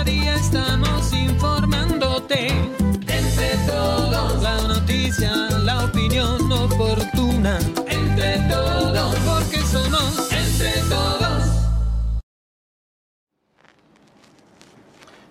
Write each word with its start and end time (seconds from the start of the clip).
Cada 0.00 0.12
día 0.12 0.34
estamos 0.34 1.12
informándote. 1.12 1.59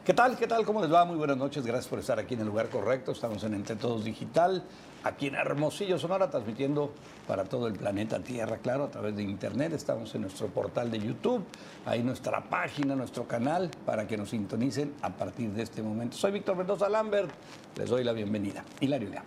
¿Qué 0.10 0.16
tal? 0.16 0.36
¿Qué 0.38 0.48
tal? 0.48 0.66
¿Cómo 0.66 0.82
les 0.82 0.92
va? 0.92 1.06
Muy 1.06 1.18
buenas 1.18 1.38
noches. 1.38 1.64
Gracias 1.64 1.88
por 1.88 2.00
estar 2.00 2.18
aquí 2.18 2.34
en 2.34 2.40
el 2.40 2.48
lugar 2.48 2.70
correcto. 2.70 3.12
Estamos 3.12 3.44
en 3.44 3.54
Entre 3.54 3.76
Todos 3.76 4.04
Digital, 4.04 4.64
aquí 5.04 5.28
en 5.28 5.36
Hermosillo, 5.36 6.00
Sonora, 6.00 6.32
transmitiendo 6.32 6.92
para 7.28 7.44
todo 7.44 7.68
el 7.68 7.74
planeta 7.74 8.20
Tierra, 8.20 8.58
claro, 8.58 8.86
a 8.86 8.90
través 8.90 9.16
de 9.16 9.22
Internet. 9.22 9.72
Estamos 9.74 10.16
en 10.16 10.22
nuestro 10.22 10.48
portal 10.48 10.90
de 10.90 10.98
YouTube, 10.98 11.44
ahí 11.86 12.02
nuestra 12.02 12.42
página, 12.42 12.96
nuestro 12.96 13.28
canal, 13.28 13.70
para 13.86 14.08
que 14.08 14.18
nos 14.18 14.32
sintonicen 14.32 14.96
a 15.04 15.12
partir 15.12 15.52
de 15.52 15.62
este 15.62 15.84
momento. 15.84 16.18
Soy 16.18 16.32
Víctor 16.32 16.58
Mendoza 16.58 16.90
Lambert. 16.90 17.30
Les 17.78 17.88
doy 17.88 18.04
la 18.04 18.14
bienvenida. 18.14 18.66
Hilario 18.80 19.10
León. 19.10 19.26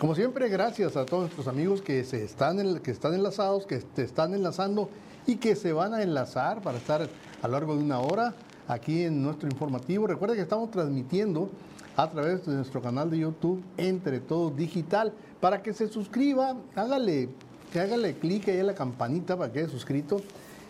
Como 0.00 0.14
siempre, 0.14 0.48
gracias 0.48 0.96
a 0.96 1.04
todos 1.04 1.24
nuestros 1.24 1.46
amigos 1.46 1.82
que, 1.82 2.04
se 2.04 2.24
están, 2.24 2.78
que 2.78 2.90
están 2.90 3.12
enlazados, 3.12 3.66
que 3.66 3.80
te 3.80 4.02
están 4.02 4.32
enlazando 4.32 4.88
y 5.26 5.36
que 5.36 5.56
se 5.56 5.74
van 5.74 5.92
a 5.92 6.02
enlazar 6.02 6.62
para 6.62 6.78
estar 6.78 7.02
a 7.42 7.46
lo 7.48 7.52
largo 7.52 7.76
de 7.76 7.82
una 7.82 8.00
hora 8.00 8.34
aquí 8.72 9.02
en 9.02 9.22
nuestro 9.22 9.48
informativo. 9.48 10.06
Recuerda 10.06 10.34
que 10.34 10.42
estamos 10.42 10.70
transmitiendo 10.70 11.50
a 11.96 12.08
través 12.08 12.46
de 12.46 12.54
nuestro 12.54 12.80
canal 12.80 13.10
de 13.10 13.18
YouTube 13.18 13.62
Entre 13.76 14.20
Todos 14.20 14.56
Digital. 14.56 15.12
Para 15.40 15.62
que 15.62 15.72
se 15.72 15.88
suscriba, 15.88 16.56
hágale, 16.74 17.28
hágale 17.74 18.14
clic 18.14 18.48
ahí 18.48 18.58
en 18.58 18.66
la 18.66 18.74
campanita 18.74 19.36
para 19.36 19.52
que 19.52 19.60
quede 19.60 19.68
suscrito. 19.68 20.20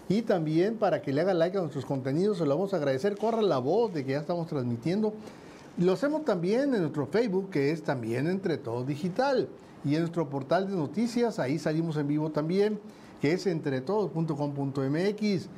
Y 0.09 0.23
también 0.23 0.77
para 0.77 1.01
que 1.01 1.12
le 1.12 1.20
haga 1.20 1.33
like 1.33 1.57
a 1.57 1.60
nuestros 1.60 1.87
contenidos, 1.87 2.38
se 2.38 2.45
lo 2.45 2.57
vamos 2.57 2.74
a 2.74 2.77
agradecer. 2.77 3.16
Corra 3.16 3.41
la 3.41 3.59
voz 3.59 3.95
de 3.95 4.05
que 4.05 4.12
ya 4.12 4.21
estamos 4.21 4.48
transmitiendo. 4.48 5.15
Lo 5.79 5.93
hacemos 5.93 6.24
también 6.24 6.74
en 6.74 6.82
nuestro 6.82 7.07
Facebook, 7.07 7.51
que 7.51 7.71
es 7.71 7.82
también 7.82 8.26
Entre 8.26 8.59
Todos 8.59 8.87
Digital. 8.87 9.48
Y 9.85 9.95
en 9.95 10.01
nuestro 10.01 10.29
portal 10.29 10.69
de 10.69 10.76
noticias, 10.76 11.38
ahí 11.38 11.59
salimos 11.59 11.96
en 11.96 12.09
vivo 12.09 12.30
también, 12.30 12.79
que 13.21 13.32
es 13.32 13.46
entretodos.com.mx. 13.46 15.48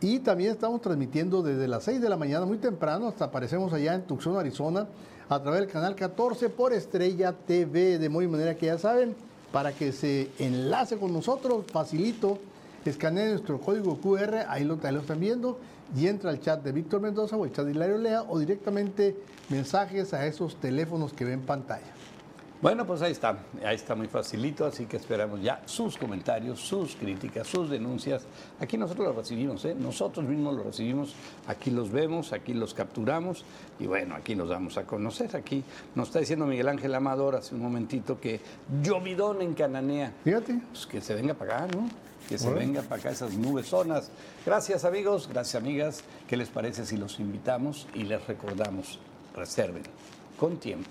Y 0.00 0.20
también 0.20 0.52
estamos 0.52 0.80
transmitiendo 0.80 1.42
desde 1.42 1.66
las 1.66 1.82
6 1.82 2.00
de 2.00 2.08
la 2.08 2.16
mañana, 2.16 2.46
muy 2.46 2.58
temprano, 2.58 3.08
hasta 3.08 3.24
aparecemos 3.24 3.72
allá 3.72 3.94
en 3.94 4.02
Tucson, 4.02 4.36
Arizona, 4.36 4.86
a 5.28 5.42
través 5.42 5.60
del 5.60 5.68
canal 5.68 5.96
14 5.96 6.50
por 6.50 6.72
Estrella 6.72 7.32
TV. 7.32 7.98
De 7.98 8.08
muy 8.08 8.28
manera 8.28 8.54
que 8.54 8.66
ya 8.66 8.78
saben, 8.78 9.16
para 9.50 9.72
que 9.72 9.90
se 9.90 10.30
enlace 10.38 10.98
con 10.98 11.12
nosotros, 11.12 11.64
facilito, 11.72 12.38
escaneen 12.84 13.30
nuestro 13.30 13.60
código 13.60 13.98
QR, 13.98 14.46
ahí 14.48 14.62
lo, 14.62 14.74
están 14.74 15.18
viendo, 15.18 15.58
y 15.96 16.06
entra 16.06 16.30
al 16.30 16.40
chat 16.40 16.62
de 16.62 16.70
Víctor 16.70 17.00
Mendoza 17.00 17.36
o 17.36 17.44
el 17.44 17.52
chat 17.52 17.64
de 17.64 17.72
Hilario 17.72 17.98
Lea, 17.98 18.22
o 18.22 18.38
directamente 18.38 19.16
mensajes 19.48 20.14
a 20.14 20.26
esos 20.26 20.54
teléfonos 20.60 21.12
que 21.12 21.24
ven 21.24 21.40
en 21.40 21.46
pantalla. 21.46 21.97
Bueno, 22.60 22.84
pues 22.84 23.02
ahí 23.02 23.12
está, 23.12 23.38
ahí 23.64 23.76
está 23.76 23.94
muy 23.94 24.08
facilito, 24.08 24.66
así 24.66 24.86
que 24.86 24.96
esperamos 24.96 25.40
ya 25.40 25.62
sus 25.64 25.96
comentarios, 25.96 26.58
sus 26.58 26.96
críticas, 26.96 27.46
sus 27.46 27.70
denuncias. 27.70 28.24
Aquí 28.58 28.76
nosotros 28.76 29.06
los 29.06 29.14
recibimos, 29.16 29.64
¿eh? 29.64 29.76
nosotros 29.78 30.26
mismos 30.26 30.56
los 30.56 30.66
recibimos, 30.66 31.14
aquí 31.46 31.70
los 31.70 31.92
vemos, 31.92 32.32
aquí 32.32 32.54
los 32.54 32.74
capturamos 32.74 33.44
y 33.78 33.86
bueno, 33.86 34.16
aquí 34.16 34.34
nos 34.34 34.48
damos 34.48 34.76
a 34.76 34.82
conocer. 34.82 35.36
Aquí 35.36 35.62
nos 35.94 36.08
está 36.08 36.18
diciendo 36.18 36.46
Miguel 36.46 36.66
Ángel 36.66 36.96
Amador 36.96 37.36
hace 37.36 37.54
un 37.54 37.62
momentito 37.62 38.18
que 38.18 38.40
llovidón 38.82 39.40
en 39.40 39.54
Cananea. 39.54 40.12
Fíjate. 40.24 40.60
Pues 40.72 40.84
que 40.88 41.00
se 41.00 41.14
venga 41.14 41.34
para 41.34 41.58
acá, 41.58 41.76
¿no? 41.76 41.88
Que 42.28 42.38
se 42.38 42.50
venga 42.50 42.82
para 42.82 43.00
acá 43.00 43.10
esas 43.10 43.34
nubes 43.34 43.68
zonas. 43.68 44.10
Gracias 44.44 44.84
amigos, 44.84 45.28
gracias 45.32 45.62
amigas. 45.62 46.02
¿Qué 46.26 46.36
les 46.36 46.48
parece 46.48 46.84
si 46.84 46.96
los 46.96 47.20
invitamos 47.20 47.86
y 47.94 48.02
les 48.02 48.26
recordamos? 48.26 48.98
Reserven 49.36 49.84
con 50.36 50.56
tiempo 50.56 50.90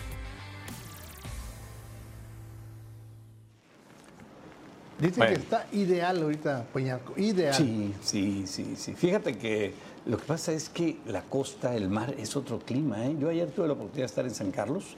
Dicen 5.01 5.17
Bueno. 5.17 5.33
que 5.35 5.41
está 5.41 5.67
ideal 5.73 6.21
ahorita, 6.21 6.65
Peñasco, 6.73 7.13
ideal. 7.17 7.53
Sí, 7.55 7.93
sí, 8.01 8.43
sí, 8.45 8.75
sí. 8.77 8.93
Fíjate 8.93 9.37
que 9.37 9.73
lo 10.05 10.17
que 10.17 10.25
pasa 10.25 10.51
es 10.53 10.69
que 10.69 10.97
la 11.07 11.23
costa, 11.23 11.75
el 11.75 11.89
mar, 11.89 12.13
es 12.17 12.35
otro 12.35 12.59
clima. 12.59 13.05
¿eh? 13.07 13.15
Yo 13.19 13.29
ayer 13.29 13.49
tuve 13.49 13.67
la 13.67 13.73
oportunidad 13.73 14.03
de 14.03 14.05
estar 14.05 14.25
en 14.25 14.35
San 14.35 14.51
Carlos 14.51 14.95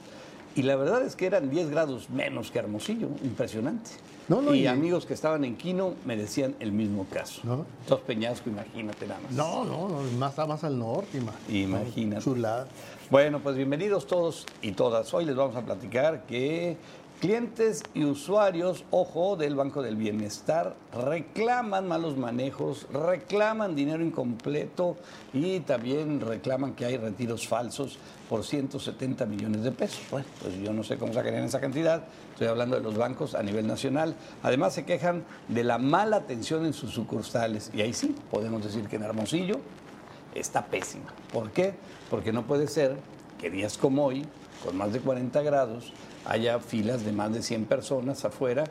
y 0.54 0.62
la 0.62 0.76
verdad 0.76 1.02
es 1.02 1.16
que 1.16 1.26
eran 1.26 1.48
10 1.50 1.70
grados 1.70 2.10
menos 2.10 2.50
que 2.50 2.58
Hermosillo. 2.58 3.08
Impresionante. 3.24 3.90
No, 4.28 4.40
no, 4.40 4.54
y, 4.54 4.66
amigos 4.66 5.04
que 5.04 5.12
estaban 5.12 5.44
en 5.44 5.56
Quino 5.56 5.94
me 6.06 6.16
decían 6.16 6.54
el 6.60 6.72
mismo 6.72 7.06
caso. 7.10 7.40
¿No? 7.44 7.66
Dos 7.88 8.00
Peñasco, 8.00 8.48
imagínate 8.48 9.06
nada 9.06 9.20
más. 9.20 9.32
No, 9.32 9.64
no, 9.64 9.88
no, 9.88 10.00
más, 10.18 10.30
está 10.30 10.46
más 10.46 10.64
al 10.64 10.78
norte, 10.78 11.18
ima- 11.18 11.32
Imagínate. 11.54 12.22
Chulada. 12.24 12.66
Bueno, 13.10 13.40
pues 13.40 13.56
bienvenidos 13.56 14.06
todos 14.06 14.46
y 14.62 14.72
todas. 14.72 15.12
Hoy 15.12 15.24
les 15.26 15.36
vamos 15.36 15.56
a 15.56 15.62
platicar 15.62 16.24
que 16.24 16.78
clientes 17.24 17.82
y 17.94 18.04
usuarios, 18.04 18.84
ojo, 18.90 19.36
del 19.36 19.54
Banco 19.56 19.80
del 19.80 19.96
Bienestar 19.96 20.76
reclaman 20.92 21.88
malos 21.88 22.18
manejos, 22.18 22.86
reclaman 22.92 23.74
dinero 23.74 24.04
incompleto 24.04 24.98
y 25.32 25.60
también 25.60 26.20
reclaman 26.20 26.74
que 26.74 26.84
hay 26.84 26.98
retiros 26.98 27.48
falsos 27.48 27.96
por 28.28 28.44
170 28.44 29.24
millones 29.24 29.62
de 29.62 29.72
pesos. 29.72 30.02
Bueno, 30.10 30.26
pues 30.42 30.54
yo 30.58 30.74
no 30.74 30.84
sé 30.84 30.98
cómo 30.98 31.14
sacarían 31.14 31.44
esa 31.44 31.62
cantidad. 31.62 32.04
Estoy 32.32 32.48
hablando 32.48 32.76
de 32.76 32.82
los 32.82 32.94
bancos 32.94 33.34
a 33.34 33.42
nivel 33.42 33.66
nacional. 33.66 34.14
Además 34.42 34.74
se 34.74 34.84
quejan 34.84 35.24
de 35.48 35.64
la 35.64 35.78
mala 35.78 36.16
atención 36.16 36.66
en 36.66 36.74
sus 36.74 36.90
sucursales. 36.90 37.70
Y 37.72 37.80
ahí 37.80 37.94
sí, 37.94 38.14
podemos 38.30 38.62
decir 38.62 38.86
que 38.86 38.96
en 38.96 39.02
Hermosillo 39.02 39.60
está 40.34 40.66
pésima. 40.66 41.06
¿Por 41.32 41.52
qué? 41.52 41.72
Porque 42.10 42.34
no 42.34 42.42
puede 42.42 42.68
ser 42.68 42.98
que 43.40 43.48
días 43.48 43.78
como 43.78 44.04
hoy, 44.04 44.26
con 44.62 44.76
más 44.76 44.92
de 44.92 45.00
40 45.00 45.40
grados, 45.40 45.94
haya 46.26 46.58
filas 46.60 47.04
de 47.04 47.12
más 47.12 47.32
de 47.32 47.42
100 47.42 47.64
personas 47.66 48.24
afuera 48.24 48.64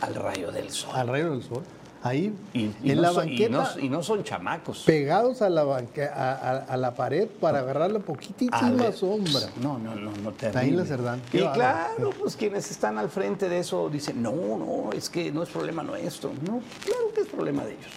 al 0.00 0.14
rayo 0.14 0.50
del 0.52 0.70
sol. 0.70 0.90
Al 0.94 1.08
rayo 1.08 1.30
del 1.32 1.42
sol. 1.42 1.62
Ahí, 2.02 2.32
Y, 2.54 2.70
y 2.82 2.92
en 2.92 2.96
no 2.96 3.02
la 3.02 3.12
son, 3.12 3.28
y 3.28 3.30
banqueta, 3.46 3.74
no- 3.76 3.80
y 3.84 3.88
no 3.90 4.02
son 4.02 4.24
chamacos. 4.24 4.84
pegados 4.86 5.42
a 5.42 5.50
la, 5.50 5.64
banque- 5.64 6.08
a, 6.08 6.32
a- 6.32 6.56
a 6.64 6.76
la 6.78 6.94
pared 6.94 7.28
para 7.28 7.58
agarrar 7.58 7.90
la 7.92 7.98
poquitísima 7.98 8.90
sombra. 8.92 9.50
No, 9.60 9.78
no, 9.78 9.94
no, 9.94 10.10
no 10.12 10.32
terrible. 10.32 10.60
Ahí 10.60 10.70
la 10.70 10.86
Cerdán. 10.86 11.20
Y 11.30 11.38
claro, 11.40 12.10
pues 12.18 12.36
quienes 12.36 12.70
están 12.70 12.96
al 12.96 13.10
frente 13.10 13.50
de 13.50 13.58
eso 13.58 13.90
dicen, 13.90 14.22
no, 14.22 14.32
no, 14.32 14.90
es 14.94 15.10
que 15.10 15.30
no 15.30 15.42
es 15.42 15.50
problema 15.50 15.82
nuestro. 15.82 16.30
No, 16.46 16.62
claro 16.86 17.12
que 17.14 17.20
es 17.20 17.26
problema 17.26 17.64
de 17.64 17.72
ellos. 17.72 17.90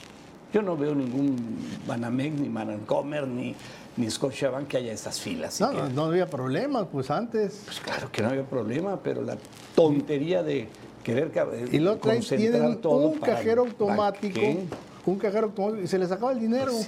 Yo 0.51 0.62
no 0.62 0.75
veo 0.75 0.94
ningún 0.94 1.57
Banamex, 1.88 2.40
ni 2.41 2.50
Manancomer, 2.50 3.25
ni, 3.25 3.56
ni 3.98 4.09
Scotiabank 4.09 4.68
que 4.68 4.78
haya 4.78 4.92
estas 4.94 5.20
filas. 5.20 5.59
No, 5.62 5.70
que- 5.72 5.78
no, 5.78 5.90
no 5.90 6.04
había 6.06 6.28
problemas, 6.28 6.88
pues 6.92 7.09
antes. 7.12 7.62
Pues 7.66 7.80
claro 7.80 8.12
que 8.12 8.22
no 8.22 8.30
había 8.30 8.44
problema, 8.44 9.00
pero 9.02 9.22
la 9.22 9.38
tontería 9.76 10.42
de 10.44 10.68
querer 11.04 11.31
ca- 11.31 11.48
Y 11.72 11.80
lo 11.80 12.00
concentrar 12.00 12.40
tienen 12.40 12.81
todo 12.81 13.08
un 13.09 13.20
para- 13.20 13.34
cajero 13.36 13.64
¿para 13.64 13.72
automático, 13.74 14.40
qué? 14.40 14.64
un 15.06 15.18
cajero 15.20 15.48
automático, 15.48 15.84
y 15.84 15.88
se 15.88 16.00
les 16.00 16.12
acaba 16.12 16.31
el 16.31 16.40
dinero. 16.40 16.72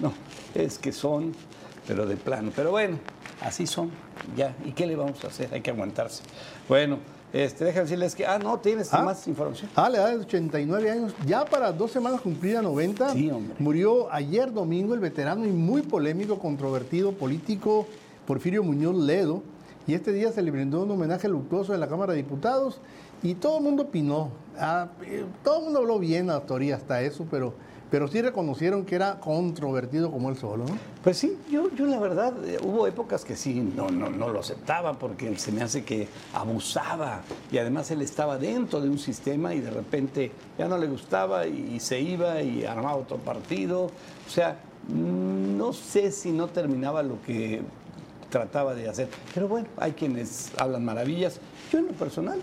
No, 0.00 0.12
es 0.54 0.78
que 0.78 0.90
son, 0.90 1.32
pero 1.86 2.06
de 2.06 2.16
plano. 2.16 2.50
Pero 2.56 2.72
bueno, 2.72 2.98
así 3.40 3.66
son, 3.68 3.90
ya. 4.36 4.54
¿Y 4.64 4.72
qué 4.72 4.86
le 4.86 4.96
vamos 4.96 5.22
a 5.24 5.28
hacer? 5.28 5.48
Hay 5.54 5.60
que 5.60 5.70
aguantarse. 5.70 6.24
Bueno, 6.68 6.98
este, 7.32 7.64
déjame 7.64 7.84
decirles 7.84 8.14
que, 8.14 8.26
ah, 8.26 8.38
no, 8.38 8.58
tienes 8.58 8.92
Ah. 8.92 9.02
más 9.02 9.26
información. 9.26 9.70
Ah, 9.74 9.88
le 9.88 9.98
da 9.98 10.08
de 10.10 10.16
89 10.16 10.90
años. 10.90 11.14
Ya 11.26 11.44
para 11.44 11.72
dos 11.72 11.90
semanas 11.90 12.20
cumplida 12.20 12.60
90. 12.62 13.10
Sí, 13.12 13.30
hombre. 13.30 13.54
Murió 13.58 14.12
ayer 14.12 14.52
domingo 14.52 14.94
el 14.94 15.00
veterano 15.00 15.46
y 15.46 15.50
muy 15.50 15.82
polémico, 15.82 16.38
controvertido 16.38 17.12
político 17.12 17.86
Porfirio 18.26 18.62
Muñoz 18.62 18.96
Ledo. 18.96 19.42
Y 19.86 19.94
este 19.94 20.12
día 20.12 20.30
se 20.30 20.42
le 20.42 20.50
brindó 20.50 20.82
un 20.82 20.90
homenaje 20.92 21.28
luctuoso 21.28 21.74
en 21.74 21.80
la 21.80 21.88
Cámara 21.88 22.12
de 22.12 22.18
Diputados. 22.18 22.80
Y 23.22 23.34
todo 23.34 23.58
el 23.58 23.64
mundo 23.64 23.84
opinó. 23.84 24.30
Ah, 24.58 24.88
eh, 25.04 25.24
todo 25.42 25.58
el 25.58 25.64
mundo 25.64 25.78
habló 25.80 25.98
bien 25.98 26.28
a 26.30 26.40
teoría 26.40 26.76
hasta 26.76 27.02
eso, 27.02 27.26
pero, 27.30 27.54
pero 27.92 28.08
sí 28.08 28.22
reconocieron 28.22 28.86
que 28.86 28.94
era 28.94 29.20
controvertido 29.20 30.10
como 30.10 30.30
él 30.30 30.38
solo. 30.38 30.64
¿no? 30.64 30.78
Pues 31.04 31.18
sí, 31.18 31.36
yo, 31.50 31.70
yo 31.76 31.84
la 31.84 32.00
verdad, 32.00 32.32
eh, 32.42 32.58
hubo 32.62 32.86
épocas 32.86 33.22
que 33.22 33.36
sí, 33.36 33.60
no, 33.60 33.90
no, 33.90 34.08
no 34.08 34.30
lo 34.30 34.40
aceptaba 34.40 34.94
porque 34.94 35.36
se 35.38 35.52
me 35.52 35.60
hace 35.60 35.84
que 35.84 36.08
abusaba 36.32 37.20
y 37.50 37.58
además 37.58 37.90
él 37.90 38.00
estaba 38.00 38.38
dentro 38.38 38.80
de 38.80 38.88
un 38.88 38.98
sistema 38.98 39.54
y 39.54 39.60
de 39.60 39.70
repente 39.70 40.32
ya 40.58 40.68
no 40.68 40.78
le 40.78 40.86
gustaba 40.86 41.46
y, 41.46 41.74
y 41.74 41.80
se 41.80 42.00
iba 42.00 42.40
y 42.40 42.64
armaba 42.64 42.96
otro 42.96 43.18
partido. 43.18 43.84
O 43.84 44.30
sea, 44.30 44.56
mm, 44.88 45.58
no 45.58 45.74
sé 45.74 46.12
si 46.12 46.32
no 46.32 46.46
terminaba 46.46 47.02
lo 47.02 47.20
que 47.20 47.60
trataba 48.30 48.74
de 48.74 48.88
hacer. 48.88 49.08
Pero 49.34 49.48
bueno, 49.48 49.68
hay 49.76 49.92
quienes 49.92 50.50
hablan 50.58 50.82
maravillas. 50.82 51.40
Yo 51.72 51.78
en 51.78 51.86
lo 51.86 51.92
personal, 51.92 52.38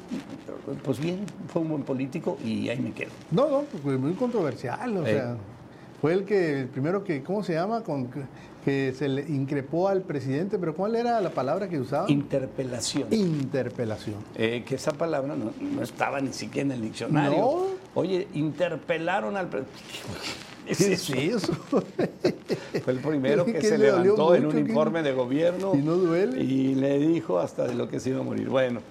pues 0.83 0.99
bien, 0.99 1.19
fue 1.53 1.61
un 1.61 1.69
buen 1.69 1.83
político 1.83 2.37
y 2.43 2.67
ahí 2.69 2.79
me 2.79 2.91
quedo. 2.93 3.11
No, 3.29 3.47
no, 3.47 3.61
pues 3.61 3.83
fue 3.83 3.97
muy 3.97 4.13
controversial, 4.13 4.97
o 4.97 5.05
Eh. 5.05 5.11
sea, 5.13 5.37
fue 6.01 6.13
el 6.13 6.23
que, 6.25 6.61
el 6.61 6.67
primero 6.67 7.03
que, 7.03 7.21
¿cómo 7.21 7.43
se 7.43 7.53
llama? 7.53 7.83
Con, 7.83 8.09
que 8.65 8.93
se 8.97 9.07
le 9.07 9.21
increpó 9.29 9.87
al 9.87 10.01
presidente, 10.01 10.57
pero 10.57 10.73
¿cuál 10.73 10.95
era 10.95 11.21
la 11.21 11.29
palabra 11.29 11.69
que 11.69 11.79
usaba? 11.79 12.09
Interpelación. 12.09 13.07
Interpelación. 13.13 14.15
Eh, 14.35 14.63
que 14.65 14.75
esa 14.75 14.93
palabra 14.93 15.35
no, 15.35 15.51
no 15.61 15.81
estaba 15.83 16.19
ni 16.21 16.33
siquiera 16.33 16.65
en 16.67 16.71
el 16.71 16.81
diccionario. 16.81 17.37
No. 17.37 17.63
Oye, 17.93 18.27
interpelaron 18.33 19.37
al 19.37 19.47
presidente. 19.47 19.79
¿Qué 20.77 20.93
es 20.93 21.09
eso? 21.09 21.53
Fue 22.83 22.93
el 22.93 22.99
primero 22.99 23.45
que 23.45 23.53
¿Qué 23.53 23.61
se 23.61 23.77
levantó 23.77 24.35
en 24.35 24.45
un 24.45 24.57
informe 24.57 25.01
de 25.01 25.13
gobierno. 25.13 25.73
¿Y 25.73 25.79
no 25.79 25.95
duele? 25.95 26.41
Y 26.41 26.75
le 26.75 26.99
dijo 26.99 27.39
hasta 27.39 27.67
de 27.67 27.75
lo 27.75 27.89
que 27.89 27.99
se 27.99 28.11
iba 28.11 28.19
a 28.19 28.23
morir. 28.23 28.49
Bueno, 28.49 28.81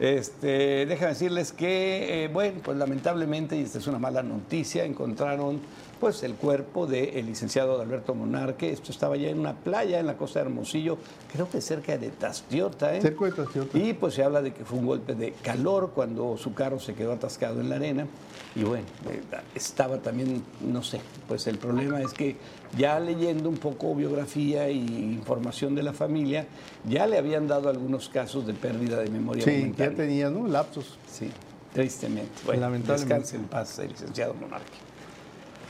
este, 0.00 0.86
déjame 0.86 1.10
decirles 1.12 1.52
que, 1.52 2.24
eh, 2.24 2.28
bueno, 2.28 2.60
pues 2.64 2.78
lamentablemente, 2.78 3.56
y 3.56 3.62
esta 3.62 3.78
es 3.78 3.86
una 3.86 3.98
mala 3.98 4.22
noticia, 4.22 4.84
encontraron 4.84 5.60
pues 5.98 6.22
el 6.22 6.34
cuerpo 6.34 6.86
del 6.86 7.26
licenciado 7.26 7.80
Alberto 7.80 8.14
Monarque. 8.14 8.70
Esto 8.70 8.92
estaba 8.92 9.16
ya 9.16 9.28
en 9.28 9.38
una 9.38 9.54
playa 9.54 9.98
en 10.00 10.06
la 10.06 10.16
costa 10.16 10.40
de 10.40 10.46
Hermosillo, 10.46 10.98
creo 11.32 11.48
que 11.48 11.60
cerca 11.60 11.96
de 11.98 12.10
Tastiota. 12.10 12.94
¿eh? 12.96 13.02
Cerca 13.02 13.24
de 13.26 13.32
Tastiota. 13.32 13.78
Y 13.78 13.92
pues 13.94 14.14
se 14.14 14.22
habla 14.22 14.42
de 14.42 14.52
que 14.52 14.64
fue 14.64 14.78
un 14.78 14.86
golpe 14.86 15.14
de 15.14 15.32
calor 15.42 15.92
cuando 15.94 16.36
su 16.36 16.54
carro 16.54 16.78
se 16.80 16.94
quedó 16.94 17.12
atascado 17.12 17.60
en 17.60 17.68
la 17.68 17.76
arena. 17.76 18.06
Y 18.54 18.64
bueno, 18.64 18.84
eh, 19.10 19.20
estaba 19.54 19.98
también, 19.98 20.42
no 20.60 20.82
sé, 20.82 21.00
pues 21.26 21.46
el 21.46 21.58
problema 21.58 22.00
es 22.00 22.12
que 22.12 22.36
ya 22.76 22.98
leyendo 23.00 23.48
un 23.48 23.56
poco 23.56 23.94
biografía 23.94 24.70
y 24.70 24.78
información 24.78 25.74
de 25.74 25.82
la 25.82 25.92
familia, 25.92 26.46
ya 26.88 27.06
le 27.06 27.18
habían 27.18 27.46
dado 27.48 27.68
algunos 27.68 28.08
casos 28.08 28.46
de 28.46 28.54
pérdida 28.54 29.00
de 29.00 29.10
memoria 29.10 29.44
Sí, 29.44 29.72
ya 29.76 29.90
tenía, 29.90 30.30
¿no? 30.30 30.46
Lapsos. 30.46 30.98
Sí, 31.10 31.30
tristemente. 31.72 32.30
Bueno, 32.44 32.62
Lamentablemente. 32.62 33.14
descanse 33.14 33.36
en 33.36 33.44
paz 33.44 33.78
el 33.78 33.88
licenciado 33.90 34.34
Monarque. 34.34 34.87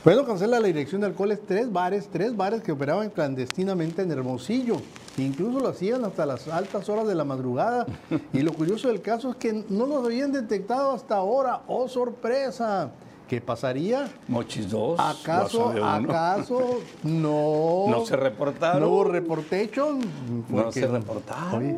Bueno, 0.05 0.25
cancela 0.25 0.61
la 0.61 0.67
dirección 0.69 1.01
de 1.01 1.09
alcoholes 1.09 1.41
tres 1.47 1.71
bares, 1.73 2.09
tres 2.11 2.37
bares 2.37 2.63
que 2.63 2.73
operaban 2.73 3.11
clandestinamente 3.11 4.03
en 4.03 4.11
Hermosillo. 4.13 4.77
Incluso 5.19 5.59
lo 5.59 5.69
hacían 5.69 6.05
hasta 6.05 6.25
las 6.25 6.47
altas 6.49 6.89
horas 6.89 7.07
de 7.09 7.15
la 7.17 7.25
madrugada. 7.25 7.85
Y 8.33 8.41
lo 8.43 8.53
curioso 8.53 8.89
del 8.89 9.03
caso 9.03 9.31
es 9.31 9.37
que 9.37 9.65
no 9.69 9.87
los 9.87 10.05
habían 10.05 10.31
detectado 10.33 10.93
hasta 10.93 11.17
ahora. 11.17 11.63
¡Oh, 11.67 11.89
sorpresa! 11.89 12.91
¿Qué 13.29 13.41
pasaría? 13.41 14.09
Mochis 14.29 14.71
2. 14.71 14.99
¿Acaso, 14.99 15.75
acaso 15.85 16.81
no? 17.03 17.87
No 17.89 18.07
se 18.07 18.17
reportaron. 18.17 18.81
¿No 18.81 18.89
hubo 18.89 19.05
reportation? 19.05 20.01
No 20.49 20.73
se 20.73 20.87
reportaron. 20.87 21.55
Oye, 21.55 21.77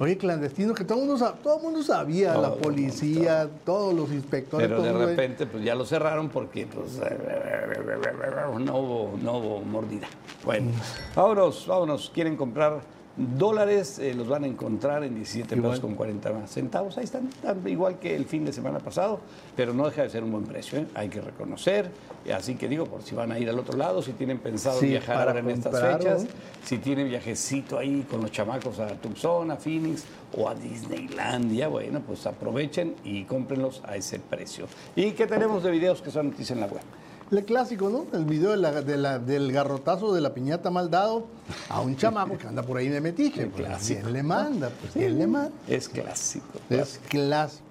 oye, 0.00 0.16
clandestinos 0.16 0.76
que 0.76 0.84
todo 0.84 1.00
el 1.00 1.06
mundo, 1.06 1.18
sa- 1.24 1.34
todo 1.34 1.58
mundo 1.60 1.82
sabía, 1.82 2.34
la 2.34 2.48
Todo, 2.50 2.58
policía, 2.58 3.48
todos 3.64 3.94
los 3.94 4.10
inspectores. 4.12 4.68
Pero 4.68 4.82
de 4.82 4.92
repente 4.92 5.46
pues 5.46 5.64
ya 5.64 5.74
lo 5.74 5.84
cerraron 5.84 6.28
porque 6.28 6.66
pues 6.66 6.98
no 8.60 8.76
hubo, 8.78 9.18
no 9.22 9.38
hubo 9.38 9.60
mordida. 9.60 10.06
Bueno, 10.44 10.70
vámonos, 11.14 11.66
vámonos. 11.66 12.10
¿Quieren 12.14 12.36
comprar 12.36 12.80
dólares? 13.16 13.98
Eh, 13.98 14.14
los 14.14 14.28
van 14.28 14.44
a 14.44 14.46
encontrar 14.46 15.04
en 15.04 15.14
17 15.14 15.48
pesos 15.48 15.58
Igual. 15.58 15.80
con 15.80 15.94
40 15.94 16.46
centavos. 16.46 16.98
Ahí 16.98 17.04
están, 17.04 17.28
están 17.28 17.66
igual 17.68 17.98
que 17.98 18.14
el 18.16 18.26
fin 18.26 18.44
de 18.44 18.52
semana 18.52 18.78
pasado, 18.78 19.20
pero 19.56 19.72
no 19.72 19.86
deja 19.86 20.02
de 20.02 20.10
ser 20.10 20.24
un 20.24 20.32
buen 20.32 20.44
precio. 20.44 20.78
¿eh? 20.80 20.86
Hay 20.94 21.08
que 21.08 21.20
reconocer. 21.20 21.90
Así 22.34 22.54
que 22.56 22.68
digo, 22.68 22.86
por 22.86 23.02
si 23.02 23.14
van 23.14 23.32
a 23.32 23.38
ir 23.38 23.48
al 23.48 23.58
otro 23.58 23.76
lado, 23.76 24.02
si 24.02 24.12
tienen 24.12 24.38
pensado 24.38 24.80
Sí, 24.80 24.86
viajar 24.86 25.28
ahora 25.28 25.40
en 25.40 25.50
estas 25.50 25.80
fechas, 25.80 26.26
si 26.64 26.78
tienen 26.78 27.08
viajecito 27.08 27.78
ahí 27.78 28.06
con 28.10 28.22
los 28.22 28.32
chamacos 28.32 28.78
a 28.80 28.88
Tucson, 28.88 29.50
a 29.50 29.56
Phoenix 29.56 30.04
o 30.36 30.48
a 30.48 30.54
Disneylandia, 30.54 31.68
bueno, 31.68 32.00
pues 32.00 32.26
aprovechen 32.26 32.94
y 33.04 33.24
cómprenlos 33.24 33.82
a 33.84 33.96
ese 33.96 34.18
precio. 34.18 34.66
¿Y 34.96 35.12
qué 35.12 35.26
tenemos 35.26 35.62
de 35.62 35.70
videos 35.70 36.00
que 36.02 36.10
son 36.10 36.30
noticias 36.30 36.52
en 36.52 36.60
la 36.60 36.66
web? 36.66 36.82
El 37.30 37.44
clásico, 37.44 37.88
¿no? 37.88 38.06
El 38.16 38.24
video 38.26 38.50
de 38.50 38.56
la- 38.58 38.82
de 38.82 38.96
la- 38.96 39.18
del 39.18 39.50
garrotazo 39.50 40.12
de 40.14 40.20
la 40.20 40.34
piñata 40.34 40.70
mal 40.70 40.90
dado 40.90 41.26
a 41.68 41.80
un 41.80 41.96
chamaco 41.96 42.36
que 42.38 42.46
anda 42.46 42.62
por 42.62 42.76
ahí 42.76 42.88
de 42.88 43.00
metiche. 43.00 43.46
Pues, 43.46 43.66
clásico. 43.66 44.00
¿Quién 44.02 44.12
le 44.12 44.22
manda? 44.22 44.68
Pues, 44.70 44.92
¿quién 44.92 45.18
le 45.18 45.26
manda? 45.26 45.50
Es 45.66 45.88
clásico. 45.88 46.46
Es 46.70 47.00
clásico. 47.08 47.64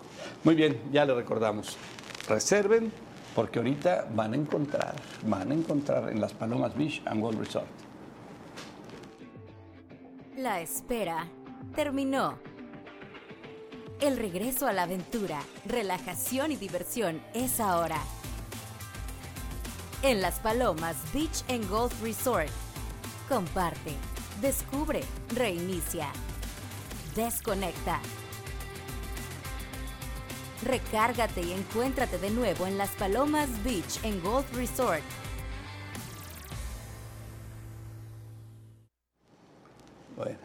Muy 0.44 0.56
bien, 0.56 0.80
ya 0.92 1.06
le 1.06 1.14
recordamos. 1.14 1.78
Reserven 2.28 2.92
porque 3.36 3.60
ahorita 3.60 4.08
van 4.14 4.34
a 4.34 4.36
encontrar, 4.36 4.96
van 5.26 5.52
a 5.52 5.54
encontrar 5.54 6.10
en 6.10 6.20
las 6.20 6.34
Palomas 6.34 6.76
Beach 6.76 7.02
and 7.06 7.22
World 7.24 7.40
Resort. 7.40 7.68
La 10.38 10.62
espera 10.62 11.28
terminó. 11.76 12.36
El 14.02 14.18
regreso 14.18 14.68
a 14.68 14.74
la 14.74 14.84
aventura, 14.84 15.40
relajación 15.66 16.52
y 16.52 16.56
diversión 16.58 17.22
es 17.34 17.60
ahora. 17.60 17.98
En 20.04 20.22
Las 20.22 20.38
Palomas 20.42 20.98
Beach 21.14 21.46
Golf 21.70 22.04
Resort. 22.04 22.50
Comparte, 23.30 23.94
descubre, 24.42 25.00
reinicia, 25.34 26.10
desconecta. 27.16 28.02
Recárgate 30.62 31.42
y 31.44 31.54
encuéntrate 31.54 32.18
de 32.18 32.32
nuevo 32.32 32.68
en 32.68 32.78
Las 32.78 32.90
Palomas 32.90 33.48
Beach 33.64 34.02
Golf 34.22 34.54
Resort. 34.58 35.04
Bueno, 40.18 40.38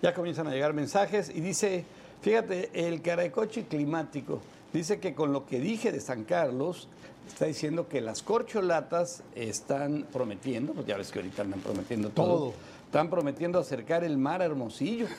ya 0.00 0.14
comienzan 0.14 0.46
a 0.46 0.52
llegar 0.52 0.72
mensajes 0.72 1.28
y 1.28 1.42
dice, 1.42 1.84
fíjate, 2.22 2.70
el 2.72 3.02
caracoche 3.02 3.66
climático 3.66 4.40
dice 4.76 5.00
que 5.00 5.14
con 5.14 5.32
lo 5.32 5.46
que 5.46 5.60
dije 5.60 5.92
de 5.92 6.00
San 6.00 6.24
Carlos, 6.24 6.88
está 7.28 7.46
diciendo 7.46 7.88
que 7.88 8.00
las 8.00 8.22
corcholatas 8.22 9.22
están 9.34 10.06
prometiendo, 10.12 10.72
pues 10.72 10.86
ya 10.86 10.96
ves 10.96 11.10
que 11.10 11.18
ahorita 11.18 11.42
andan 11.42 11.60
prometiendo 11.60 12.10
todo, 12.10 12.26
Todo. 12.26 12.52
están 12.84 13.10
prometiendo 13.10 13.58
acercar 13.58 14.04
el 14.04 14.16
mar 14.18 14.42
a 14.42 14.44
Hermosillo. 14.44 15.06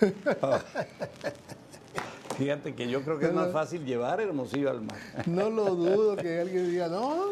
Fíjate 2.38 2.76
que 2.76 2.88
yo 2.88 3.02
creo 3.02 3.18
que 3.18 3.26
es 3.26 3.34
más 3.34 3.52
fácil 3.52 3.84
llevar 3.84 4.22
Hermosillo 4.22 4.70
al 4.70 4.82
mar. 4.82 4.98
No 5.26 5.50
lo 5.50 5.74
dudo 5.76 6.16
que 6.16 6.40
alguien 6.40 6.70
diga, 6.70 6.88
no, 6.88 7.26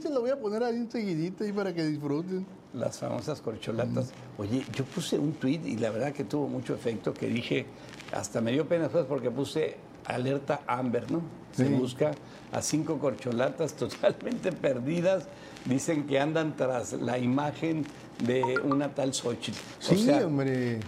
se 0.00 0.10
lo 0.10 0.20
voy 0.20 0.30
a 0.30 0.38
poner 0.38 0.62
ahí 0.62 0.76
enseguidito 0.76 1.44
ahí 1.44 1.52
para 1.52 1.72
que 1.72 1.84
disfruten. 1.84 2.46
Las 2.74 2.98
famosas 2.98 3.40
corcholatas. 3.40 4.12
Oye, 4.38 4.64
yo 4.74 4.84
puse 4.84 5.18
un 5.18 5.32
tweet 5.34 5.60
y 5.64 5.76
la 5.76 5.90
verdad 5.90 6.12
que 6.12 6.24
tuvo 6.24 6.48
mucho 6.48 6.74
efecto 6.74 7.12
que 7.14 7.26
dije, 7.26 7.66
hasta 8.12 8.40
me 8.40 8.52
dio 8.52 8.66
pena 8.66 8.84
después 8.84 9.04
porque 9.06 9.30
puse 9.30 9.76
alerta 10.04 10.60
Amber, 10.66 11.10
¿no? 11.10 11.22
Se 11.52 11.68
busca 11.68 12.12
a 12.50 12.62
cinco 12.62 12.98
corcholatas 12.98 13.74
totalmente 13.76 14.52
perdidas. 14.52 15.24
Dicen 15.66 16.06
que 16.06 16.18
andan 16.18 16.56
tras 16.56 16.94
la 16.94 17.18
imagen 17.18 17.84
de 18.24 18.42
una 18.64 18.94
tal 18.94 19.12
Xochitl. 19.14 19.58
O 19.80 19.82
Sí, 19.94 20.04
sea, 20.04 20.26
hombre. 20.26 20.80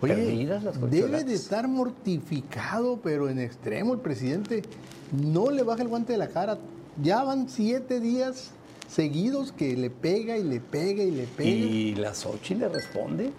Oye, 0.00 0.14
perdidas 0.14 0.62
las 0.64 0.90
debe 0.90 1.24
de 1.24 1.34
estar 1.34 1.66
mortificado, 1.68 3.00
pero 3.02 3.28
en 3.28 3.38
extremo. 3.38 3.94
El 3.94 4.00
presidente 4.00 4.62
no 5.12 5.50
le 5.50 5.62
baja 5.62 5.82
el 5.82 5.88
guante 5.88 6.12
de 6.12 6.18
la 6.18 6.28
cara. 6.28 6.58
Ya 7.02 7.22
van 7.22 7.48
siete 7.48 8.00
días 8.00 8.50
seguidos 8.88 9.52
que 9.52 9.76
le 9.76 9.88
pega 9.90 10.36
y 10.36 10.42
le 10.42 10.60
pega 10.60 11.02
y 11.02 11.10
le 11.10 11.24
pega. 11.24 11.48
Y 11.50 11.94
la 11.94 12.14
Xochitl 12.14 12.60
le 12.60 12.68
responde. 12.68 13.30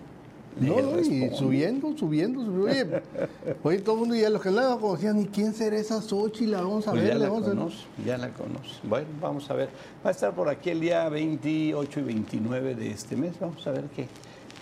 No, 0.60 0.82
no, 0.82 1.00
y 1.00 1.30
subiendo, 1.36 1.98
subiendo, 1.98 2.46
subiendo. 2.46 2.64
Oye, 2.66 3.02
oye, 3.64 3.80
todo 3.80 3.96
el 3.96 4.00
mundo 4.02 4.16
ya 4.16 4.30
los 4.30 4.42
que 4.42 4.52
la 4.52 4.78
conocían, 4.78 5.20
¿y 5.22 5.26
quién 5.26 5.54
será 5.54 5.78
esa 5.78 6.02
Xochitl? 6.02 6.52
La 6.52 6.62
vamos 6.62 6.88
a 6.88 6.92
Pues 6.92 7.04
ver, 7.04 7.14
ya 7.14 7.20
la 7.20 7.30
vamos 7.30 7.44
a 7.44 7.48
ver. 7.50 7.58
conoce, 7.58 7.78
ya 8.06 8.18
la 8.18 8.30
conoce. 8.34 8.70
Bueno, 8.84 9.08
vamos 9.22 9.50
a 9.50 9.54
ver. 9.56 9.70
Va 10.06 10.10
a 10.10 10.12
estar 10.12 10.34
por 10.34 10.50
aquí 10.50 10.70
el 10.70 10.80
día 10.82 11.10
28 11.10 12.00
y 12.00 12.04
29 12.04 12.76
de 12.76 12.92
este 12.92 13.16
mes. 13.16 13.40
Vamos 13.40 13.66
a 13.66 13.72
ver 13.72 13.86
qué, 13.96 14.08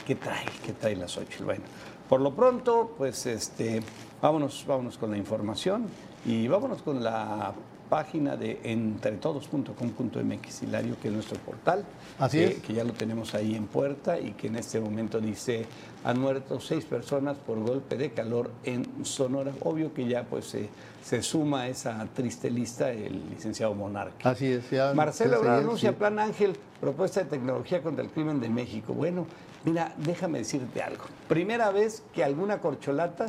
qué 0.07 0.15
trae, 0.15 0.45
qué 0.65 0.73
trae 0.73 0.95
la 0.95 1.07
Xochitl. 1.07 1.43
Bueno, 1.43 1.63
por 2.07 2.21
lo 2.21 2.33
pronto, 2.35 2.93
pues 2.97 3.25
este, 3.25 3.81
vámonos, 4.21 4.63
vámonos 4.67 4.97
con 4.97 5.11
la 5.11 5.17
información 5.17 5.85
y 6.25 6.47
vámonos 6.47 6.81
con 6.81 7.03
la 7.03 7.53
página 7.91 8.35
de 8.37 8.61
entretodos.com.mx, 8.63 10.63
Hilario, 10.63 10.95
que 11.01 11.09
es 11.09 11.13
nuestro 11.13 11.37
portal. 11.39 11.83
Así 12.19 12.37
que, 12.37 12.45
es. 12.45 12.59
que 12.59 12.73
ya 12.73 12.85
lo 12.85 12.93
tenemos 12.93 13.35
ahí 13.35 13.53
en 13.53 13.67
puerta 13.67 14.17
y 14.17 14.31
que 14.31 14.47
en 14.47 14.55
este 14.55 14.79
momento 14.79 15.19
dice 15.19 15.65
han 16.05 16.17
muerto 16.17 16.61
seis 16.61 16.85
personas 16.85 17.35
por 17.35 17.59
golpe 17.59 17.97
de 17.97 18.11
calor 18.11 18.49
en 18.63 18.87
Sonora. 19.03 19.51
Obvio 19.59 19.93
que 19.93 20.07
ya 20.07 20.23
pues 20.23 20.45
se, 20.45 20.69
se 21.03 21.21
suma 21.21 21.63
a 21.63 21.67
esa 21.67 22.07
triste 22.15 22.49
lista 22.49 22.91
el 22.91 23.29
licenciado 23.29 23.75
Monarca. 23.75 24.29
Así 24.29 24.47
es, 24.47 24.69
ya. 24.69 24.93
Marcelo 24.93 25.33
sí, 25.33 25.39
Ebrard 25.41 25.59
sí. 25.59 25.65
anuncia 25.65 25.97
Plan 25.97 26.17
Ángel, 26.17 26.55
propuesta 26.79 27.25
de 27.25 27.29
tecnología 27.29 27.83
contra 27.83 28.05
el 28.05 28.09
crimen 28.09 28.39
de 28.39 28.47
México. 28.47 28.93
Bueno, 28.93 29.27
mira, 29.65 29.93
déjame 29.97 30.37
decirte 30.37 30.81
algo. 30.81 31.03
Primera 31.27 31.71
vez 31.71 32.03
que 32.13 32.23
alguna 32.23 32.59
corcholata 32.59 33.27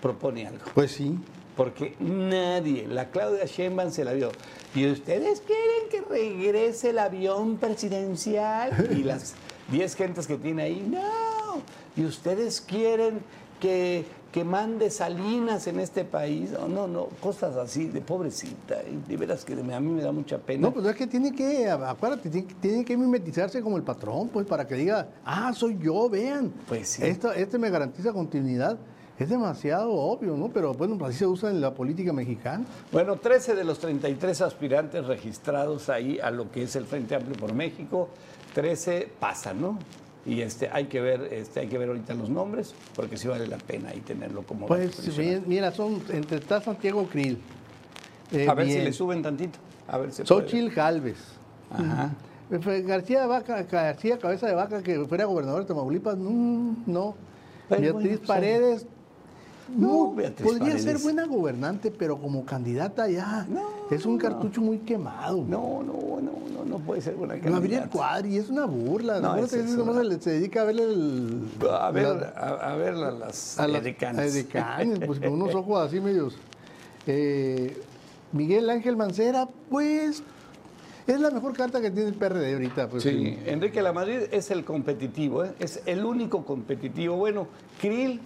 propone 0.00 0.46
algo. 0.46 0.64
Pues 0.72 0.92
sí. 0.92 1.14
Porque 1.58 1.96
nadie, 1.98 2.86
la 2.86 3.10
Claudia 3.10 3.44
Sheinbaum 3.44 3.90
se 3.90 4.04
la 4.04 4.12
vio. 4.12 4.30
¿Y 4.76 4.88
ustedes 4.88 5.40
quieren 5.40 5.88
que 5.90 6.02
regrese 6.02 6.90
el 6.90 7.00
avión 7.00 7.56
presidencial? 7.56 8.88
Y 8.96 9.02
las 9.02 9.34
10 9.72 9.96
gentes 9.96 10.28
que 10.28 10.36
tiene 10.36 10.62
ahí, 10.62 10.88
no. 10.88 11.60
Y 11.96 12.04
ustedes 12.04 12.60
quieren 12.60 13.22
que, 13.58 14.04
que 14.30 14.44
mande 14.44 14.88
Salinas 14.88 15.66
en 15.66 15.80
este 15.80 16.04
país. 16.04 16.52
No, 16.52 16.68
no, 16.68 16.86
no, 16.86 17.08
cosas 17.20 17.56
así 17.56 17.86
de 17.86 18.02
pobrecita. 18.02 18.76
De 19.08 19.16
veras 19.16 19.44
que 19.44 19.54
a 19.54 19.80
mí 19.80 19.90
me 19.90 20.02
da 20.02 20.12
mucha 20.12 20.38
pena. 20.38 20.68
No, 20.68 20.72
pues 20.72 20.86
es 20.86 20.94
que 20.94 21.08
tiene 21.08 21.32
que, 21.34 21.68
acuérdate, 21.68 22.30
tiene, 22.30 22.54
tiene 22.60 22.84
que 22.84 22.96
mimetizarse 22.96 23.60
como 23.60 23.76
el 23.76 23.82
patrón, 23.82 24.28
pues 24.28 24.46
para 24.46 24.64
que 24.64 24.76
diga, 24.76 25.08
ah, 25.24 25.52
soy 25.52 25.76
yo, 25.82 26.08
vean. 26.08 26.52
Pues 26.68 26.90
sí. 26.90 27.02
Esto, 27.04 27.32
este 27.32 27.58
me 27.58 27.68
garantiza 27.68 28.12
continuidad. 28.12 28.78
Es 29.18 29.28
demasiado 29.28 29.92
obvio, 29.92 30.36
¿no? 30.36 30.48
Pero 30.48 30.74
bueno, 30.74 30.96
así 31.04 31.18
se 31.18 31.26
usa 31.26 31.50
en 31.50 31.60
la 31.60 31.74
política 31.74 32.12
mexicana. 32.12 32.64
Bueno, 32.92 33.16
13 33.16 33.54
de 33.56 33.64
los 33.64 33.78
33 33.80 34.42
aspirantes 34.42 35.06
registrados 35.06 35.88
ahí 35.88 36.20
a 36.22 36.30
lo 36.30 36.50
que 36.52 36.62
es 36.62 36.76
el 36.76 36.86
Frente 36.86 37.16
Amplio 37.16 37.36
por 37.36 37.52
México, 37.52 38.08
13 38.54 39.10
pasan, 39.18 39.60
¿no? 39.60 39.78
Y 40.24 40.40
este, 40.42 40.68
hay 40.70 40.86
que 40.86 41.00
ver, 41.00 41.32
este, 41.32 41.60
hay 41.60 41.68
que 41.68 41.78
ver 41.78 41.88
ahorita 41.88 42.14
los 42.14 42.28
nombres, 42.28 42.74
porque 42.94 43.16
sí 43.16 43.26
vale 43.26 43.46
la 43.46 43.56
pena 43.58 43.88
ahí 43.90 44.00
tenerlo 44.00 44.42
como 44.42 44.66
Pues 44.66 45.08
mira, 45.46 45.72
son 45.72 46.00
entre 46.10 46.38
está 46.38 46.60
Santiago 46.60 47.06
Krill. 47.08 47.38
eh, 48.30 48.46
A 48.48 48.54
ver 48.54 48.66
si 48.66 48.78
le 48.78 48.92
suben 48.92 49.22
tantito. 49.22 49.58
A 49.88 49.98
ver 49.98 50.12
si. 50.12 50.24
Xochitl 50.24 50.68
Galvez. 50.74 51.16
Ajá. 51.70 52.12
Eh, 52.50 52.58
fue 52.60 52.82
García, 52.82 53.26
Vaca, 53.26 53.62
García 53.62 54.18
Cabeza 54.18 54.46
de 54.46 54.54
Vaca, 54.54 54.82
que 54.82 55.04
fuera 55.06 55.24
gobernador 55.24 55.62
de 55.62 55.66
Tamaulipas, 55.68 56.16
no, 56.16 56.76
no. 56.86 57.14
Pero 57.68 57.80
Beatriz 57.80 57.92
bueno, 58.02 58.16
pues, 58.18 58.28
Paredes, 58.28 58.86
No, 59.76 60.14
podría 60.42 60.78
ser 60.78 60.98
buena 60.98 61.26
gobernante, 61.26 61.90
pero 61.90 62.16
como 62.18 62.44
candidata 62.44 63.08
ya 63.08 63.46
No, 63.48 63.62
es 63.90 64.06
un 64.06 64.14
no. 64.16 64.22
cartucho 64.22 64.60
muy 64.60 64.78
quemado. 64.78 65.38
No, 65.38 65.82
no, 65.82 65.92
no, 66.22 66.32
no, 66.54 66.64
no 66.64 66.78
puede 66.78 67.00
ser 67.02 67.14
buena 67.14 67.34
Gabriel 67.36 67.54
candidata. 67.60 67.88
Cuadri 67.90 68.38
es 68.38 68.48
una 68.48 68.64
burla. 68.64 69.20
No, 69.20 69.34
que 69.36 69.42
es 69.44 69.52
una- 69.76 70.18
se, 70.20 70.30
dedica 70.30 70.62
a 70.62 70.64
verle 70.64 70.84
el, 70.84 71.42
A 71.70 71.90
ver, 71.90 72.04
la- 72.08 72.28
a, 72.36 72.72
a 72.72 72.76
ver 72.76 72.94
a 72.94 73.10
las 73.10 73.58
a 73.58 73.68
las 73.68 73.82
edecanes. 73.82 74.34
edecanes, 74.34 74.98
pues 75.06 75.20
con 75.20 75.32
unos 75.32 75.54
ojos 75.54 75.86
así 75.86 76.00
medios. 76.00 76.36
Eh, 77.06 77.76
Miguel 78.32 78.68
Ángel 78.70 78.96
Mancera, 78.96 79.48
pues 79.70 80.22
es 81.06 81.20
la 81.20 81.30
mejor 81.30 81.54
carta 81.54 81.80
que 81.80 81.90
tiene 81.90 82.08
el 82.10 82.14
PRD 82.14 82.52
ahorita. 82.52 82.88
Pues, 82.88 83.02
Sí, 83.02 83.38
Enrique 83.46 83.80
Lamadrid 83.80 84.24
es 84.32 84.50
el 84.50 84.64
competitivo, 84.64 85.44
¿eh? 85.44 85.52
es 85.58 85.80
el 85.86 86.04
único 86.04 86.44
competitivo. 86.44 87.16
Bueno, 87.16 87.48
Krill, 87.80 88.20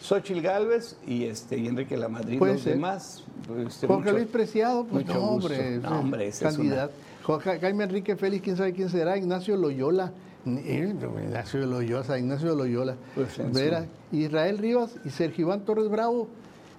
Xochitl 0.00 0.40
Galvez 0.40 0.96
y, 1.06 1.24
este, 1.24 1.58
y 1.58 1.66
Enrique 1.68 1.96
Lamadrid. 1.96 2.40
Los 2.40 2.60
ser. 2.60 2.74
demás, 2.74 3.24
este, 3.66 3.86
Jorge 3.86 4.04
mucho- 4.10 4.16
Luis 4.18 4.28
Preciado, 4.30 4.84
pues 4.84 5.06
no, 5.06 5.14
hombre, 5.18 5.78
No, 5.78 6.00
hombre, 6.00 6.28
ese 6.28 6.46
es 6.46 6.54
candidato. 6.54 6.92
Jorge- 7.24 7.58
Jaime 7.60 7.84
Enrique 7.84 8.16
Félix, 8.16 8.42
quién 8.44 8.56
sabe 8.56 8.72
quién 8.72 8.88
será, 8.88 9.16
Ignacio 9.18 9.56
Loyola. 9.56 10.12
Eh, 10.46 10.94
Ignacio 11.26 11.66
Loyola, 11.66 12.18
Ignacio 12.18 12.54
Loyola. 12.54 12.96
Pues 13.14 13.36
Vera, 13.52 13.86
Israel 14.12 14.56
Rivas 14.58 14.92
y 15.04 15.10
Sergio 15.10 15.46
Iván 15.46 15.60
Torres 15.66 15.88
Bravo, 15.90 16.28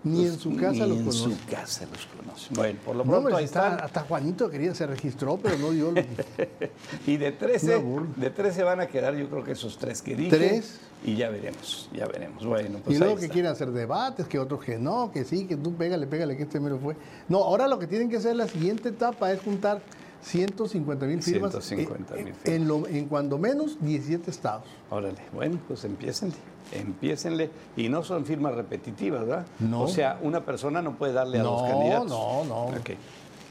ni 0.03 0.25
en 0.25 0.39
su 0.39 0.55
casa 0.55 0.71
Ni 0.71 0.79
los 0.79 0.89
en 0.91 0.97
conoce. 1.05 1.17
su 1.23 1.37
casa 1.49 1.85
los 1.91 2.05
conoce. 2.05 2.53
Bueno, 2.53 2.79
por 2.85 2.95
lo 2.95 3.03
No, 3.03 3.11
pronto 3.11 3.17
hombre, 3.27 3.35
ahí 3.35 3.43
está- 3.45 3.69
están. 3.71 3.85
hasta 3.85 4.01
Juanito 4.01 4.49
quería, 4.49 4.73
se 4.73 4.87
registró, 4.87 5.37
pero 5.41 5.57
no 5.57 5.71
dio. 5.71 5.91
los- 5.91 6.05
Y 7.07 7.17
de 7.17 7.31
13, 7.33 7.75
Una 7.75 7.85
burla. 7.85 8.07
de 8.15 8.29
13 8.29 8.63
van 8.63 8.79
a 8.79 8.87
quedar 8.87 9.15
yo 9.15 9.29
creo 9.29 9.43
que 9.43 9.51
esos 9.51 9.77
tres 9.77 10.01
que 10.01 10.15
dije. 10.15 10.29
Tres. 10.35 10.79
Y 11.05 11.15
ya 11.15 11.29
veremos, 11.29 11.89
ya 11.93 12.05
veremos. 12.07 12.45
Bueno, 12.45 12.79
pues 12.83 12.95
y 12.95 12.99
luego 12.99 13.13
ahí 13.13 13.19
que 13.19 13.25
está. 13.25 13.33
quieren 13.33 13.51
hacer 13.51 13.71
debates, 13.71 14.25
que 14.27 14.37
otros 14.39 14.61
que 14.63 14.77
no, 14.77 15.11
que 15.11 15.23
sí, 15.23 15.45
que 15.45 15.55
tú 15.55 15.73
pégale, 15.75 16.07
pégale, 16.07 16.35
que 16.35 16.43
este 16.43 16.59
mero 16.59 16.77
fue. 16.77 16.95
No, 17.29 17.37
ahora 17.43 17.67
lo 17.67 17.79
que 17.79 17.87
tienen 17.87 18.09
que 18.09 18.17
hacer 18.17 18.35
la 18.35 18.47
siguiente 18.47 18.89
etapa 18.89 19.31
es 19.31 19.41
juntar 19.41 19.81
150 20.21 21.05
mil 21.05 21.21
firmas. 21.23 21.51
150,000 21.51 22.27
eh, 22.27 22.33
firmas. 22.33 22.45
En, 22.61 22.67
lo- 22.67 22.87
en 22.87 23.05
cuando 23.07 23.37
menos 23.37 23.77
17 23.81 24.29
estados. 24.29 24.65
Órale, 24.89 25.17
bueno, 25.33 25.59
pues 25.67 25.83
empiécenle, 25.85 26.35
empiécenle. 26.71 27.49
Y 27.77 27.89
no 27.89 28.03
son 28.03 28.25
firmas 28.25 28.55
repetitivas, 28.55 29.21
¿verdad? 29.21 29.45
No. 29.59 29.81
O 29.83 29.87
sea, 29.87 30.19
una 30.21 30.45
persona 30.45 30.81
no 30.81 30.95
puede 30.97 31.13
darle 31.13 31.39
a 31.39 31.43
dos 31.43 31.61
No, 31.63 31.67
candidatos. 31.69 32.09
no, 32.09 32.43
no. 32.45 32.63
Ok. 32.65 32.89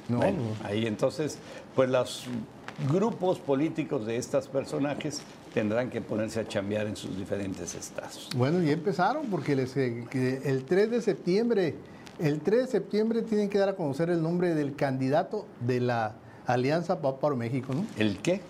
No, 0.08 0.18
Bueno, 0.18 0.38
no. 0.62 0.66
ahí 0.68 0.86
entonces, 0.86 1.38
pues 1.74 1.90
los 1.90 2.24
grupos 2.90 3.38
políticos 3.40 4.06
de 4.06 4.16
estos 4.16 4.48
personajes 4.48 5.20
tendrán 5.52 5.90
que 5.90 6.00
ponerse 6.00 6.40
a 6.40 6.46
chambear 6.48 6.86
en 6.86 6.96
sus 6.96 7.16
diferentes 7.18 7.74
estados. 7.74 8.28
Bueno, 8.36 8.62
ya 8.62 8.72
empezaron 8.72 9.26
porque 9.26 9.56
les, 9.56 9.76
eh, 9.76 10.06
el 10.44 10.64
3 10.64 10.90
de 10.90 11.02
septiembre, 11.02 11.74
el 12.20 12.40
3 12.40 12.62
de 12.62 12.66
septiembre 12.68 13.22
tienen 13.22 13.48
que 13.50 13.58
dar 13.58 13.70
a 13.70 13.74
conocer 13.76 14.10
el 14.10 14.22
nombre 14.22 14.54
del 14.54 14.76
candidato 14.76 15.46
de 15.60 15.80
la 15.80 16.14
Alianza 16.52 16.98
para 17.00 17.34
México, 17.36 17.72
¿no? 17.74 17.84
¿El 17.98 18.18
qué? 18.18 18.40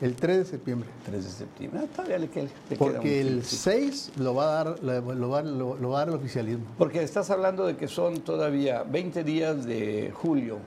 El 0.00 0.14
3 0.14 0.38
de 0.38 0.44
septiembre. 0.44 0.88
3 1.06 1.24
de 1.24 1.30
septiembre. 1.30 1.80
Ah, 1.82 1.86
todavía 1.94 2.18
le, 2.18 2.28
queda- 2.28 2.48
le 2.70 2.76
Porque 2.76 3.20
el 3.20 3.26
tiempito. 3.42 3.48
6 3.56 4.12
lo 4.18 4.34
va 4.34 4.44
a 4.60 4.64
dar, 4.64 4.82
lo, 4.82 5.28
va, 5.28 5.42
lo- 5.42 5.76
lo 5.76 5.90
va 5.90 5.96
a 5.96 6.00
dar 6.02 6.08
el 6.10 6.14
oficialismo. 6.14 6.64
Porque 6.78 7.02
estás 7.02 7.30
hablando 7.30 7.66
de 7.66 7.76
que 7.76 7.88
son 7.88 8.20
todavía 8.20 8.84
20 8.84 9.24
días 9.24 9.64
de 9.66 10.12
julio, 10.14 10.58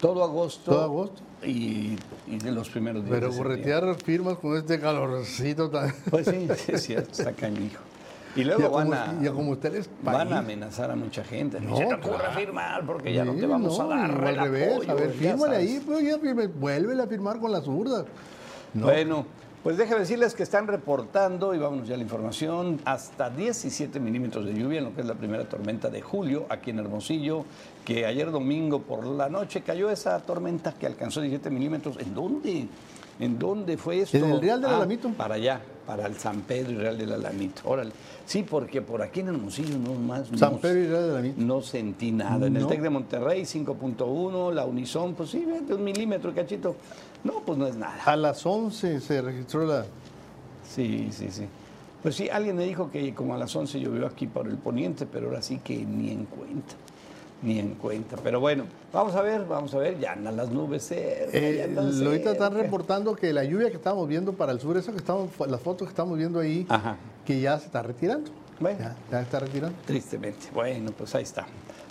todo 0.00 0.24
agosto. 0.24 0.72
Todo 0.72 0.82
agosto. 0.82 1.22
Y, 1.44 1.96
y 2.26 2.38
de 2.42 2.50
los 2.50 2.68
primeros 2.70 3.04
días. 3.04 3.14
Pero 3.14 3.30
de 3.30 3.38
corretear 3.38 3.94
firmas 4.04 4.36
con 4.38 4.56
este 4.56 4.80
calorcito 4.80 5.70
tan... 5.70 5.94
Pues 6.10 6.26
sí, 6.26 6.48
sí, 6.56 6.72
es 6.72 6.82
cierto, 6.82 7.12
está 7.12 7.32
canijo. 7.32 7.80
Y 8.36 8.40
Ya 8.44 8.46
luego 8.56 8.70
como, 8.72 8.90
van 8.90 8.92
a, 9.18 9.22
ya 9.22 9.32
como 9.32 9.50
ustedes 9.52 9.88
van 10.02 10.14
país. 10.28 10.32
a 10.32 10.38
amenazar 10.38 10.90
a 10.90 10.96
mucha 10.96 11.24
gente. 11.24 11.60
No, 11.60 11.70
No, 11.70 11.80
no 11.80 11.96
te 11.96 12.08
claro. 12.08 12.32
firmar 12.34 12.86
porque 12.86 13.12
ya 13.12 13.24
no 13.24 13.34
te 13.34 13.46
vamos 13.46 13.78
a 13.80 13.82
no, 13.84 13.88
dar 13.88 14.10
o 14.10 14.28
el 14.28 14.38
al 14.38 14.44
revés. 14.44 14.72
apoyo, 14.74 14.90
a 14.90 14.94
ver, 14.94 15.10
fírmale 15.10 15.56
ahí, 15.56 15.82
pues 15.84 16.04
ya 16.04 16.18
firme, 16.18 16.46
vuélvele 16.46 17.02
a 17.02 17.06
firmar 17.06 17.38
con 17.40 17.50
la 17.52 17.60
zurda. 17.60 18.04
No. 18.74 18.84
Bueno, 18.86 19.24
pues 19.62 19.76
déjame 19.76 20.00
decirles 20.00 20.34
que 20.34 20.42
están 20.44 20.66
reportando, 20.66 21.54
y 21.54 21.58
vámonos 21.58 21.88
ya 21.88 21.94
a 21.94 21.96
la 21.96 22.02
información, 22.04 22.80
hasta 22.84 23.28
17 23.30 23.98
milímetros 23.98 24.44
de 24.44 24.54
lluvia 24.54 24.78
en 24.78 24.84
lo 24.84 24.94
que 24.94 25.00
es 25.00 25.06
la 25.06 25.14
primera 25.14 25.44
tormenta 25.48 25.88
de 25.88 26.00
julio 26.00 26.46
aquí 26.48 26.70
en 26.70 26.78
Hermosillo, 26.78 27.44
que 27.84 28.06
ayer 28.06 28.30
domingo 28.30 28.82
por 28.82 29.04
la 29.06 29.28
noche 29.28 29.62
cayó 29.62 29.90
esa 29.90 30.18
tormenta 30.20 30.72
que 30.74 30.86
alcanzó 30.86 31.20
17 31.22 31.50
milímetros. 31.50 31.96
¿En 31.98 32.14
dónde? 32.14 32.68
¿En 33.20 33.38
dónde 33.38 33.76
fue 33.76 34.00
esto? 34.00 34.16
En 34.16 34.24
el 34.24 34.40
Real 34.40 34.60
del 34.60 34.70
Ah, 34.70 34.76
Alamito. 34.76 35.08
Para 35.10 35.34
allá, 35.34 35.60
para 35.86 36.06
el 36.06 36.16
San 36.16 36.42
Pedro 36.42 36.72
y 36.72 36.76
Real 36.76 36.96
del 36.98 37.12
Alamito. 37.12 37.62
Órale. 37.64 37.90
Sí, 38.26 38.44
porque 38.48 38.80
por 38.82 39.02
aquí 39.02 39.20
en 39.20 39.28
Hermosillo 39.28 39.76
no 39.78 39.94
más. 39.94 40.28
San 40.36 40.52
no- 40.52 40.58
Pedro 40.58 40.78
y 40.80 40.86
Real 40.86 41.02
del 41.02 41.10
Alamito. 41.12 41.40
No 41.42 41.60
sentí 41.60 42.12
nada. 42.12 42.46
En 42.46 42.56
el. 42.56 42.66
TEC 42.66 42.80
de 42.80 42.90
Monterrey, 42.90 43.44
5.1, 43.44 44.52
la 44.52 44.64
Unison, 44.64 45.14
pues 45.14 45.30
sí, 45.30 45.44
un 45.70 45.82
milímetro, 45.84 46.32
cachito. 46.34 46.76
No, 47.24 47.40
pues 47.44 47.58
no 47.58 47.66
es 47.66 47.74
nada. 47.76 48.00
A 48.04 48.14
las 48.16 48.44
11 48.46 49.00
se 49.00 49.20
registró 49.22 49.66
la... 49.66 49.84
Sí, 50.62 51.08
sí, 51.10 51.28
sí. 51.30 51.46
Pues 52.02 52.14
sí, 52.14 52.28
alguien 52.30 52.54
me 52.56 52.64
dijo 52.64 52.90
que 52.92 53.12
como 53.14 53.34
a 53.34 53.38
las 53.38 53.54
11 53.56 53.80
llovió 53.80 54.06
aquí 54.06 54.28
por 54.28 54.46
el 54.46 54.56
poniente, 54.56 55.04
pero 55.06 55.26
ahora 55.28 55.42
sí 55.42 55.58
que 55.64 55.76
ni 55.84 56.10
en 56.12 56.26
cuenta, 56.26 56.74
ni 57.42 57.58
en 57.58 57.74
cuenta. 57.74 58.16
Pero 58.22 58.40
bueno, 58.40 58.64
vamos 58.92 59.14
a 59.14 59.22
ver, 59.22 59.44
vamos 59.46 59.74
a 59.74 59.78
ver, 59.78 59.98
ya 59.98 60.12
andan 60.12 60.36
las 60.36 60.50
nubes 60.50 60.82
cerca, 60.84 61.32
ya 61.32 61.38
Eh, 61.38 61.64
andan 61.64 62.06
ahorita 62.06 62.32
están 62.32 62.54
reportando 62.54 63.14
que 63.14 63.32
la 63.32 63.44
lluvia 63.44 63.70
que 63.70 63.76
estamos 63.76 64.08
viendo 64.08 64.32
para 64.32 64.52
el 64.52 64.60
sur, 64.60 64.76
eso 64.76 64.92
que 64.92 64.98
estamos, 64.98 65.30
las 65.46 65.60
fotos 65.60 65.86
que 65.88 65.92
estamos 65.92 66.18
viendo 66.18 66.40
ahí, 66.40 66.66
Ajá. 66.68 66.96
que 67.24 67.40
ya 67.40 67.58
se 67.58 67.66
está 67.66 67.82
retirando. 67.82 68.30
Bueno. 68.60 68.78
Ya, 68.80 68.96
ya 69.10 69.20
está 69.22 69.38
retirando. 69.40 69.76
Tristemente. 69.86 70.48
Bueno, 70.52 70.90
pues 70.96 71.14
ahí 71.14 71.22
está. 71.22 71.46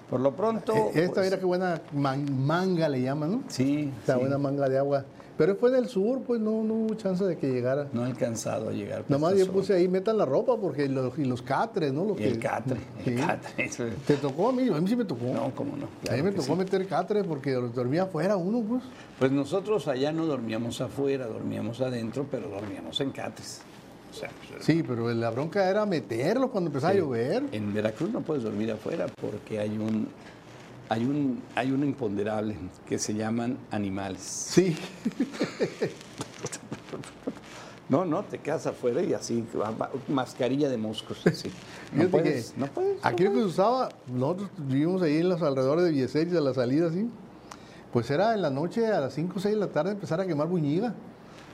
Por 0.09 0.19
lo 0.21 0.33
pronto... 0.35 0.73
Eh, 0.73 0.91
Esta 1.03 1.13
pues, 1.15 1.25
mira 1.27 1.39
qué 1.39 1.45
buena 1.45 1.81
man- 1.93 2.45
manga 2.45 2.87
le 2.89 3.01
llaman, 3.01 3.31
¿no? 3.31 3.43
Sí, 3.47 3.91
Esta 4.01 4.13
sí, 4.15 4.19
buena 4.19 4.37
manga 4.37 4.67
de 4.69 4.77
agua. 4.77 5.03
Pero 5.37 5.55
fue 5.55 5.69
del 5.71 5.87
sur, 5.87 6.21
pues 6.23 6.41
no, 6.41 6.63
no 6.63 6.73
hubo 6.73 6.95
chance 6.95 7.23
de 7.23 7.37
que 7.37 7.47
llegara. 7.47 7.87
no 7.93 8.01
ha 8.03 8.07
alcanzado 8.07 8.69
a 8.69 8.71
llegar. 8.71 9.03
por 9.03 9.11
Nomás 9.11 9.35
yo 9.37 9.51
puse 9.51 9.73
ahí, 9.75 9.87
metan 9.87 10.17
la 10.17 10.25
ropa, 10.25 10.57
porque 10.57 10.87
los, 10.89 11.17
y 11.19 11.25
los 11.25 11.41
catres, 11.41 11.93
¿no? 11.93 12.05
Los 12.05 12.19
Y 12.19 12.23
el 12.23 12.39
catre, 12.39 12.77
el 13.05 13.15
catre. 13.19 13.65
eso- 13.65 13.83
¿Te 14.07 14.15
tocó 14.15 14.49
a 14.49 14.51
mí? 14.51 14.67
A 14.69 14.81
mí 14.81 14.87
sí 14.87 14.95
me 14.95 15.05
tocó. 15.05 15.25
No, 15.25 15.51
cómo 15.55 15.77
no. 15.77 15.85
a 15.85 15.89
claro 16.01 16.17
mí 16.17 16.23
me 16.23 16.31
tocó 16.31 16.53
sí. 16.53 16.55
meter 16.55 16.87
catres 16.87 17.25
porque 17.27 17.51
dormía 17.53 18.03
afuera 18.03 18.35
uno, 18.35 18.61
pues. 18.67 18.83
Pues 19.19 19.31
nosotros 19.31 19.87
allá 19.87 20.11
no 20.11 20.25
dormíamos 20.25 20.81
afuera, 20.81 21.27
dormíamos 21.27 21.81
adentro, 21.81 22.25
pero 22.31 22.49
dormíamos 22.49 22.99
en 23.01 23.11
catres. 23.11 23.61
O 24.09 24.13
sea, 24.19 24.29
pues, 24.49 24.65
Sí, 24.65 24.81
pero 24.87 25.13
la 25.13 25.29
bronca 25.29 25.69
era 25.69 25.85
meterlo 25.85 26.49
cuando 26.49 26.69
empezaba 26.69 26.93
Sí. 26.93 26.97
a 26.97 27.01
llover. 27.01 27.43
En 27.51 27.73
Veracruz 27.73 28.09
no 28.11 28.21
puedes 28.21 28.41
dormir 28.43 28.71
afuera 28.71 29.05
porque 29.21 29.59
hay 29.59 29.77
un 29.77 30.07
hay 30.89 31.03
un 31.05 31.41
hay 31.55 31.71
un 31.71 31.83
imponderable 31.83 32.55
que 32.87 32.97
se 32.99 33.13
llaman 33.13 33.57
animales. 33.71 34.21
Sí. 34.21 34.75
No, 37.89 38.03
no, 38.03 38.21
te 38.23 38.39
quedas 38.39 38.67
afuera 38.67 39.01
y 39.01 39.13
así 39.13 39.45
mascarilla 40.09 40.67
de 40.67 40.75
moscos 40.77 41.25
así. 41.25 41.49
No 41.93 42.09
puedes, 42.09 42.51
que 42.51 42.59
no 42.59 42.67
puedes. 42.67 42.97
Aquí 43.01 43.23
no 43.23 43.29
lo 43.29 43.35
que 43.37 43.41
se 43.43 43.45
usaba, 43.47 43.87
nosotros 44.07 44.49
vivimos 44.57 45.01
ahí 45.01 45.19
en 45.19 45.29
los 45.29 45.41
alrededores 45.41 45.85
de 45.85 45.91
Vieseris, 45.91 46.33
a 46.35 46.41
la 46.41 46.53
salida 46.53 46.87
así, 46.87 47.09
pues 47.93 48.11
era 48.11 48.33
en 48.33 48.41
la 48.41 48.49
noche 48.49 48.85
a 48.87 48.99
las 48.99 49.13
5 49.13 49.35
o 49.37 49.39
6 49.39 49.55
de 49.55 49.59
la 49.61 49.67
tarde 49.67 49.91
empezar 49.91 50.19
a 50.19 50.27
quemar 50.27 50.47
buñiga 50.49 50.93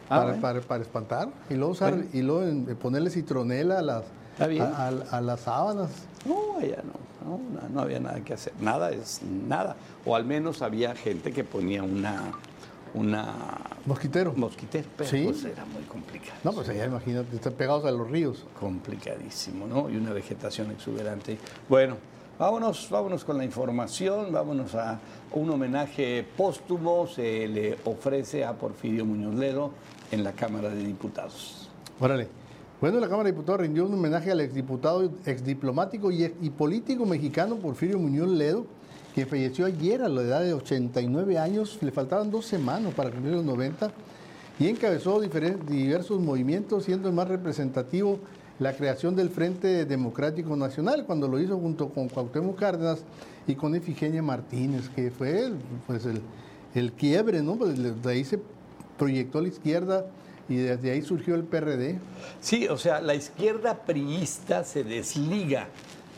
Ah, 0.10 0.20
para, 0.22 0.34
para- 0.42 0.62
para 0.62 0.82
espantar 0.84 1.30
y 1.52 1.54
luego, 1.54 1.72
usar, 1.74 1.94
Bueno. 1.94 2.10
y 2.14 2.22
luego 2.24 2.76
ponerle 2.80 3.12
citronela 3.12 3.78
a 3.78 3.82
las, 3.84 4.04
a 5.12 5.22
las 5.22 5.40
sábanas. 5.40 5.92
No, 6.26 6.58
allá 6.58 6.78
no, 6.84 6.94
no, 7.74 7.82
había 7.82 8.00
nada 8.00 8.20
que 8.22 8.34
hacer. 8.34 8.54
Nada 8.60 8.92
es 8.92 9.22
nada. 9.24 9.76
O 10.06 10.16
al 10.16 10.26
menos 10.26 10.62
había 10.62 10.96
gente 10.96 11.32
que 11.32 11.44
ponía 11.44 11.84
una, 11.84 12.32
una 12.94 13.34
Mosquitero. 13.86 14.34
mosquitero, 14.36 14.88
pero 14.98 15.10
Sí. 15.10 15.24
pues 15.26 15.44
era 15.46 15.66
muy 15.66 15.84
complicado. 15.84 16.34
No, 16.44 16.54
pues 16.54 16.70
allá 16.70 16.86
imagínate, 16.86 17.36
están 17.36 17.54
pegados 17.54 17.86
a 17.86 17.92
los 17.92 18.10
ríos. 18.10 18.46
complicadísimo, 18.60 19.68
¿no? 19.68 19.90
Y 19.90 19.98
una 19.98 20.14
vegetación 20.14 20.72
exuberante. 20.72 21.38
Bueno, 21.68 21.98
vámonos, 22.40 22.88
vámonos 22.90 23.24
con 23.26 23.38
la 23.38 23.46
información, 23.46 24.32
vámonos 24.32 24.76
a 24.76 25.00
un 25.34 25.50
homenaje 25.50 26.26
póstumo, 26.38 27.08
se 27.08 27.48
le 27.48 27.78
ofrece 27.86 28.46
a 28.46 28.54
Porfirio 28.54 29.06
Muñoz 29.06 29.36
Ledo 29.36 29.72
en 30.12 30.24
la 30.24 30.32
Cámara 30.34 30.70
de 30.70 30.84
Diputados. 30.84 31.70
Órale. 32.00 32.28
Bueno, 32.84 33.00
la 33.00 33.08
Cámara 33.08 33.28
de 33.28 33.32
Diputados 33.32 33.62
rindió 33.62 33.86
un 33.86 33.94
homenaje 33.94 34.30
al 34.30 34.42
exdiputado, 34.42 35.10
exdiplomático 35.26 36.12
y, 36.12 36.26
y 36.42 36.50
político 36.50 37.06
mexicano 37.06 37.56
Porfirio 37.56 37.98
Muñoz 37.98 38.28
Ledo, 38.28 38.66
que 39.16 39.26
falleció 39.26 39.66
ayer 39.66 40.02
a 40.02 40.10
la 40.10 40.22
edad 40.22 40.42
de 40.42 40.52
89 40.54 41.40
años. 41.40 41.78
Le 41.80 41.92
faltaban 41.94 42.30
dos 42.30 42.46
semanas 42.46 42.94
para 42.94 43.10
cumplir 43.10 43.36
los 43.36 43.46
90 43.46 43.90
y 44.60 44.68
encabezó 44.68 45.22
diversos 45.22 46.20
movimientos, 46.20 46.84
siendo 46.84 47.08
el 47.08 47.16
más 47.16 47.30
representativo 47.30 48.20
la 48.60 48.76
creación 48.76 49.16
del 49.16 49.30
Frente 49.30 49.86
Democrático 49.86 50.54
Nacional, 50.58 51.06
cuando 51.06 51.30
lo 51.30 51.40
hizo 51.40 51.58
junto 51.58 51.88
con 51.88 52.10
Cuauhtémoc 52.10 52.60
Cárdenas 52.60 53.06
y 53.48 53.56
con 53.56 53.76
Efigenia 53.76 54.22
Martínez, 54.22 54.90
que 54.90 55.10
fue 55.10 55.54
pues 55.88 56.06
el 56.76 56.92
quiebre, 56.92 57.42
¿no? 57.44 57.56
Pues 57.56 57.78
de 58.04 58.12
ahí 58.12 58.26
se 58.26 58.42
proyectó 58.98 59.40
a 59.40 59.44
la 59.44 59.48
izquierda 59.48 60.06
y 60.50 60.56
desde 60.58 60.92
ahí 60.92 61.02
surgió 61.02 61.36
el 61.36 61.44
PRD. 61.44 62.00
Sí, 62.42 62.68
o 62.68 62.78
sea, 62.78 63.02
la 63.02 63.16
izquierda 63.16 63.76
priista 63.86 64.64
se 64.64 64.84
desliga 64.84 65.68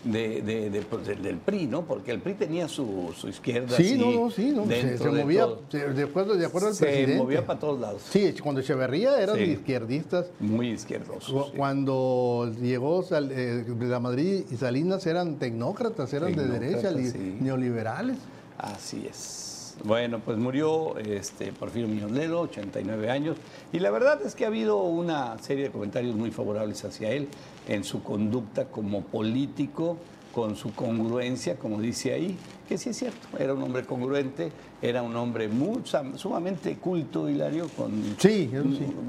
de, 0.03 0.41
de- 0.44 0.70
de, 0.70 0.82
pues, 0.84 1.08
del, 1.08 1.22
del 1.24 1.38
PRI, 1.38 1.65
¿no? 1.65 1.82
Porque 1.84 2.12
el 2.12 2.20
PRI 2.20 2.36
tenía 2.36 2.67
su, 2.67 3.12
su 3.17 3.27
izquierda. 3.27 3.75
Sí, 3.75 3.94
así, 3.94 3.98
no, 3.98 4.12
no, 4.12 4.29
sí, 4.29 4.51
no. 4.55 4.65
Se, 4.67 4.98
se 5.00 5.10
movía 5.10 5.48
se- 5.72 5.89
de 5.94 6.03
acuerdo, 6.03 6.36
de 6.36 6.46
acuerdo 6.46 6.67
al 6.67 6.75
Se 6.75 6.86
presidente. 6.86 7.17
movía 7.17 7.44
para 7.46 7.60
todos 7.60 7.79
lados. 7.79 8.03
Sí, 8.12 8.32
cuando 8.41 8.62
Echeverría 8.62 9.20
eran 9.20 9.36
Sí. 9.36 9.44
izquierdistas. 9.44 10.27
Muy 10.39 10.70
izquierdoso. 10.70 11.34
Cu- 11.34 11.44
sí. 11.46 11.58
Cuando 11.58 12.51
llegó 12.62 13.01
Sal- 13.01 13.32
eh, 13.32 13.65
la 13.79 14.00
Madrid 14.00 14.44
y 14.51 14.55
Salinas 14.58 15.05
eran 15.08 15.38
tecnócratas, 15.38 16.13
eran 16.13 16.36
de 16.36 16.46
derecha, 16.50 16.91
sí. 16.94 17.38
neoliberales. 17.41 18.17
Así 18.60 19.08
es. 19.10 19.45
Bueno, 19.84 20.20
pues 20.20 20.38
murió 20.38 20.98
este, 20.98 21.51
Porfirio 21.51 21.88
Muñoz 21.88 22.12
Ledo, 22.12 22.41
89 22.41 23.12
años, 23.12 23.38
y 23.74 23.79
la 23.79 23.91
verdad 23.91 24.20
es 24.25 24.34
que 24.34 24.46
ha 24.46 24.48
habido 24.48 24.77
una 24.77 25.38
serie 25.39 25.65
de 25.65 25.70
comentarios 25.70 26.15
muy 26.15 26.32
favorables 26.32 26.84
hacia 26.86 27.12
él 27.12 27.27
en 27.67 27.84
su 27.84 28.01
conducta 28.01 28.65
como 28.65 29.01
político, 29.01 29.98
con 30.36 30.58
su 30.58 30.74
congruencia, 30.75 31.56
como 31.56 31.80
dice 31.80 32.12
ahí, 32.12 32.38
que 32.68 32.77
sí 32.77 32.89
es 32.89 32.98
cierto, 32.98 33.25
era 33.39 33.54
un 33.54 33.63
hombre 33.63 33.86
congruente, 33.86 34.51
era 34.82 35.01
un 35.01 35.15
hombre 35.15 35.48
muy, 35.48 35.82
sumamente 36.18 36.75
culto, 36.75 37.30
Hilario, 37.30 37.70
con, 37.70 38.18
Sí, 38.18 38.51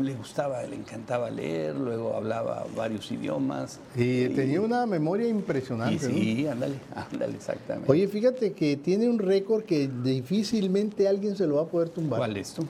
le 0.00 0.14
gustaba, 0.14 0.62
le 0.62 0.76
encantaba 0.76 1.28
leer, 1.28 1.74
luego 1.74 2.14
hablaba 2.14 2.64
varios 2.76 3.10
idiomas. 3.10 3.80
Y 3.96 4.28
tenía 4.28 4.60
una 4.60 4.86
memoria 4.86 5.26
y 5.26 5.30
impresionante. 5.30 6.06
¿no? 6.06 6.14
sí, 6.14 6.46
ándale, 6.46 6.76
ándale, 6.94 7.34
exactamente. 7.34 7.90
Oye, 7.90 8.06
fíjate 8.06 8.52
que 8.52 8.76
tiene 8.76 9.08
un 9.08 9.18
récord 9.18 9.64
que 9.64 9.88
difícilmente 9.88 11.08
alguien 11.08 11.34
se 11.34 11.48
lo 11.48 11.56
va 11.56 11.62
a 11.62 11.66
poder 11.66 11.88
tumbar. 11.88 12.20
¿Cuál 12.20 12.36
es 12.36 12.52
tú? 12.52 12.64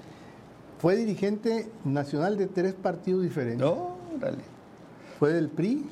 Fue 0.78 0.96
dirigente 0.96 1.68
nacional 1.84 2.38
de 2.38 2.46
tres 2.46 2.72
partidos 2.72 3.22
diferentes. 3.22 3.68
Órale. 3.68 4.56
Fue 5.18 5.34
del 5.34 5.50
PRI, 5.50 5.84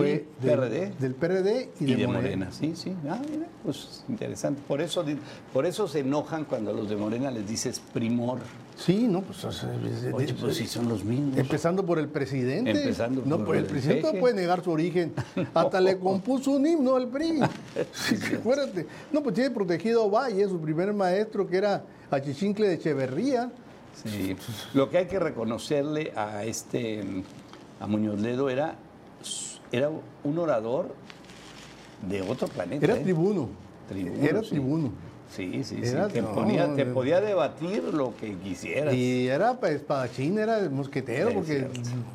PRI, 0.00 0.24
del 0.42 0.58
PRD. 0.58 0.92
del 0.98 1.14
PRD 1.14 1.70
y, 1.80 1.84
Y 1.84 1.86
de, 1.86 1.96
de 1.96 2.06
Morena. 2.06 2.22
Morena, 2.22 2.52
sí, 2.52 2.72
sí. 2.76 2.94
Ah, 3.08 3.20
mira, 3.30 3.46
pues 3.62 4.04
interesante. 4.08 4.60
Por 4.68 4.80
eso, 4.80 5.04
por 5.52 5.66
eso 5.66 5.88
se 5.88 6.00
enojan 6.00 6.44
cuando 6.44 6.70
a 6.70 6.74
los 6.74 6.88
de 6.88 6.96
Morena 6.96 7.30
les 7.30 7.46
dices 7.48 7.80
primor. 7.92 8.38
Sí, 8.76 9.06
no, 9.08 9.22
pues, 9.22 9.44
Oye, 10.12 10.24
es- 10.26 10.32
pues 10.32 10.56
sí 10.56 10.66
son 10.66 10.88
los 10.88 11.04
mismos. 11.04 11.38
Empezando 11.38 11.86
por 11.86 11.98
el 11.98 12.08
presidente. 12.08 12.72
Empezando 12.72 13.22
no, 13.24 13.36
por 13.38 13.46
pues 13.46 13.58
el 13.60 13.64
el 13.66 13.70
presidente 13.70 14.12
no 14.12 14.18
puede 14.20 14.34
negar 14.34 14.64
su 14.64 14.70
origen. 14.72 15.12
Hasta 15.54 15.80
le 15.80 15.98
compuso 15.98 16.50
un 16.50 16.66
himno 16.66 16.96
al 16.96 17.08
PRI. 17.08 17.40
Sí, 17.92 18.16
acuérdate. 18.34 18.86
No, 19.12 19.22
pues 19.22 19.34
tiene 19.34 19.50
protegido 19.50 20.04
a 20.04 20.08
Valle, 20.08 20.48
su 20.48 20.60
primer 20.60 20.92
maestro, 20.92 21.46
que 21.46 21.56
era 21.56 21.84
Achichincle 22.10 22.66
de 22.68 22.74
Echeverría. 22.74 23.50
Sí. 24.02 24.34
Lo 24.74 24.90
que 24.90 24.98
hay 24.98 25.06
que 25.06 25.20
reconocerle 25.20 26.12
a 26.16 26.44
este, 26.44 27.04
a 27.78 27.86
Muñoz 27.86 28.20
Ledo 28.20 28.50
era, 28.50 28.74
era 29.72 29.90
un 30.22 30.38
orador 30.38 30.94
de 32.08 32.22
otro 32.22 32.48
planeta. 32.48 32.84
Era 32.84 32.96
¿eh? 32.96 33.00
tribuno. 33.00 33.48
Tribuno, 33.88 34.22
Era 34.22 34.42
sí. 34.42 34.50
tribuno. 34.50 34.92
Sí, 35.34 35.64
sí, 35.64 35.80
Era- 35.82 36.06
sí. 36.06 36.14
Te, 36.14 36.22
no, 36.22 36.32
ponía- 36.32 36.74
te 36.74 36.86
podía 36.86 37.20
debatir 37.20 37.82
lo 37.92 38.14
que 38.16 38.36
quisieras. 38.36 38.94
Y 38.94 39.26
era 39.28 39.58
espadachín, 39.62 40.38
era 40.38 40.60
mosquetero, 40.70 41.30
porque 41.32 41.66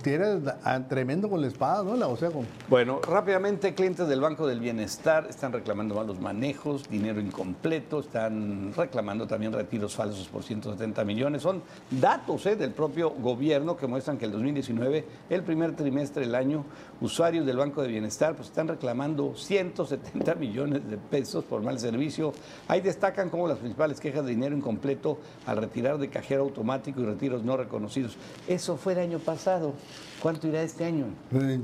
era 0.06 0.58
ah, 0.64 0.80
tremendo 0.88 1.30
con 1.30 1.42
la 1.42 1.48
espada, 1.48 1.84
¿no? 1.84 1.96
La- 1.96 2.08
O 2.08 2.16
sea, 2.18 2.32
con, 2.32 2.46
Bueno, 2.70 3.02
rápidamente, 3.02 3.74
clientes 3.74 4.08
del 4.08 4.22
Banco 4.22 4.48
del 4.48 4.60
Bienestar 4.60 5.28
están 5.30 5.52
reclamando 5.52 5.96
malos 5.96 6.20
manejos, 6.20 6.90
dinero 6.90 7.20
incompleto, 7.20 8.00
están 8.00 8.74
reclamando 8.76 9.28
también 9.28 9.52
retiros 9.52 9.96
falsos 9.96 10.28
por 10.30 10.44
170 10.44 11.04
millones. 11.04 11.42
Son 11.42 11.62
datos 11.92 12.46
¿eh? 12.46 12.56
del 12.56 12.72
propio 12.72 13.10
gobierno 13.12 13.76
que 13.76 13.88
muestran 13.88 14.18
que 14.18 14.26
el 14.26 14.32
2019, 14.32 15.06
el 15.30 15.44
primer 15.44 15.76
trimestre 15.76 16.26
del 16.26 16.36
año, 16.36 16.64
usuarios 17.02 17.46
del 17.46 17.58
Banco 17.58 17.82
de 17.82 17.90
Bienestar 17.90 18.36
pues, 18.36 18.48
están 18.48 18.68
reclamando 18.68 19.36
170 19.36 20.36
millones 20.36 20.90
de 20.90 20.98
pesos 20.98 21.44
por 21.44 21.62
mal 21.62 21.78
servicio. 21.80 22.34
Ahí 22.68 22.82
destacan 23.10 23.30
como 23.30 23.48
las 23.48 23.58
principales 23.58 24.00
quejas 24.00 24.24
de 24.24 24.32
dinero 24.32 24.56
incompleto 24.56 25.18
al 25.46 25.58
retirar 25.58 25.98
de 25.98 26.10
cajero 26.10 26.44
automático 26.44 27.02
y 27.02 27.06
retiros 27.06 27.44
no 27.44 27.58
reconocidos. 27.58 28.16
Eso 28.48 28.78
fue 28.78 28.94
el 28.94 29.00
año 29.00 29.20
pasado. 29.20 29.74
¿Cuánto 30.22 30.48
irá 30.48 30.62
este 30.62 30.86
año? 30.86 31.08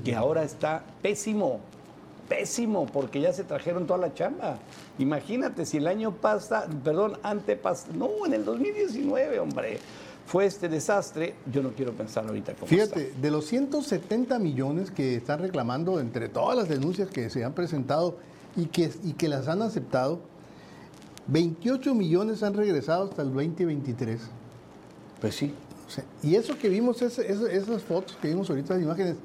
Que 0.04 0.16
ahora 0.16 0.44
está 0.44 0.84
pésimo, 1.04 1.60
pésimo, 2.28 2.88
porque 2.88 3.22
ya 3.22 3.32
se 3.32 3.44
trajeron 3.44 3.86
toda 3.86 4.00
la 4.00 4.14
chamba. 4.14 4.58
Imagínate 4.98 5.66
si 5.66 5.78
el 5.78 5.88
año 5.88 6.14
pasa, 6.14 6.66
perdón, 6.84 7.20
antepas, 7.22 7.88
no, 7.94 8.26
en 8.26 8.34
el 8.34 8.44
2019, 8.44 9.40
hombre, 9.40 9.78
fue 10.26 10.46
este 10.46 10.68
desastre. 10.68 11.36
Yo 11.52 11.62
no 11.62 11.74
quiero 11.74 11.92
pensar 11.94 12.26
ahorita 12.26 12.56
cómo 12.56 12.66
Fíjate, 12.66 13.14
de 13.22 13.32
los 13.32 13.46
170 13.46 14.40
millones 14.40 14.90
que 14.90 15.16
están 15.16 15.40
reclamando 15.40 16.00
entre 16.00 16.28
todas 16.28 16.58
las 16.58 16.70
denuncias 16.70 17.10
que 17.10 17.30
se 17.30 17.44
han 17.44 17.54
presentado 17.54 18.18
y 18.56 18.66
que, 18.68 18.90
y 19.04 19.14
que 19.14 19.28
las 19.28 19.48
han 19.48 19.62
aceptado, 19.62 20.22
28 21.28 21.94
millones 21.96 22.44
han 22.44 22.54
regresado 22.54 23.06
hasta 23.10 23.22
el 23.22 23.34
2023. 23.34 24.16
está. 24.22 24.32
Pues 25.22 25.36
sí. 25.36 25.54
O 25.88 25.90
sea, 25.90 26.04
y 26.24 26.36
eso 26.36 26.58
que 26.58 26.70
vimos, 26.70 27.02
ese- 27.02 27.32
esas 27.32 27.84
fotos 27.84 28.18
que 28.22 28.28
vimos 28.28 28.50
ahorita, 28.50 28.74
las 28.74 28.84
imágenes, 28.84 29.16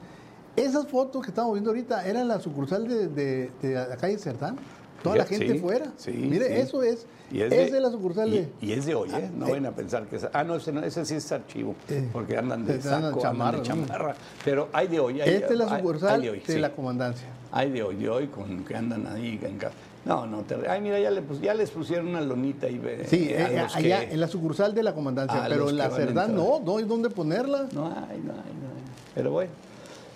esas 0.57 0.87
fotos 0.87 1.23
que 1.23 1.31
estamos 1.31 1.53
viendo 1.53 1.71
ahorita 1.71 2.07
eran 2.07 2.29
la 2.29 2.39
sucursal 2.41 2.87
de, 2.87 3.09
de- 3.09 3.51
de 3.63 3.75
la 3.75 3.97
calle 3.97 4.19
Cerdán. 4.19 4.57
Toda 5.03 5.17
la 5.17 5.25
gente 5.25 5.55
sí, 5.55 5.59
fuera. 5.59 5.91
sí, 5.97 6.11
Mire, 6.13 6.47
sí. 6.49 6.53
eso 6.61 6.83
es. 6.83 7.07
Y 7.33 7.41
es, 7.41 7.49
de, 7.73 7.81
la 7.81 7.91
sucursal 7.91 8.29
y, 8.29 8.39
de. 8.41 8.49
y 8.61 8.73
es 8.73 8.85
de 8.85 8.95
hoy, 8.95 9.09
¿eh? 9.15 9.31
No 9.35 9.47
eh. 9.47 9.51
vayan 9.53 9.65
a 9.67 9.71
pensar 9.71 10.07
que 10.07 10.17
es. 10.17 10.27
Ah, 10.35 10.45
no, 10.45 10.57
ese, 10.57 10.73
no, 10.73 10.83
ese 10.83 11.07
sí 11.07 11.15
es 11.15 11.33
archivo, 11.33 11.75
porque 12.13 12.37
andan 12.37 12.67
de 12.67 12.83
saco, 12.83 13.19
chamarra, 13.19 13.59
andan 13.61 13.81
de 13.81 13.87
chamarra. 13.87 14.15
Pero 14.45 14.69
hay 14.75 14.89
de 14.89 15.01
hoy. 15.01 15.21
Hay, 15.23 15.31
Esta 15.37 15.53
es 15.55 15.59
la 15.59 15.79
sucursal 15.79 16.17
hay 16.17 16.23
de 16.23 16.31
hoy, 16.31 16.41
de 16.41 16.59
la 16.59 16.75
comandancia. 16.75 17.27
Hay 17.51 17.71
de 17.71 17.83
hoy, 17.83 17.97
de 17.97 18.11
hoy, 18.11 18.27
con 18.27 18.63
que 18.65 18.77
andan 18.77 19.07
ahí. 19.07 19.41
En 19.43 19.57
ca- 19.57 19.71
no, 20.05 20.27
no, 20.27 20.39
te- 20.43 20.69
ay, 20.69 20.81
mira, 20.81 20.99
ya, 20.99 21.11
le, 21.11 21.23
pus- 21.23 21.41
ya 21.41 21.53
les 21.55 21.71
pusieron 21.71 22.09
una 22.09 22.21
lonita 22.21 22.67
ahí. 22.67 22.79
ve, 22.79 23.07
Sí, 23.09 23.29
eh, 23.31 23.37
eh, 23.51 23.67
allá 23.75 24.01
que- 24.01 24.13
en 24.15 24.21
la 24.21 24.29
sucursal 24.29 24.75
de 24.75 24.83
la 24.83 24.95
comandancia, 24.95 25.45
a 25.45 25.49
pero 25.49 25.69
en 25.71 25.77
la 25.77 25.91
Cerdán 25.91 26.35
no, 26.35 26.61
no 26.65 26.79
hay 26.79 26.85
dónde 26.85 27.11
ponerla. 27.11 27.67
No 27.73 27.87
hay, 27.87 28.19
no 28.21 28.33
hay, 28.33 28.53
no 28.61 28.69
hay. 28.69 28.83
Pero 29.15 29.31
bueno, 29.33 29.51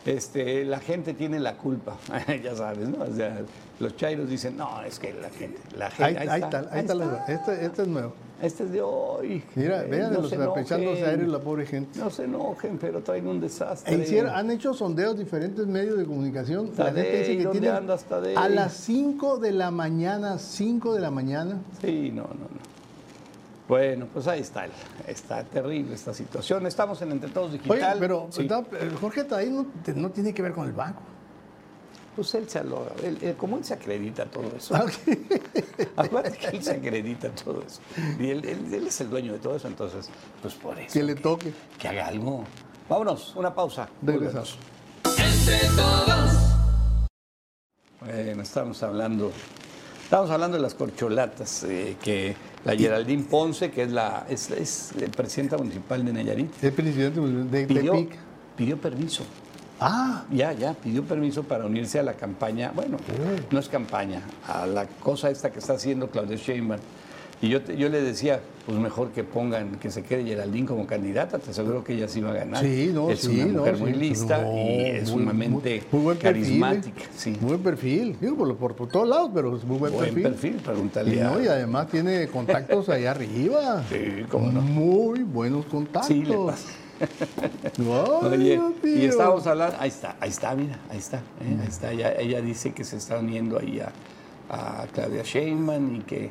este, 0.07 0.65
la 0.65 0.81
gente 0.81 1.15
tiene 1.15 1.39
la 1.41 1.57
culpa, 1.57 1.97
ya 2.43 2.55
sabes, 2.57 2.89
¿no? 2.89 3.05
O 3.05 3.15
sea, 3.15 3.41
los 3.81 3.97
chairos 3.97 4.29
dicen, 4.29 4.57
no, 4.57 4.83
es 4.83 4.99
que 4.99 5.13
la 5.15 5.31
gente, 5.31 5.59
la 5.77 5.91
gente. 5.91 6.05
Ahí, 6.21 6.29
ahí 6.29 6.41
está, 6.41 6.59
ahí 6.71 6.81
está. 6.81 6.95
la- 6.95 7.25
Este, 7.29 7.65
este 7.67 7.83
es 7.83 7.89
nuevo. 7.89 8.15
Este 8.45 8.65
es 8.65 8.73
de 8.73 8.83
hoy. 8.83 9.43
Mira, 9.55 9.83
vean 9.83 10.13
no 10.13 10.21
los 10.23 10.33
enojen. 10.33 10.65
aéreos 11.05 11.29
la 11.31 11.39
pobre 11.39 11.67
gente. 11.67 11.99
No 11.99 12.11
se 12.11 12.25
enojen, 12.25 12.79
pero 12.79 13.01
traen 13.03 13.27
un 13.27 13.41
desastre. 13.41 13.95
E 13.95 13.99
hicieron- 13.99 14.35
han 14.35 14.51
hecho 14.51 14.75
sondeos 14.75 15.19
diferentes 15.19 15.67
medios 15.67 15.97
de 15.99 16.05
comunicación. 16.05 16.71
La 16.77 16.87
gente 16.87 17.19
dice 17.19 17.37
que 17.39 17.43
¿dónde 17.45 17.61
tienen 17.61 17.77
andas, 17.77 18.05
a 18.37 18.49
las 18.49 18.73
5 18.75 19.39
de 19.39 19.53
la 19.53 19.71
mañana, 19.71 20.39
5 20.39 20.95
de 20.95 21.01
la 21.01 21.11
mañana. 21.11 21.59
Sí, 21.81 22.11
no, 22.13 22.23
no, 22.23 22.29
no. 22.35 22.75
Bueno, 23.67 24.07
pues 24.13 24.27
ahí 24.27 24.41
está, 24.41 24.67
está 25.09 25.43
terrible 25.43 25.95
esta 25.95 26.13
situación. 26.13 26.67
Estamos 26.67 27.01
en 27.01 27.13
Entre 27.13 27.31
Todos 27.31 27.49
Oye, 27.49 27.59
Digital. 27.63 27.97
pero 27.99 28.27
Sí. 28.31 28.47
Jorge 29.01 29.25
Tadei 29.25 29.51
no 29.97 30.11
tiene 30.11 30.35
que 30.35 30.43
ver 30.43 30.53
con 30.53 30.67
el 30.67 30.73
banco. 30.73 31.01
Pues 32.17 32.33
él 32.35 32.49
se 32.49 32.63
lo, 32.63 32.87
él- 33.03 33.19
él- 33.23 33.35
como 33.37 33.57
él 33.59 33.65
se 33.65 33.75
acredita 33.75 34.25
todo 34.27 34.53
eso. 34.57 34.75
Ah, 34.77 34.85
ok. 34.85 35.19
Acuérdate 35.97 36.39
que 36.39 36.47
él 36.57 36.63
se 36.63 36.73
acredita 36.73 37.29
todo 37.31 37.63
eso. 37.67 37.81
Y 38.21 38.31
él, 38.31 38.45
es 38.87 39.01
el 39.01 39.11
dueño 39.11 39.33
de 39.33 39.39
todo 39.41 39.57
eso, 39.57 39.67
entonces, 39.67 40.09
pues 40.41 40.55
por 40.55 40.79
eso. 40.79 40.93
Que 40.93 41.03
le 41.03 41.15
toque. 41.17 41.53
Que 41.79 41.89
haga 41.89 42.07
algo. 42.07 42.45
Vámonos, 42.89 43.35
una 43.35 43.53
pausa. 43.55 43.89
Regresamos. 44.03 44.59
Entre 45.05 45.59
todos. 45.77 46.31
Bueno, 48.01 48.43
estamos 48.43 48.83
hablando 48.83 49.33
Estamos 50.05 50.31
hablando 50.31 50.59
de 50.59 50.63
las 50.63 50.75
corcholatas, 50.75 51.65
eh, 51.65 51.97
que 52.01 52.37
la 52.65 52.77
Geraldine 52.77 53.25
Ponce, 53.25 53.71
que 53.71 53.83
es 53.85 53.91
la 53.91 54.27
es, 54.29 54.51
es 54.51 54.93
la 55.01 55.09
presidenta 55.09 55.57
municipal 55.57 56.05
de 56.05 56.13
Nayarit, 56.13 56.63
El 56.63 56.73
presidente 56.75 57.21
de 57.21 57.67
pidió, 57.67 58.07
pidió 58.55 58.77
permiso. 58.79 59.25
Ah, 59.81 60.25
Ya, 60.31 60.53
ya, 60.53 60.73
pidió 60.75 61.03
permiso 61.05 61.43
para 61.43 61.67
unirse 61.67 61.99
a 61.99 62.03
la 62.03 62.15
campaña, 62.15 62.73
bueno, 62.75 62.97
no 63.51 63.59
es 63.59 63.69
campaña, 63.69 64.23
a 64.47 64.67
la 64.67 64.87
cosa 64.87 65.31
esta 65.31 65.51
que 65.51 65.59
está 65.59 65.75
haciendo 65.75 66.09
Claudia 66.11 66.37
Sheinbaum. 66.37 66.81
Y 67.43 67.49
yo, 67.49 67.61
te- 67.61 67.77
yo 67.77 67.89
le 67.91 68.01
decía, 68.01 68.41
pues 68.65 68.79
mejor 68.79 69.11
que 69.11 69.23
pongan, 69.25 69.73
que 69.79 69.91
se 69.91 70.03
quede 70.03 70.25
Geraldine 70.25 70.67
como 70.67 70.87
candidata, 70.87 71.39
te 71.39 71.51
aseguro 71.51 71.85
que 71.85 71.93
ella 71.95 72.09
sí 72.09 72.21
va 72.23 72.31
a 72.31 72.35
ganar. 72.35 72.65
sí, 72.65 72.91
no, 72.95 73.11
es 73.11 73.21
sí, 73.21 73.41
una 73.43 73.47
no, 73.53 73.59
mujer 73.59 73.77
sí. 73.77 73.83
muy 73.83 73.93
lista 73.93 74.39
No, 74.41 74.53
y 74.57 74.81
es 74.81 75.11
muy- 75.11 75.21
sumamente 75.21 75.83
muy- 75.91 76.01
muy 76.01 76.03
buen 76.05 76.19
perfil, 76.19 76.43
¿eh? 76.43 76.47
carismática. 76.47 77.03
Sí. 77.15 77.31
Muy 77.41 77.49
buen 77.51 77.63
perfil, 77.63 78.17
digo, 78.21 78.37
por, 78.37 78.57
por- 78.57 78.77
por 78.77 78.89
todos 78.89 79.09
lados, 79.09 79.31
pero 79.35 79.57
es 79.57 79.65
muy 79.65 79.77
buen, 79.79 79.93
Buen 79.93 80.05
perfil. 80.07 80.23
perfil, 80.23 80.53
pregúntale 80.65 81.17
Y, 81.17 81.19
a- 81.19 81.25
no, 81.31 81.43
y 81.43 81.49
además 81.49 81.89
tiene 81.89 82.29
contactos 82.29 82.89
allá 82.89 83.11
arriba. 83.11 83.85
Sí, 83.91 84.25
cómo 84.31 84.51
no. 84.51 84.63
Muy 84.63 85.23
buenos 85.25 85.67
contactos. 85.67 86.07
Sí, 86.07 86.23
le 86.25 86.37
pasa. 86.39 86.69
Oye, 88.23 88.61
y 88.85 89.05
estábamos 89.07 89.47
hablando, 89.47 89.77
ahí 89.81 89.89
está, 89.89 90.17
ahí 90.21 90.31
está, 90.31 90.55
mira, 90.55 90.79
ahí 90.91 90.99
está, 90.99 91.17
¿eh? 91.19 91.59
ahí 91.61 91.69
está, 91.69 91.93
ella, 91.93 92.15
ella 92.19 92.41
dice 92.41 92.73
que 92.73 92.85
se 92.85 92.97
está 92.97 93.19
uniendo 93.19 93.59
ahí 93.59 93.81
a, 93.81 93.91
a 94.83 94.87
Claudia 94.93 95.23
Sheinbaum 95.23 95.97
y 95.97 95.99
que 96.01 96.31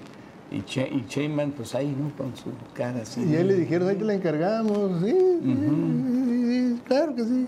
y, 0.52 0.62
Che- 0.64 0.90
y 0.92 1.06
Sheinbaum 1.10 1.52
pues 1.52 1.74
ahí, 1.76 1.88
¿no? 1.98 2.12
Con 2.16 2.36
su 2.38 2.52
cara 2.74 3.02
así. 3.02 3.24
Y 3.24 3.36
ahí 3.36 3.44
le 3.44 3.56
dijeron, 3.56 3.90
ahí 3.90 3.96
te 3.96 4.04
la 4.06 4.14
encargamos. 4.14 5.02
Sí, 5.04 5.12
sí, 5.12 5.58
sí, 5.58 6.46
sí, 6.76 6.82
claro 6.86 7.16
que 7.16 7.24
sí. 7.24 7.48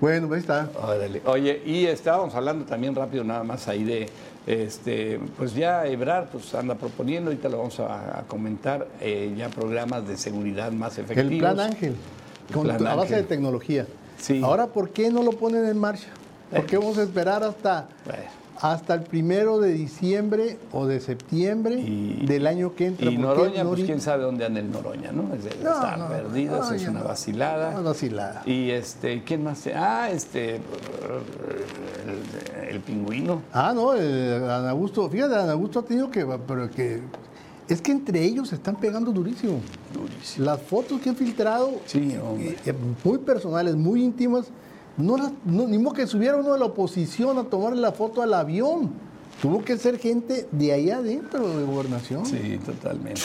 Bueno, 0.00 0.32
ahí 0.32 0.40
está. 0.40 0.70
Órale. 0.82 1.20
Oye, 1.26 1.62
y 1.66 1.86
estábamos 1.86 2.34
hablando 2.34 2.64
también 2.64 2.94
rápido 2.94 3.24
nada 3.24 3.42
más 3.42 3.66
ahí 3.68 3.82
de, 3.84 4.08
este, 4.46 5.18
pues 5.36 5.54
ya 5.54 5.86
Ebrar 5.86 6.28
pues 6.30 6.54
anda 6.54 6.74
proponiendo, 6.74 7.30
ahorita 7.30 7.48
lo 7.48 7.58
vamos 7.58 7.80
a, 7.80 8.20
a 8.20 8.22
comentar, 8.24 8.86
eh, 9.00 9.34
ya 9.36 9.48
programas 9.48 10.06
de 10.06 10.16
seguridad 10.16 10.70
más 10.72 10.98
efectivos. 10.98 11.32
El 11.32 11.38
plan 11.38 11.58
Ángel, 11.60 11.96
con, 12.52 12.70
a 12.70 12.76
base 12.76 12.90
Ángel. 13.14 13.16
de 13.16 13.22
tecnología. 13.24 13.86
Sí. 14.18 14.40
Ahora, 14.42 14.66
¿por 14.68 14.90
qué 14.90 15.10
no 15.10 15.22
lo 15.22 15.32
ponen 15.32 15.66
en 15.66 15.78
marcha? 15.78 16.08
¿Por 16.50 16.66
qué 16.66 16.78
vamos 16.78 16.96
a 16.98 17.02
esperar 17.02 17.42
hasta, 17.42 17.88
hasta 18.60 18.94
el 18.94 19.02
primero 19.02 19.58
de 19.58 19.72
diciembre 19.72 20.56
o 20.72 20.86
de 20.86 21.00
septiembre 21.00 21.74
Y- 21.80 22.24
del 22.26 22.46
año 22.46 22.74
que 22.76 22.86
entra? 22.86 23.10
Y 23.10 23.16
¿Por 23.16 23.16
qué 23.16 23.22
Noroña, 23.42 23.64
no 23.64 23.70
pues 23.70 23.84
quién 23.84 24.00
sabe 24.00 24.22
dónde 24.22 24.44
anda 24.44 24.60
el 24.60 24.70
Noroña, 24.70 25.10
¿no? 25.10 25.34
Es 25.34 25.44
No, 25.62 25.72
está 25.72 25.96
no, 25.96 26.08
perdido, 26.08 26.58
no, 26.58 26.64
eso 26.64 26.74
es 26.74 26.86
una 26.88 27.02
vacilada. 27.02 27.70
Una 27.70 27.80
vacilada. 27.80 28.42
Y 28.46 28.70
este, 28.70 29.24
¿quién 29.24 29.42
más? 29.42 29.66
Ah, 29.74 30.08
este, 30.12 30.56
el, 30.56 30.62
el 32.70 32.80
pingüino. 32.80 33.42
Ah, 33.52 33.72
no, 33.74 33.94
el 33.94 34.34
Adán 34.44 34.68
Augusto, 34.68 35.08
fíjate, 35.10 35.34
Adán 35.34 35.50
Augusto 35.50 35.80
ha 35.80 35.84
tenido 35.84 36.10
que, 36.10 36.24
pero 36.46 36.70
que, 36.70 37.00
es 37.68 37.80
que 37.80 37.92
entre 37.92 38.22
ellos 38.24 38.48
se 38.48 38.56
están 38.56 38.76
pegando 38.76 39.10
durísimo. 39.12 39.60
Durísimo. 39.92 40.44
Las 40.46 40.60
fotos 40.62 41.00
que 41.00 41.08
han 41.10 41.16
filtrado, 41.16 41.72
Sí, 41.86 42.14
hombre. 42.22 42.50
eh, 42.50 42.56
eh, 42.66 42.74
muy 43.04 43.18
personales, 43.18 43.74
muy 43.76 44.02
íntimas, 44.02 44.46
no 44.96 45.16
las, 45.16 45.32
no, 45.44 45.66
ni 45.66 45.78
modo 45.78 45.94
que 45.94 46.06
subiera 46.06 46.36
uno 46.36 46.52
de 46.52 46.58
la 46.58 46.66
oposición 46.66 47.38
a 47.38 47.44
tomarle 47.44 47.80
la 47.80 47.92
foto 47.92 48.22
al 48.22 48.34
avión. 48.34 48.90
Tuvo 49.42 49.64
que 49.64 49.76
ser 49.78 49.98
gente 49.98 50.46
de 50.52 50.72
allá 50.72 50.98
adentro 50.98 51.48
de 51.58 51.64
gobernación. 51.64 52.24
Sí, 52.24 52.58
totalmente. 52.64 53.20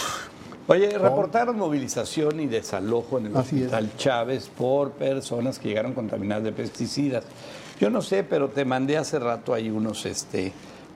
Oye, 0.67 0.97
reportaron 0.97 1.57
movilización 1.57 2.39
y 2.39 2.45
desalojo 2.47 3.17
en 3.17 3.27
el 3.27 3.37
Así 3.37 3.57
es. 3.57 3.63
hospital 3.65 3.91
Chávez 3.97 4.49
por 4.55 4.91
personas 4.91 5.57
que 5.59 5.67
llegaron 5.67 5.93
contaminadas 5.93 6.43
de 6.43 6.51
pesticidas. 6.51 7.23
Yo 7.79 7.89
no 7.89 8.01
sé, 8.01 8.23
pero 8.23 8.49
te 8.49 8.65
mandé 8.65 8.97
hace 8.97 9.17
rato 9.19 9.53
ahí 9.53 9.69
unos, 9.69 10.05
este, 10.05 10.51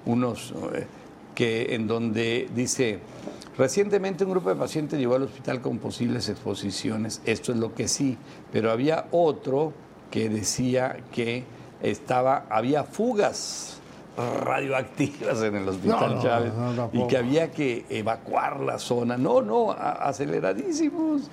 unos 0.05 0.53
eh, 0.73 0.85
que 1.35 1.75
en 1.75 1.87
donde 1.87 2.49
dice 2.55 2.99
recientemente 3.57 4.23
un 4.23 4.31
grupo 4.31 4.49
de 4.49 4.55
pacientes 4.55 4.99
llegó 4.99 5.15
al 5.15 5.23
hospital 5.23 5.61
con 5.61 5.77
posibles 5.77 6.29
exposiciones. 6.29 7.21
Esto 7.25 7.51
es 7.51 7.57
lo 7.57 7.73
que 7.73 7.87
sí, 7.87 8.17
pero 8.51 8.71
había 8.71 9.05
otro 9.11 9.73
que 10.11 10.29
decía 10.29 10.97
que 11.11 11.43
estaba, 11.81 12.45
había 12.49 12.83
fugas 12.83 13.79
radioactivas 14.17 15.41
en 15.41 15.55
el 15.55 15.67
hospital 15.67 16.15
No, 16.15 16.21
Chávez 16.21 16.53
no, 16.53 16.89
y 16.93 17.07
que 17.07 17.17
había 17.17 17.51
que 17.51 17.85
evacuar 17.89 18.59
la 18.59 18.77
zona. 18.77 19.17
No, 19.17 19.41
no, 19.41 19.71
aceleradísimos. 19.71 21.23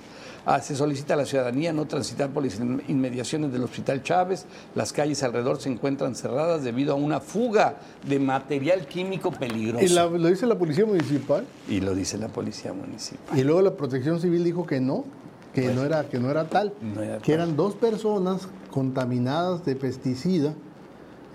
Ah, 0.45 0.59
se 0.59 0.75
solicita 0.75 1.13
a 1.13 1.17
la 1.17 1.25
ciudadanía 1.25 1.71
no 1.71 1.85
transitar 1.85 2.29
por 2.31 2.43
las 2.43 2.59
in- 2.59 2.81
inmediaciones 2.87 3.51
del 3.53 3.63
Hospital 3.63 4.01
Chávez. 4.01 4.45
Las 4.73 4.91
calles 4.91 5.21
alrededor 5.21 5.61
se 5.61 5.69
encuentran 5.69 6.15
cerradas 6.15 6.63
debido 6.63 6.93
a 6.93 6.95
una 6.95 7.19
fuga 7.19 7.75
de 8.07 8.17
material 8.19 8.87
químico 8.87 9.31
peligroso. 9.31 9.85
Y 9.85 9.89
la- 9.89 10.07
lo 10.07 10.27
dice 10.27 10.47
la 10.47 10.57
policía 10.57 10.85
municipal. 10.85 11.45
Y 11.69 11.79
lo 11.81 11.93
dice 11.93 12.17
la 12.17 12.27
policía 12.27 12.73
municipal. 12.73 13.37
Y 13.37 13.43
luego 13.43 13.61
la 13.61 13.75
protección 13.75 14.19
civil 14.19 14.43
dijo 14.43 14.65
que 14.65 14.79
no, 14.79 15.05
que 15.53 15.73
no 15.73 15.83
era, 15.83 16.09
que 16.09 16.17
no 16.19 16.31
era 16.31 16.47
tal, 16.47 16.71
Pues, 16.71 16.95
No 16.95 17.03
era 17.03 17.17
que 17.19 17.33
eran 17.33 17.55
dos 17.55 17.75
personas 17.75 18.47
contaminadas 18.71 19.63
de 19.65 19.75
pesticida. 19.75 20.53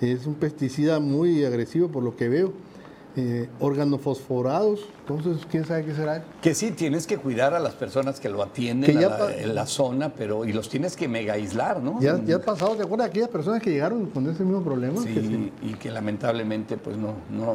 Es 0.00 0.26
un 0.26 0.34
pesticida 0.34 0.98
muy 1.00 1.44
agresivo 1.44 1.88
por 1.88 2.02
lo 2.02 2.16
que 2.16 2.28
veo. 2.28 2.52
Eh, 3.18 3.48
organofosforados, 3.60 4.80
entonces 5.08 5.46
quién 5.50 5.64
sabe 5.64 5.84
qué 5.86 5.94
será. 5.94 6.22
Que 6.42 6.54
sí, 6.54 6.70
tienes 6.72 7.06
que 7.06 7.16
cuidar 7.16 7.54
a 7.54 7.58
las 7.58 7.74
personas 7.74 8.20
que 8.20 8.28
lo 8.28 8.42
atienden 8.42 8.90
Que 8.92 8.98
a 8.98 9.00
ya 9.00 9.08
la- 9.08 9.18
pa- 9.18 9.32
en 9.34 9.54
la 9.54 9.64
zona, 9.66 10.12
pero 10.12 10.44
y 10.44 10.52
los 10.52 10.68
tienes 10.68 10.96
que 10.96 11.08
mega 11.08 11.34
aislar, 11.34 11.82
¿no? 11.82 11.98
Ya, 12.00 12.22
ya 12.24 12.36
ha 12.36 12.40
pasado, 12.40 12.76
¿te 12.76 12.82
acuerdas 12.82 13.06
de 13.06 13.10
aquellas 13.12 13.28
personas 13.30 13.62
que 13.62 13.70
llegaron 13.70 14.06
con 14.10 14.28
ese 14.28 14.42
mismo 14.44 14.62
problema? 14.62 15.00
Sí, 15.00 15.14
Que 15.14 15.66
y 15.66 15.74
que 15.74 15.90
lamentablemente 15.90 16.76
pues 16.76 16.96
no, 16.98 17.14
no, 17.30 17.54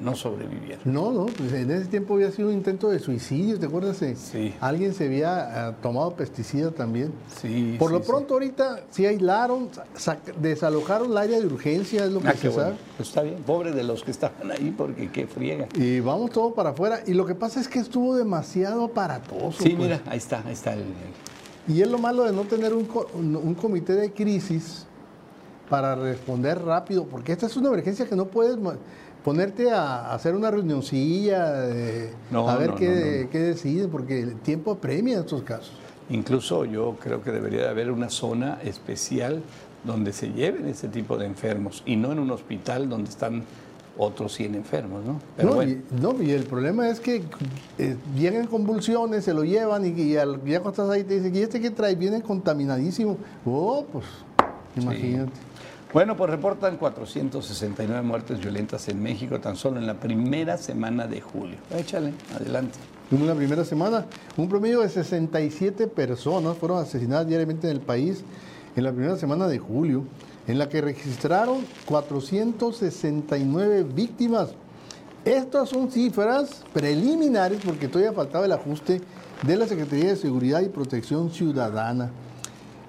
no 0.00 0.14
sobrevivieron. 0.16 0.80
No, 0.84 1.10
no, 1.12 1.26
pues 1.26 1.52
en 1.52 1.70
ese 1.72 1.86
tiempo 1.86 2.14
había 2.14 2.30
sido 2.30 2.48
un 2.48 2.54
intento 2.54 2.88
de 2.88 2.98
suicidio, 3.00 3.58
¿te 3.58 3.66
acuerdas? 3.66 4.00
Eh, 4.02 4.14
Sí. 4.16 4.54
Alguien 4.60 4.94
se 4.94 5.06
había 5.06 5.70
eh, 5.70 5.74
tomado 5.82 6.14
pesticida 6.14 6.70
también. 6.70 7.12
Sí, 7.40 7.76
Por 7.78 7.88
sí, 7.90 7.94
lo 7.96 8.02
sí. 8.02 8.08
pronto 8.08 8.34
ahorita 8.34 8.80
sí 8.90 9.04
aislaron, 9.06 9.68
sa- 9.94 10.18
desalojaron 10.40 11.10
el 11.10 11.18
área 11.18 11.40
de 11.40 11.46
urgencia, 11.46 12.04
es 12.04 12.12
lo 12.12 12.20
que 12.20 12.28
Ah, 12.28 12.32
se 12.34 12.38
qué 12.42 12.48
bueno. 12.50 12.62
sabe. 12.70 12.76
Pues 12.96 13.08
está 13.08 13.22
bien, 13.22 13.36
pobre 13.44 13.72
de 13.72 13.82
los 13.82 14.04
que 14.04 14.10
estaban 14.12 14.50
ahí 14.52 14.70
porque 14.92 15.10
qué 15.10 15.26
friega. 15.26 15.66
Y 15.74 16.00
vamos 16.00 16.30
todo 16.30 16.54
para 16.54 16.70
afuera. 16.70 17.00
Y 17.06 17.12
lo 17.14 17.26
que 17.26 17.34
pasa 17.34 17.60
es 17.60 17.68
que 17.68 17.78
estuvo 17.78 18.14
demasiado 18.16 18.84
aparatoso. 18.84 19.62
Sí, 19.62 19.70
pues. 19.70 19.78
mira, 19.78 20.00
ahí 20.06 20.18
está, 20.18 20.42
ahí 20.46 20.52
está 20.52 20.72
el, 20.74 20.80
el- 20.80 21.74
Y 21.74 21.82
es 21.82 21.88
lo 21.90 21.98
malo 21.98 22.24
de 22.24 22.32
no 22.32 22.42
tener 22.42 22.74
un, 22.74 22.88
un- 23.14 23.54
comité 23.54 23.94
de 23.94 24.12
crisis 24.12 24.86
para 25.68 25.94
responder 25.94 26.60
rápido, 26.62 27.04
porque 27.06 27.32
esta 27.32 27.46
es 27.46 27.56
una 27.56 27.68
emergencia 27.68 28.06
que 28.06 28.16
no 28.16 28.26
puedes 28.26 28.56
ponerte 29.24 29.70
a 29.70 30.12
hacer 30.12 30.34
una 30.34 30.50
reunioncilla, 30.50 31.52
de- 31.52 32.10
No, 32.30 32.48
a 32.48 32.56
ver 32.56 32.70
no, 32.70 32.76
qué, 32.76 32.88
no, 32.88 33.24
no. 33.24 33.30
qué 33.30 33.38
deciden, 33.38 33.90
porque 33.90 34.20
el 34.20 34.36
tiempo 34.40 34.72
apremia 34.72 35.14
en 35.14 35.20
estos 35.20 35.42
casos. 35.42 35.72
Incluso 36.10 36.64
yo 36.64 36.96
creo 37.00 37.22
que 37.22 37.30
debería 37.30 37.62
de 37.62 37.68
haber 37.68 37.90
una 37.90 38.10
zona 38.10 38.58
especial 38.64 39.40
donde 39.84 40.12
se 40.12 40.32
lleven 40.32 40.66
ese 40.68 40.88
tipo 40.88 41.16
de 41.16 41.26
enfermos 41.26 41.82
y 41.86 41.96
no 41.96 42.12
en 42.12 42.18
un 42.18 42.30
hospital 42.32 42.88
donde 42.88 43.08
están 43.08 43.44
otros 43.98 44.32
100 44.34 44.54
enfermos, 44.54 45.04
¿no? 45.04 45.20
Pero 45.36 45.48
no, 45.50 45.54
bueno, 45.56 45.72
y, 45.72 45.82
no, 46.00 46.22
y 46.22 46.30
el 46.30 46.44
problema 46.44 46.88
es 46.88 46.98
que 47.00 47.22
eh, 47.78 47.96
llegan 48.16 48.46
convulsiones, 48.46 49.24
se 49.24 49.34
lo 49.34 49.44
llevan 49.44 49.84
y, 49.84 50.00
y 50.00 50.16
al- 50.16 50.42
ya 50.44 50.60
cuando 50.60 50.70
estás 50.70 50.90
ahí 50.90 51.04
te 51.04 51.14
dicen, 51.20 51.34
¿y 51.36 51.40
este 51.40 51.60
qué 51.60 51.70
trae? 51.70 51.94
Viene 51.94 52.22
contaminadísimo. 52.22 53.18
Oh, 53.44 53.84
pues, 53.92 54.04
imagínate. 54.76 55.32
Bueno, 55.92 56.16
pues 56.16 56.30
reportan 56.30 56.78
469 56.78 58.00
muertes 58.02 58.40
violentas 58.40 58.88
en 58.88 59.02
México 59.02 59.38
tan 59.40 59.56
solo 59.56 59.78
en 59.78 59.86
la 59.86 59.94
primera 60.00 60.56
semana 60.56 61.06
de 61.06 61.20
julio. 61.20 61.56
Échale, 61.76 62.14
adelante. 62.34 62.78
En 63.10 63.20
una 63.20 63.34
primera 63.34 63.62
semana, 63.62 64.06
un 64.38 64.48
promedio 64.48 64.80
de 64.80 64.88
67 64.88 65.86
personas 65.88 66.56
fueron 66.56 66.78
asesinadas 66.78 67.26
diariamente 67.26 67.68
en 67.68 67.74
el 67.76 67.82
país 67.82 68.24
en 68.74 68.84
la 68.84 68.90
primera 68.92 69.16
semana 69.18 69.46
de 69.48 69.58
julio, 69.58 70.04
en 70.46 70.58
la 70.58 70.68
que 70.68 70.80
registraron 70.80 71.64
469 71.86 73.84
víctimas. 73.84 74.50
Estas 75.24 75.68
son 75.68 75.90
cifras 75.90 76.64
preliminares 76.72 77.60
porque 77.64 77.86
todavía 77.86 78.12
faltaba 78.12 78.46
el 78.46 78.52
ajuste 78.52 79.00
de 79.46 79.56
la 79.56 79.66
Secretaría 79.66 80.10
de 80.10 80.16
Seguridad 80.16 80.60
y 80.62 80.68
Protección 80.68 81.30
Ciudadana. 81.30 82.10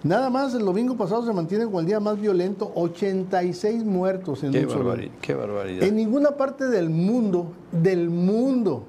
Nada 0.03 0.29
más, 0.29 0.53
el 0.53 0.65
domingo 0.65 0.97
pasado 0.97 1.25
se 1.25 1.31
mantiene 1.31 1.63
como 1.65 1.79
el 1.79 1.85
día 1.85 1.99
más 1.99 2.19
violento, 2.19 2.71
86 2.75 3.85
muertos 3.85 4.43
en 4.43 4.51
Qué, 4.51 4.65
un 4.65 4.69
solo 4.69 4.95
qué 5.21 5.33
barbaridad. 5.33 5.83
en 5.87 5.95
ninguna 5.95 6.31
parte 6.31 6.67
del 6.67 6.89
mundo, 6.89 7.53
del 7.71 8.09
mundo, 8.09 8.83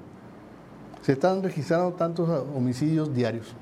se 1.02 1.12
están 1.12 1.42
registrando 1.42 1.92
tantos 1.92 2.28
homicidios 2.56 3.14
diarios. 3.14 3.54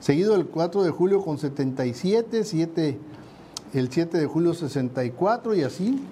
Seguido 0.00 0.34
el 0.34 0.46
4 0.46 0.84
de 0.84 0.90
julio 0.90 1.20
con 1.22 1.36
77, 1.36 2.44
7, 2.44 2.98
el 3.74 3.90
7 3.90 4.18
de 4.18 4.26
julio 4.26 4.54
64 4.54 5.54
y 5.54 5.62
así. 5.62 6.02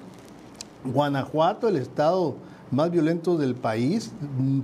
Guanajuato, 0.84 1.68
el 1.68 1.76
estado 1.76 2.36
más 2.70 2.90
violento 2.90 3.36
del 3.36 3.54
país, 3.54 4.12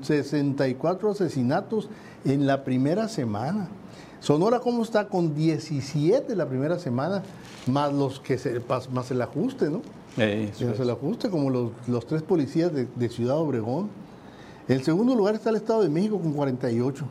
64 0.02 1.10
asesinatos 1.10 1.88
en 2.24 2.46
la 2.46 2.64
primera 2.64 3.08
semana. 3.08 3.68
Sonora, 4.20 4.60
¿cómo 4.60 4.82
está? 4.82 5.08
Con 5.08 5.34
17 5.34 6.36
la 6.36 6.48
primera 6.48 6.78
semana, 6.78 7.22
más 7.66 7.92
los 7.92 8.20
que 8.20 8.38
se, 8.38 8.60
más 8.92 9.10
el 9.10 9.20
ajuste, 9.20 9.68
¿no? 9.68 9.82
Eh, 10.16 10.52
Más 10.68 10.78
el 10.78 10.90
ajuste, 10.90 11.30
como 11.30 11.50
los, 11.50 11.72
los 11.88 12.06
tres 12.06 12.22
policías 12.22 12.72
de, 12.72 12.86
de 12.94 13.08
Ciudad 13.08 13.38
Obregón. 13.38 13.88
En 14.68 14.84
segundo 14.84 15.14
lugar 15.14 15.34
está 15.34 15.50
el 15.50 15.56
Estado 15.56 15.82
de 15.82 15.88
México 15.88 16.20
con 16.20 16.34
48. 16.34 17.04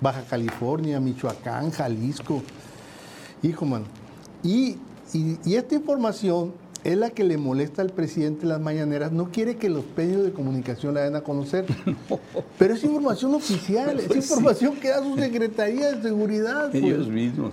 Baja 0.00 0.22
California, 0.28 0.98
Michoacán, 1.00 1.70
Jalisco. 1.70 2.42
Hijo, 3.42 3.64
man. 3.64 3.84
Y, 4.42 4.76
y- 5.12 5.38
y 5.44 5.54
esta 5.56 5.74
información 5.74 6.52
es 6.84 6.96
la 6.96 7.10
que 7.10 7.22
le 7.22 7.36
molesta 7.38 7.80
al 7.82 7.90
presidente 7.90 8.42
en 8.42 8.48
las 8.48 8.60
mañaneras. 8.60 9.12
No 9.12 9.30
quiere 9.30 9.56
que 9.56 9.68
los 9.68 9.84
medios 9.96 10.24
de 10.24 10.32
comunicación 10.32 10.94
la 10.94 11.02
den 11.02 11.14
a 11.16 11.20
conocer. 11.20 11.64
Pero 12.58 12.74
es 12.74 12.82
información 12.82 13.34
oficial, 13.34 14.00
es 14.00 14.06
Pues 14.06 14.24
sí. 14.24 14.32
información 14.32 14.76
que 14.76 14.88
da 14.88 15.02
su 15.02 15.14
Secretaría 15.16 15.92
de 15.92 16.02
Seguridad. 16.02 16.70
pues. 16.70 16.82
Ellos 16.82 17.08
mismos. 17.08 17.52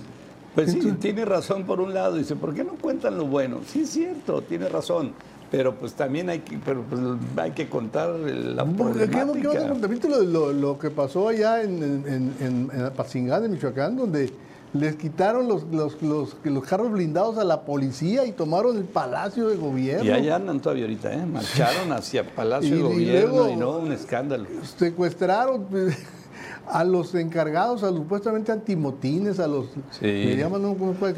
Pues 0.56 0.72
sí, 0.72 0.80
tiene 1.00 1.26
razón 1.26 1.64
por 1.66 1.80
un 1.80 1.94
lado. 1.94 2.16
Dice, 2.16 2.36
¿por 2.36 2.54
qué 2.56 2.64
no 2.64 2.72
cuentan 2.74 3.18
lo 3.18 3.28
bueno? 3.28 3.60
Sí, 3.68 3.82
es 3.82 3.90
cierto, 3.92 4.42
tiene 4.42 4.68
razón. 4.68 5.12
Pero 5.52 5.76
pues 5.76 5.94
también 5.94 6.30
hay 6.30 6.40
que, 6.40 6.58
pero, 6.64 6.84
pues, 6.90 7.02
hay 7.38 7.52
que 7.52 7.70
contar 7.70 8.10
la 8.12 8.66
Porque 8.66 9.00
¿Qué, 9.02 9.06
qué 9.10 9.18
problemática. 9.18 9.62
otro 9.64 9.82
capítulo 9.82 10.20
de 10.20 10.26
lo, 10.28 10.52
lo 10.54 10.78
que 10.78 10.90
pasó 10.92 11.30
allá 11.30 11.62
en, 11.64 11.82
en, 11.84 12.34
en, 12.40 12.72
en 12.74 13.52
Michoacán, 13.52 13.96
donde 13.96 14.32
les 14.74 14.96
quitaron 14.98 15.48
los, 15.48 15.64
los, 15.72 16.00
los, 16.02 16.36
los 16.44 16.64
carros 16.64 16.92
blindados 16.92 17.38
a 17.40 17.44
la 17.44 17.62
policía 17.62 18.26
y 18.26 18.32
tomaron 18.34 18.78
el 18.78 18.84
palacio 18.84 19.48
de 19.48 19.56
gobierno? 19.56 20.06
Y 20.06 20.12
allá 20.12 20.36
andan 20.36 20.60
todavía 20.60 20.84
ahorita, 20.84 21.12
¿eh? 21.14 21.26
Marcharon 21.26 21.92
hacia 21.94 22.24
Palacio 22.24 22.70
Y- 22.70 22.72
de 22.74 22.78
y 22.78 22.82
Gobierno 22.84 23.30
luego- 23.36 23.50
y 23.50 23.56
no, 23.56 23.78
un 23.78 23.92
escándalo. 23.92 24.46
Secuestraron 24.78 25.66
pues, 25.66 25.98
a 26.68 26.84
los 26.84 27.16
encargados, 27.16 27.82
a 27.84 27.88
los 27.88 27.98
supuestamente 28.02 28.52
antimotines, 28.52 29.40
a 29.40 29.48
los... 29.48 29.68
Sí. 29.92 30.06
Le 30.06 30.38
llaman, 30.38 30.62
¿no? 30.62 30.76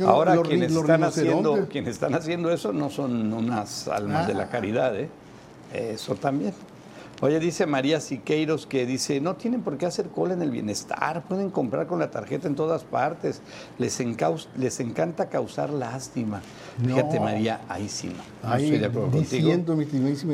Ahora 0.07 0.35
Los 0.35 0.47
quienes 0.47 0.71
los 0.71 0.83
están, 0.83 1.03
haciendo, 1.03 1.67
quienes 1.69 1.91
están 1.95 2.15
haciendo 2.15 2.51
eso 2.51 2.71
no 2.71 2.89
son 2.89 3.33
unas 3.33 3.87
almas 3.89 4.27
de 4.27 4.33
la 4.33 4.43
Ah. 4.43 4.49
caridad, 4.49 4.97
¿eh? 4.97 5.09
Eso 5.73 6.15
también. 6.15 6.53
Oye, 7.21 7.39
dice 7.39 7.67
María 7.67 8.01
Siqueiros 8.01 8.65
que 8.65 8.85
dice, 8.87 9.21
no 9.21 9.35
tienen 9.35 9.61
por 9.61 9.77
qué 9.77 9.85
hacer 9.85 10.09
cola 10.09 10.33
en 10.33 10.41
el 10.41 10.49
bienestar, 10.49 11.23
pueden 11.27 11.51
comprar 11.51 11.85
con 11.85 11.99
la 11.99 12.09
tarjeta 12.09 12.47
en 12.47 12.55
todas 12.55 12.83
partes, 12.83 13.41
les, 13.77 13.99
encaus- 14.01 14.47
les 14.57 14.79
encanta 14.79 15.29
causar 15.29 15.69
lástima. 15.69 16.41
No. 16.81 16.95
Fíjate 16.95 17.19
María, 17.19 17.61
ahí 17.69 17.87
sí 17.89 18.07
no, 18.07 18.15
no 18.49 18.53
Ahí 18.53 18.63
estoy 18.65 18.79
de 18.79 18.85
acuerdo 18.87 19.11
contigo. 19.11 19.47
mi 19.75 19.85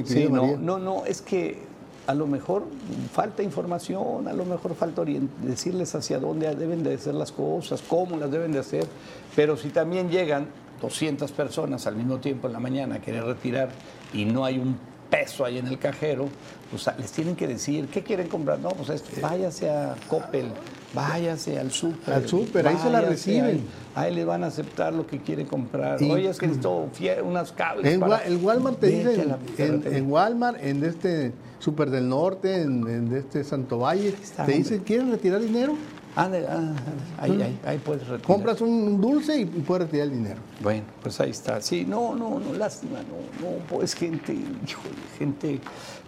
Sí, 0.05 0.27
no, 0.29 0.41
María. 0.43 0.57
no, 0.57 0.79
no, 0.79 1.05
es 1.05 1.21
que 1.21 1.59
a 2.07 2.13
lo 2.13 2.25
mejor 2.25 2.63
falta 3.11 3.43
información, 3.43 4.29
a 4.29 4.33
lo 4.33 4.45
mejor 4.45 4.73
falta 4.75 5.03
decirles 5.43 5.93
hacia 5.93 6.19
dónde 6.19 6.55
deben 6.55 6.83
de 6.83 6.93
hacer 6.93 7.15
las 7.15 7.33
cosas, 7.33 7.83
cómo 7.85 8.15
las 8.15 8.31
deben 8.31 8.53
de 8.53 8.59
hacer, 8.59 8.87
pero 9.35 9.57
si 9.57 9.69
también 9.71 10.09
llegan 10.09 10.47
200 10.81 11.29
personas 11.33 11.85
al 11.85 11.97
mismo 11.97 12.19
tiempo 12.19 12.47
en 12.47 12.53
la 12.53 12.59
mañana 12.61 12.95
a 12.95 12.99
querer 13.01 13.25
retirar 13.25 13.67
y 14.13 14.23
no 14.23 14.45
hay 14.45 14.57
un 14.57 14.77
peso 15.09 15.45
ahí 15.45 15.57
en 15.57 15.67
el 15.67 15.77
cajero, 15.79 16.27
pues 16.71 16.87
a- 16.87 16.95
les 16.97 17.11
tienen 17.11 17.35
que 17.35 17.47
decir, 17.47 17.87
¿qué 17.87 18.03
quieren 18.03 18.27
comprar? 18.27 18.59
No, 18.59 18.69
pues 18.69 18.89
es, 18.89 19.21
váyase 19.21 19.69
a 19.69 19.95
Coppel, 20.07 20.47
váyase 20.93 21.59
al 21.59 21.71
súper. 21.71 22.13
Al 22.13 22.27
súper, 22.27 22.67
ahí 22.67 22.77
se 22.81 22.89
la 22.89 23.01
reciben. 23.01 23.45
Ahí, 23.45 23.67
ahí 23.95 24.15
les 24.15 24.25
van 24.25 24.43
a 24.43 24.47
aceptar 24.47 24.93
lo 24.93 25.05
que 25.07 25.19
quieren 25.21 25.47
comprar. 25.47 26.01
Y- 26.01 26.11
Oye, 26.11 26.29
es 26.29 26.37
que 26.37 26.47
necesito 26.47 26.89
fie- 26.97 27.21
unas 27.23 27.51
cables 27.51 27.91
En, 27.93 27.99
para- 27.99 28.25
el 28.25 28.37
Walmart 28.37 28.79
te 28.79 28.87
Vete 28.87 29.09
dice, 29.09 29.21
a 29.21 29.25
la 29.25 29.37
en, 29.57 29.95
en 29.95 30.11
Walmart, 30.11 30.57
en 30.63 30.83
este 30.83 31.31
Super 31.59 31.89
del 31.89 32.07
Norte, 32.09 32.61
en, 32.61 32.87
en 32.87 33.15
este 33.15 33.43
Santo 33.43 33.79
Valle, 33.79 34.09
está, 34.09 34.45
te 34.45 34.51
dicen, 34.53 34.79
¿quieren 34.83 35.09
retirar 35.11 35.39
dinero? 35.41 35.73
Ándale, 36.17 36.47
ah, 36.47 36.53
ándale, 36.55 36.75
ahí, 37.19 37.41
ahí, 37.43 37.59
ahí 37.65 37.77
puedes 37.77 38.01
retirar. 38.07 38.21
Compras 38.27 38.59
un 38.61 38.99
dulce 38.99 39.39
y 39.41 39.45
puedes 39.45 39.83
retirar 39.85 40.07
el 40.07 40.13
dinero. 40.13 40.39
Bueno, 40.61 40.83
pues 41.03 41.19
ahí 41.21 41.29
está. 41.29 41.61
Sí, 41.61 41.85
no, 41.87 42.15
no, 42.15 42.39
no, 42.39 42.53
lástima, 42.53 42.99
no, 42.99 43.47
no, 43.47 43.57
pues 43.69 43.93
gente, 43.93 44.33
híjole, 44.33 44.95
gente 45.19 45.59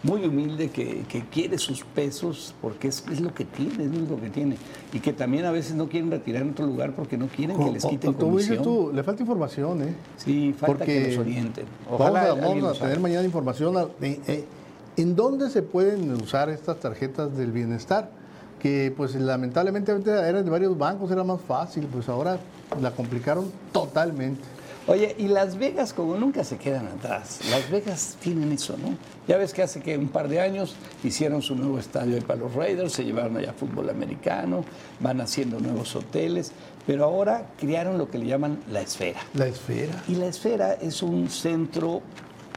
muy 0.02 0.26
humilde 0.26 0.70
que, 0.72 1.04
que 1.08 1.22
quiere 1.26 1.58
sus 1.58 1.84
pesos 1.84 2.56
porque 2.62 2.88
es, 2.88 3.04
es 3.12 3.20
lo 3.22 3.34
que 3.34 3.46
tiene, 3.46 3.84
es 3.84 4.10
lo 4.10 4.20
que 4.20 4.30
tiene. 4.30 4.58
Y 4.94 5.00
que 5.00 5.14
también 5.14 5.46
a 5.46 5.52
veces 5.52 5.76
no 5.76 5.88
quieren 5.90 6.10
retirar 6.10 6.42
en 6.42 6.52
otro 6.52 6.66
lugar 6.66 6.94
porque 6.96 7.18
no 7.18 7.28
quieren 7.28 7.58
que 7.58 7.72
les 7.72 7.86
quiten 7.86 8.14
como 8.14 8.38
dices 8.38 8.58
comisión. 8.58 8.64
tú, 8.88 8.92
le 8.94 9.04
falta 9.04 9.22
información, 9.22 9.82
¿eh? 9.84 9.94
Sí, 10.18 10.54
falta 10.58 10.78
Porque 10.78 10.86
que 11.04 11.08
los 11.10 11.18
orienten. 11.20 11.66
vamos 11.86 12.00
Ojalá 12.02 12.24
a, 12.24 12.34
vamos 12.34 12.78
a 12.78 12.82
tener 12.82 13.00
mañana 13.00 13.26
información. 13.26 13.78
a- 13.78 13.88
eh, 14.02 14.20
eh, 14.28 14.46
¿En 14.98 15.16
dónde 15.16 15.50
se 15.50 15.62
pueden 15.62 16.12
usar 16.14 16.50
estas 16.50 16.80
tarjetas 16.80 17.38
del 17.38 17.52
bienestar? 17.52 18.10
Que 18.60 18.94
pues 18.96 19.16
lamentablemente 19.16 19.92
antes 19.92 20.14
eran 20.14 20.44
de 20.44 20.52
varios 20.52 20.78
bancos, 20.78 21.10
era 21.12 21.24
más 21.24 21.42
fácil, 21.42 21.88
pues 21.92 22.10
ahora 22.10 22.38
la 22.82 22.92
complicaron 22.92 23.52
totalmente. 23.72 24.42
Oye, 24.88 25.16
y 25.20 25.28
Las 25.28 25.58
Vegas 25.58 25.94
como 25.94 26.16
nunca 26.16 26.44
se 26.44 26.58
quedan 26.58 26.88
atrás. 26.88 27.42
Las 27.52 27.70
Vegas 27.70 28.18
tienen 28.20 28.52
eso, 28.52 28.76
¿no? 28.76 28.98
Ya 29.28 29.38
ves 29.38 29.54
que 29.54 29.62
hace 29.62 29.82
que 29.82 29.96
un 29.96 30.08
par 30.08 30.28
de 30.28 30.42
años 30.42 30.76
hicieron 31.04 31.44
su 31.44 31.56
nuevo 31.56 31.78
estadio 31.78 32.16
ahí 32.16 32.22
para 32.22 32.40
los 32.40 32.56
Raiders, 32.56 32.94
se 32.94 33.06
llevaron 33.06 33.38
allá 33.38 33.54
fútbol 33.54 33.92
americano, 33.92 34.66
van 35.00 35.22
haciendo 35.22 35.60
nuevos 35.60 35.96
hoteles, 35.96 36.52
pero 36.88 37.06
ahora 37.06 37.50
crearon 37.60 38.00
lo 38.00 38.10
que 38.10 38.18
le 38.18 38.26
llaman 38.26 38.58
la 38.72 38.82
esfera. 38.82 39.20
La 39.36 39.46
esfera. 39.46 39.94
Y 40.08 40.16
la 40.16 40.26
esfera 40.26 40.74
es 40.74 41.04
un 41.04 41.30
centro 41.30 42.02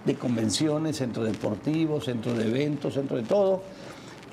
de 0.07 0.15
convenciones, 0.15 0.97
centro 0.97 1.25
deportivo, 1.25 2.01
centro 2.01 2.33
de 2.33 2.49
eventos, 2.49 2.95
centro 2.95 3.19
de 3.19 3.25
todo, 3.25 3.63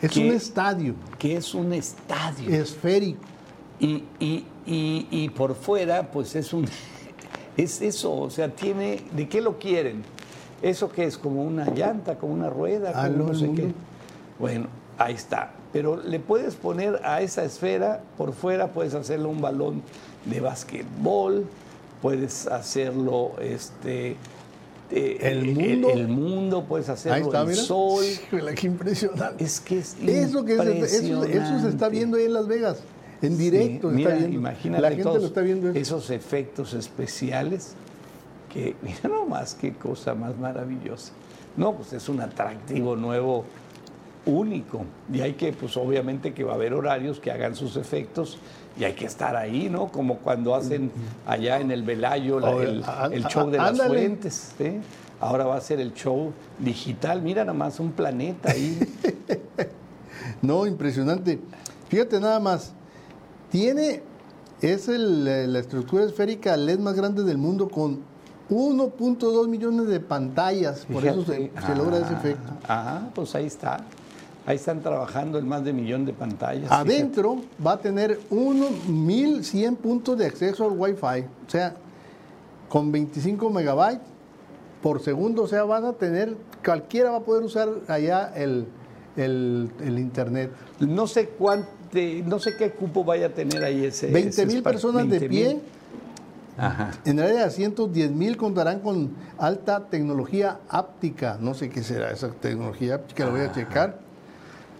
Es 0.01 0.15
un 0.17 0.27
estadio 0.31 0.93
que 1.17 1.35
es 1.37 1.53
un 1.53 1.73
estadio. 1.73 2.49
esférico. 2.49 3.19
Y, 3.79 4.03
y- 4.19 4.45
y- 4.65 5.07
y 5.11 5.29
por 5.29 5.55
fuera, 5.55 6.11
pues 6.11 6.35
es 6.35 6.53
un. 6.53 6.65
Es 7.57 7.81
eso, 7.81 8.13
o 8.15 8.29
sea, 8.29 8.47
tiene. 8.55 9.01
¿De 9.11 9.27
qué 9.27 9.41
lo 9.41 9.57
quieren? 9.59 10.03
¿Eso 10.61 10.89
que 10.89 11.03
es? 11.03 11.17
¿Como 11.17 11.43
una 11.43 11.65
llanta, 11.69 12.17
como 12.17 12.33
una 12.33 12.49
rueda? 12.49 12.93
Ah, 12.95 13.09
como 13.09 13.27
no, 13.29 13.33
sé 13.35 13.51
qué? 13.53 13.71
Bueno, 14.39 14.67
ahí 14.97 15.13
está. 15.15 15.51
Pero 15.73 15.97
le 15.97 16.19
puedes 16.21 16.55
poner 16.55 17.01
a 17.03 17.21
esa 17.21 17.43
esfera, 17.43 18.01
por 18.17 18.31
fuera 18.33 18.67
puedes 18.67 18.93
hacerlo 18.93 19.27
un 19.29 19.41
balón 19.41 19.81
de 20.25 20.39
básquetbol, 20.39 21.45
puedes 22.01 22.47
hacerlo 22.47 23.33
este. 23.41 24.15
Eh, 24.91 25.17
El 25.21 25.49
eh, 25.49 25.53
mundo. 25.53 25.89
El, 25.89 26.07
mundo, 26.07 26.65
puedes 26.67 26.89
hacerlo 26.89 27.15
Ahí 27.15 27.21
está, 27.21 27.41
el 27.41 27.47
mira. 27.47 27.61
sol. 27.61 28.03
Híjole, 28.05 28.55
qué 28.55 28.67
impresionante. 28.67 29.43
Es 29.43 29.59
que 29.59 29.79
es 29.79 29.95
Eso, 30.05 30.43
que 30.45 30.57
se, 30.57 30.79
eso, 30.79 31.23
eso 31.23 31.59
se 31.61 31.69
está 31.69 31.89
viendo 31.89 32.17
ahí 32.17 32.25
en 32.25 32.33
Las 32.33 32.47
Vegas, 32.47 32.79
en 33.21 33.37
directo. 33.37 33.89
Sí, 33.89 33.95
mira, 33.95 34.09
está 34.09 34.19
viendo. 34.19 34.37
imagínate 34.39 34.81
La 34.81 34.89
gente 34.89 35.03
todos 35.03 35.21
lo 35.21 35.27
está 35.27 35.41
viendo. 35.41 35.69
esos 35.71 36.09
efectos 36.09 36.73
especiales 36.73 37.73
que, 38.51 38.75
mira 38.81 39.09
nomás 39.09 39.55
qué 39.55 39.73
cosa 39.73 40.15
más 40.15 40.37
maravillosa. 40.37 41.11
No, 41.55 41.75
pues 41.75 41.93
es 41.93 42.07
un 42.09 42.21
atractivo 42.21 42.95
nuevo 42.95 43.45
único. 44.29 44.81
Y 45.11 45.21
hay 45.21 45.33
que, 45.33 45.51
pues 45.53 45.75
obviamente 45.77 46.33
que 46.33 46.43
va 46.43 46.53
a 46.53 46.55
haber 46.55 46.73
horarios 46.73 47.19
que 47.19 47.31
hagan 47.31 47.55
sus 47.55 47.75
efectos 47.75 48.37
y 48.79 48.83
hay 48.83 48.93
que 48.93 49.05
estar 49.05 49.35
ahí, 49.35 49.69
¿no? 49.69 49.87
Como 49.91 50.17
cuando 50.19 50.55
hacen 50.55 50.91
allá 51.27 51.59
en 51.59 51.71
el 51.71 51.83
Velayo 51.83 52.39
la- 52.39 52.51
el, 53.11 53.25
show 53.25 53.49
de 53.49 53.57
las 53.57 53.69
ándale. 53.71 53.89
fuentes. 53.89 54.53
¿eh? 54.59 54.79
Ahora 55.19 55.45
va 55.45 55.57
a 55.57 55.61
ser 55.61 55.79
el 55.81 55.93
show 55.93 56.31
digital. 56.59 57.21
Mira 57.21 57.43
nomás 57.43 57.79
un 57.79 57.91
planeta 57.91 58.51
ahí. 58.51 58.79
No, 60.41 60.65
impresionante. 60.65 61.39
Fíjate 61.89 62.19
nada 62.19 62.39
más. 62.39 62.71
Tiene, 63.49 64.03
es 64.61 64.87
el, 64.87 65.51
la 65.51 65.59
estructura 65.59 66.05
esférica 66.05 66.55
LED 66.55 66.79
más 66.79 66.93
grande 66.95 67.23
del 67.23 67.37
mundo 67.37 67.67
con 67.67 67.99
1.2 68.49 69.47
millones 69.47 69.87
de 69.87 69.99
pantallas. 69.99 70.85
Por 70.91 71.05
eso 71.05 71.23
se 71.25 71.51
logra 71.75 71.97
ese 71.97 72.13
Ah, 72.13 72.17
efecto. 72.19 72.51
Ah, 72.67 73.01
pues 73.13 73.35
ahí 73.35 73.45
está. 73.47 73.83
Ahí 74.49 74.55
están 74.55 74.81
trabajando 74.81 75.37
el 75.37 75.45
más 75.45 75.63
de 75.63 75.73
millón 75.73 76.05
de 76.05 76.11
pantallas. 76.13 76.71
Adentro 76.71 77.37
va 77.63 77.73
a 77.73 77.77
tener 77.79 78.19
1.100 78.31 79.75
puntos 79.77 80.17
de 80.17 80.25
acceso 80.25 80.65
al 80.65 80.71
Wi-Fi. 80.75 81.25
O 81.45 81.49
sea, 81.49 81.75
con 82.67 82.91
25 82.91 83.47
megabytes 83.51 84.01
por 84.81 85.01
segundo. 85.03 85.43
O 85.43 85.47
sea, 85.47 85.65
van 85.65 85.85
a 85.85 85.93
tener, 85.93 86.35
cualquiera 86.65 87.11
va 87.11 87.17
a 87.17 87.21
poder 87.21 87.43
usar 87.43 87.69
allá 87.87 88.31
el, 88.35 88.65
el- 89.15 89.69
el 89.81 89.99
Internet. 89.99 90.49
No 90.79 91.05
sé 91.05 91.29
cuánto, 91.29 91.67
no 92.25 92.39
sé 92.39 92.55
qué 92.57 92.71
cupo 92.71 93.03
vaya 93.03 93.27
a 93.27 93.29
tener 93.29 93.63
ahí 93.63 93.85
ese. 93.85 94.07
20 94.07 94.29
ese 94.29 94.45
mil 94.47 94.63
personas 94.63 95.03
de 95.09 95.19
20,000. 95.19 95.29
pie. 95.29 95.61
Ajá. 96.57 96.89
En 97.05 97.19
el 97.19 97.25
área 97.25 97.37
de 97.41 97.43
asientos, 97.43 97.93
10 97.93 98.09
mil 98.13 98.35
contarán 98.35 98.79
con 98.79 99.11
alta 99.37 99.85
tecnología 99.91 100.57
áptica. 100.69 101.37
No 101.39 101.53
sé 101.53 101.69
qué 101.69 101.83
será 101.83 102.09
esa 102.09 102.29
tecnología 102.31 102.95
áptica, 102.95 103.25
la 103.25 103.31
voy 103.31 103.41
a 103.41 103.51
checar. 103.51 104.08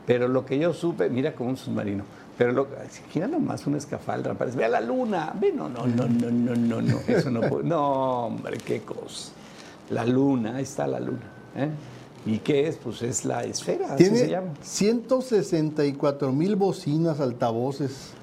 Pero 0.10 0.28
lo 0.28 0.44
que 0.44 0.58
yo 0.58 0.74
supe, 0.74 1.08
mira 1.08 1.36
como 1.36 1.52
un 1.52 1.58
submarino. 1.58 2.04
Pero 2.36 2.52
lo, 2.52 2.68
gira 3.12 3.28
nomás 3.28 3.68
una 3.68 3.78
escafaldra, 3.78 4.34
parece, 4.34 4.58
ve 4.58 4.66
a 4.66 4.70
la 4.70 4.82
luna, 4.82 5.32
ve, 5.40 5.52
no, 5.54 5.70
no, 5.70 5.86
no, 5.86 6.08
no, 6.08 6.32
no, 6.32 6.56
no, 6.56 6.82
no, 6.82 6.98
eso 7.08 7.30
no 7.30 7.42
puede, 7.42 7.66
no, 7.66 8.26
hombre, 8.26 8.58
qué 8.58 8.82
cosa. 8.82 9.32
La 9.92 10.04
luna, 10.04 10.56
ahí 10.56 10.64
está 10.64 10.88
la 10.88 11.00
luna. 11.00 11.32
¿eh? 11.56 11.70
¿Y 12.26 12.40
qué 12.40 12.68
es? 12.68 12.78
Pues 12.78 13.04
es 13.04 13.24
la 13.24 13.44
esfera, 13.44 13.94
así 13.94 14.06
se 14.06 14.10
Tiene 14.12 14.30
llama. 14.30 14.48
164 14.64 16.32
mil 16.32 16.56
bocinas, 16.56 17.20
altavoces. 17.20 18.14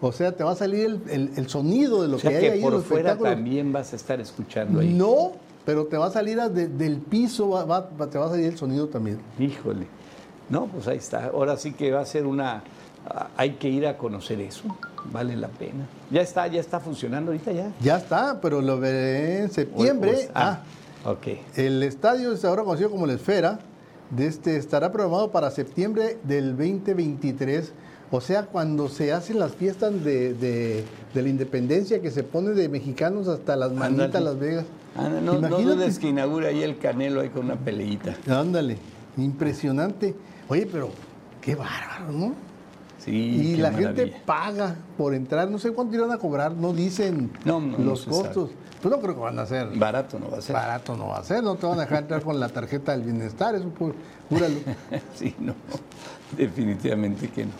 O 0.00 0.12
sea, 0.12 0.32
te 0.32 0.44
va 0.44 0.52
a 0.52 0.56
salir 0.56 0.86
el, 0.86 1.00
el- 1.10 1.30
el 1.36 1.48
sonido 1.48 2.00
de 2.02 2.08
lo 2.08 2.16
O 2.16 2.18
sea 2.20 2.30
que 2.30 2.36
hay 2.36 2.42
que 2.42 2.50
ahí 2.52 2.58
en 2.58 2.64
por 2.64 2.72
los 2.72 2.84
fuera 2.84 3.16
también 3.18 3.72
vas 3.72 3.92
a 3.92 3.96
estar 3.96 4.20
escuchando 4.20 4.80
ahí. 4.80 4.92
No, 4.94 5.32
pero 5.66 5.86
te 5.86 5.96
va 5.96 6.06
a 6.06 6.10
salir 6.10 6.40
a- 6.40 6.48
de- 6.48 6.68
del 6.68 6.98
piso, 6.98 7.50
va- 7.50 7.64
va- 7.64 7.90
va- 8.00 8.08
te 8.08 8.18
va 8.18 8.26
a 8.26 8.30
salir 8.30 8.46
el 8.46 8.56
sonido 8.56 8.88
también. 8.88 9.18
Híjole. 9.38 9.86
No, 10.48 10.66
pues 10.66 10.86
ahí 10.88 10.98
está. 10.98 11.26
Ahora 11.26 11.56
sí 11.56 11.72
que 11.72 11.90
va 11.90 12.00
a 12.00 12.06
ser 12.06 12.26
una... 12.26 12.62
ah, 13.06 13.28
Hay 13.36 13.52
que 13.52 13.68
ir 13.68 13.86
a 13.86 13.96
conocer 13.96 14.40
eso. 14.40 14.62
Vale 15.12 15.36
la 15.36 15.48
pena. 15.48 15.86
Ya 16.10 16.20
está, 16.22 16.46
ya 16.46 16.60
está 16.60 16.80
funcionando 16.80 17.30
ahorita 17.32 17.52
ya. 17.52 17.70
Ya 17.80 17.96
está, 17.98 18.40
pero 18.40 18.60
lo 18.62 18.78
veré 18.80 19.40
en 19.40 19.50
septiembre. 19.50 20.12
O- 20.12 20.28
o- 20.28 20.32
ah, 20.34 20.60
ok. 21.04 21.26
el 21.56 21.82
estadio 21.82 22.32
es 22.32 22.44
ahora 22.44 22.62
conocido 22.64 22.90
como 22.90 23.06
la 23.06 23.14
Esfera. 23.14 23.58
De 24.10 24.26
este, 24.26 24.56
estará 24.58 24.92
programado 24.92 25.30
para 25.32 25.50
septiembre 25.50 26.18
del 26.24 26.56
2023. 26.56 27.72
O 28.10 28.20
sea, 28.20 28.44
cuando 28.44 28.88
se 28.88 29.12
hacen 29.12 29.38
las 29.38 29.52
fiestas 29.54 30.04
de, 30.04 30.34
de- 30.34 30.84
de 31.14 31.22
la 31.22 31.28
independencia, 31.28 32.00
que 32.00 32.10
se 32.10 32.22
pone 32.22 32.50
de 32.50 32.68
mexicanos 32.68 33.28
hasta 33.28 33.56
las 33.56 33.72
manitas. 33.72 34.22
Las 34.22 34.38
Vegas. 34.38 34.66
Ah, 34.96 35.08
no, 35.08 35.40
no 35.40 35.58
dudes 35.58 35.98
que 35.98 36.08
inaugura 36.08 36.48
ahí 36.48 36.62
el 36.62 36.78
Canelo 36.78 37.22
ahí 37.22 37.30
con 37.30 37.46
una 37.46 37.56
peleita. 37.56 38.14
Ándale, 38.28 38.76
impresionante. 39.16 40.14
Oye, 40.48 40.66
pero 40.70 40.90
qué 41.40 41.54
bárbaro, 41.54 42.12
¿no? 42.12 42.34
Sí, 42.98 43.10
Y 43.12 43.56
la 43.56 43.70
gente 43.72 44.06
paga 44.24 44.76
por 44.96 45.14
entrar, 45.14 45.50
no 45.50 45.58
sé 45.58 45.72
cuánto 45.72 45.94
irán 45.94 46.10
a 46.10 46.16
cobrar, 46.18 46.52
no 46.52 46.72
dicen 46.72 47.30
No, 47.44 47.60
no, 47.60 47.76
no 47.78 47.84
los 47.84 48.04
costos. 48.06 48.50
Pues 48.80 48.94
no 48.94 49.00
creo 49.00 49.14
que 49.14 49.20
van 49.20 49.38
a 49.38 49.46
ser 49.46 49.68
Barato 49.78 50.18
no 50.18 50.30
va 50.30 50.38
a 50.38 50.42
ser. 50.42 50.54
barato, 50.54 50.96
no 50.96 51.08
va 51.08 51.18
a 51.18 51.24
ser, 51.24 51.42
no 51.42 51.54
te 51.56 51.66
van 51.66 51.78
a 51.78 51.82
dejar 51.82 52.02
entrar 52.02 52.22
con 52.22 52.38
la 52.40 52.48
tarjeta 52.48 52.92
del 52.92 53.02
bienestar, 53.02 53.54
eso 53.54 53.70
pu- 53.78 53.94
júralo. 54.30 54.56
Sí, 55.14 55.34
no, 55.38 55.54
definitivamente 56.36 57.28
que 57.28 57.44
no. 57.46 57.52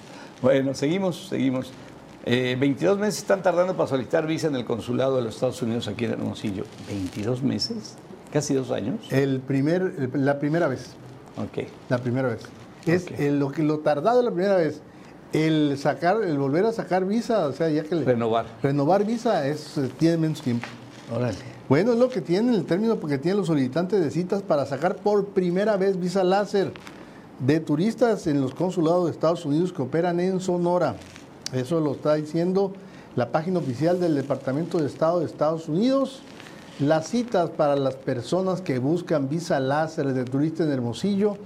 Bueno, 0.42 0.74
seguimos, 0.74 1.28
seguimos. 1.28 1.72
Eh, 2.26 2.56
22 2.58 2.98
meses 2.98 3.18
están 3.18 3.42
tardando 3.42 3.74
para 3.76 3.86
solicitar 3.88 4.26
visa 4.26 4.46
en 4.48 4.56
el 4.56 4.64
consulado 4.64 5.16
de 5.16 5.22
los 5.24 5.34
Estados 5.34 5.60
Unidos 5.62 5.88
aquí 5.88 6.06
en 6.06 6.12
Hermosillo. 6.12 6.64
¿22 6.90 7.42
meses? 7.42 7.96
¿Casi 8.32 8.54
dos 8.54 8.70
años? 8.70 9.00
El 9.10 9.40
primer, 9.40 10.10
la 10.14 10.38
primera 10.38 10.68
vez, 10.68 10.92
Ok. 11.36 11.66
la 11.88 11.98
primera 11.98 12.28
vez. 12.28 12.40
Es 12.86 13.06
el- 13.18 13.38
lo 13.38 13.50
que 13.50 13.62
lo 13.62 13.78
tardado 13.78 14.22
la 14.22 14.30
primera 14.30 14.56
vez. 14.56 14.80
El 15.32 15.76
sacar, 15.78 16.22
el 16.22 16.38
volver 16.38 16.64
a 16.64 16.72
sacar 16.72 17.04
visa, 17.06 17.46
o 17.48 17.52
sea, 17.52 17.68
ya 17.68 17.82
que 17.82 17.94
le- 17.96 18.04
Renovar. 18.04 18.46
renovar 18.62 19.04
visa 19.04 19.46
es 19.48 19.76
eh, 19.78 19.90
tiene 19.98 20.16
menos 20.16 20.40
tiempo. 20.42 20.66
Órale. 21.14 21.36
Bueno, 21.68 21.92
es 21.92 21.98
lo 21.98 22.08
que 22.08 22.20
tienen 22.20 22.54
el 22.54 22.64
término 22.64 22.96
porque 22.96 23.18
tienen 23.18 23.38
los 23.38 23.46
solicitantes 23.48 24.00
de 24.00 24.10
citas 24.10 24.42
para 24.42 24.64
sacar 24.66 24.96
por 24.96 25.26
primera 25.26 25.76
vez 25.76 25.98
visa 25.98 26.22
láser 26.22 26.72
de 27.40 27.58
turistas 27.58 28.26
en 28.28 28.40
los 28.40 28.54
consulados 28.54 29.06
de 29.06 29.10
Estados 29.10 29.44
Unidos 29.44 29.72
que 29.72 29.82
operan 29.82 30.20
en 30.20 30.38
Sonora. 30.40 30.94
Eso 31.52 31.80
lo 31.80 31.92
está 31.92 32.14
diciendo 32.14 32.72
la 33.16 33.30
página 33.32 33.58
oficial 33.58 33.98
del 33.98 34.14
Departamento 34.14 34.78
de 34.78 34.86
Estado 34.86 35.20
de 35.20 35.26
Estados 35.26 35.68
Unidos. 35.68 36.20
Las 36.80 37.08
citas 37.08 37.50
para 37.50 37.76
las 37.76 37.96
personas 37.96 38.60
que 38.60 38.78
buscan 38.78 39.28
visa 39.28 39.58
láser 39.60 40.12
de 40.12 40.24
turista 40.24 40.64
en 40.64 40.70
Hermosillo 40.70 41.36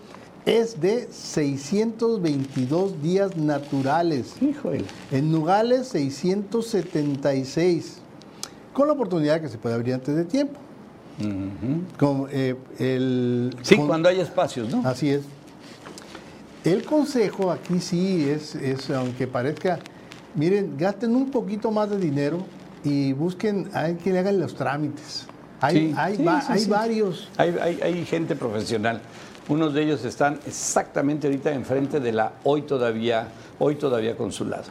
es 0.46 0.80
de 0.80 1.08
622 1.10 3.02
días 3.02 3.36
naturales. 3.36 4.34
Híjole. 4.40 4.84
En 5.10 5.32
Nogales, 5.32 5.88
676. 5.88 7.98
Con 8.72 8.86
la 8.86 8.92
oportunidad 8.94 9.40
que 9.40 9.48
se 9.48 9.58
puede 9.58 9.74
abrir 9.74 9.94
antes 9.94 10.14
de 10.14 10.24
tiempo. 10.24 10.58
Con, 11.98 12.28
eh, 12.30 12.54
el, 12.78 13.54
Sí, 13.62 13.76
con- 13.76 13.88
cuando 13.88 14.08
hay 14.08 14.20
espacios, 14.20 14.70
¿no? 14.70 14.86
Así 14.88 15.10
es. 15.10 15.22
El 16.64 16.84
consejo 16.84 17.50
aquí 17.50 17.80
sí 17.80 18.28
es, 18.28 18.54
es, 18.54 18.88
aunque 18.90 19.26
parezca, 19.26 19.80
miren, 20.34 20.76
gasten 20.78 21.16
un 21.16 21.30
poquito 21.30 21.70
más 21.72 21.90
de 21.90 21.98
dinero 21.98 22.38
y 22.84 23.12
busquen 23.14 23.68
a 23.74 23.80
alguien 23.80 23.98
que 23.98 24.12
le 24.12 24.18
hagan 24.20 24.38
los 24.38 24.54
trámites. 24.54 25.26
Hay, 25.60 25.74
Sí, 25.88 25.94
hay, 25.96 26.16
sí, 26.16 26.22
va- 26.24 26.40
sí, 26.40 26.46
hay 26.52 26.64
varios. 26.66 27.28
Hay, 27.36 27.56
hay- 27.60 27.80
hay 27.82 28.04
gente 28.04 28.36
profesional. 28.36 29.00
Unos 29.48 29.72
de 29.72 29.82
ellos 29.82 30.04
están 30.04 30.38
exactamente 30.46 31.26
ahorita 31.26 31.52
enfrente 31.52 32.00
de 32.00 32.12
la 32.12 32.32
hoy 32.44 32.62
todavía, 32.62 33.28
hoy 33.58 33.76
todavía 33.76 34.16
consulado. 34.16 34.64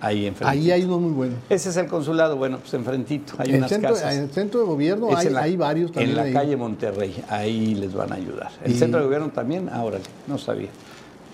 Ahí 0.00 0.26
enfrente. 0.26 0.52
Ahí 0.52 0.70
hay 0.70 0.82
uno 0.84 0.98
muy 0.98 1.12
bueno. 1.12 1.34
Ese 1.48 1.70
es 1.70 1.76
el 1.76 1.86
consulado, 1.86 2.36
bueno, 2.36 2.58
pues 2.58 2.74
enfrentito. 2.74 3.34
Hay 3.38 3.50
el, 3.50 3.56
unas 3.58 3.70
centro, 3.70 3.90
casas. 3.94 4.14
en 4.14 4.22
el 4.24 4.30
centro 4.30 4.60
de 4.60 4.66
gobierno 4.66 5.08
hay, 5.16 5.26
en 5.28 5.34
la- 5.34 5.42
hay 5.42 5.56
varios 5.56 5.92
también. 5.92 6.10
En 6.10 6.16
la 6.16 6.22
ahí. 6.22 6.32
calle 6.32 6.56
Monterrey, 6.56 7.24
ahí 7.28 7.74
les 7.76 7.94
van 7.94 8.12
a 8.12 8.16
ayudar. 8.16 8.50
El 8.64 8.72
Y- 8.72 8.78
centro 8.78 8.98
de 9.00 9.06
gobierno 9.06 9.28
también, 9.30 9.68
ahora 9.68 9.98
no 10.26 10.38
sabía. 10.38 10.70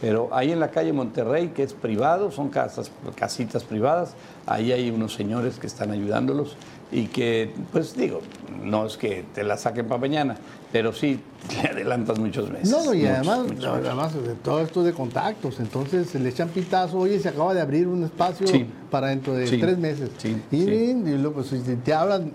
Pero 0.01 0.29
ahí 0.33 0.53
en 0.53 0.61
la 0.61 0.71
calle 0.71 0.93
Monterrey, 0.93 1.49
que 1.49 1.63
es 1.65 1.73
privado, 1.73 2.31
son 2.31 2.51
casas, 2.51 2.91
casitas 3.17 3.65
privadas, 3.65 4.11
ahí 4.47 4.71
hay 4.71 4.91
unos 4.91 5.15
señores 5.15 5.59
que 5.59 5.67
están 5.67 5.91
ayudándolos 5.91 6.57
y 6.91 7.07
que, 7.07 7.53
pues 7.73 7.97
digo, 7.97 8.21
no 8.65 8.87
es 8.87 8.97
que 8.97 9.25
te 9.35 9.45
la 9.45 9.57
saquen 9.57 9.87
para 9.87 10.01
mañana, 10.01 10.37
pero 10.73 10.93
sí 10.93 11.21
le 11.63 11.69
adelantas 11.69 12.19
muchos 12.19 12.51
meses. 12.51 12.71
No, 12.71 12.85
no, 12.85 12.95
y 12.95 12.99
muchos, 13.01 13.15
además, 13.15 13.39
muchos 13.47 13.65
además 13.67 14.15
de 14.15 14.35
todo 14.35 14.61
esto 14.61 14.83
de 14.83 14.93
contactos, 14.93 15.61
entonces 15.61 16.09
se 16.09 16.19
le 16.19 16.31
echan 16.31 16.49
pitazo, 16.49 16.99
oye, 16.99 17.19
se 17.21 17.29
acaba 17.29 17.55
de 17.55 17.61
abrir 17.61 17.89
un 17.89 18.05
espacio 18.05 18.47
Sí. 18.47 18.67
para 18.91 19.09
dentro 19.09 19.35
de 19.35 19.47
Sí. 19.47 19.59
tres 19.59 19.79
meses. 19.79 20.11
Sí, 20.19 20.41
y, 20.51 20.93
luego, 20.95 21.33
pues, 21.35 21.49
si 21.49 21.59
te 21.77 21.93
hablan, 21.93 22.33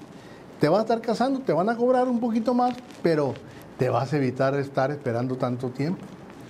te 0.60 0.70
van 0.70 0.80
a 0.80 0.84
estar 0.84 1.02
casando, 1.02 1.40
te 1.40 1.52
van 1.54 1.70
a 1.70 1.76
cobrar 1.76 2.08
un 2.08 2.20
poquito 2.20 2.54
más, 2.54 2.76
pero 3.02 3.34
te 3.78 3.90
vas 3.90 4.14
a 4.14 4.18
evitar 4.18 4.56
estar 4.56 4.92
esperando 4.92 5.36
tanto 5.36 5.70
tiempo. 5.70 6.00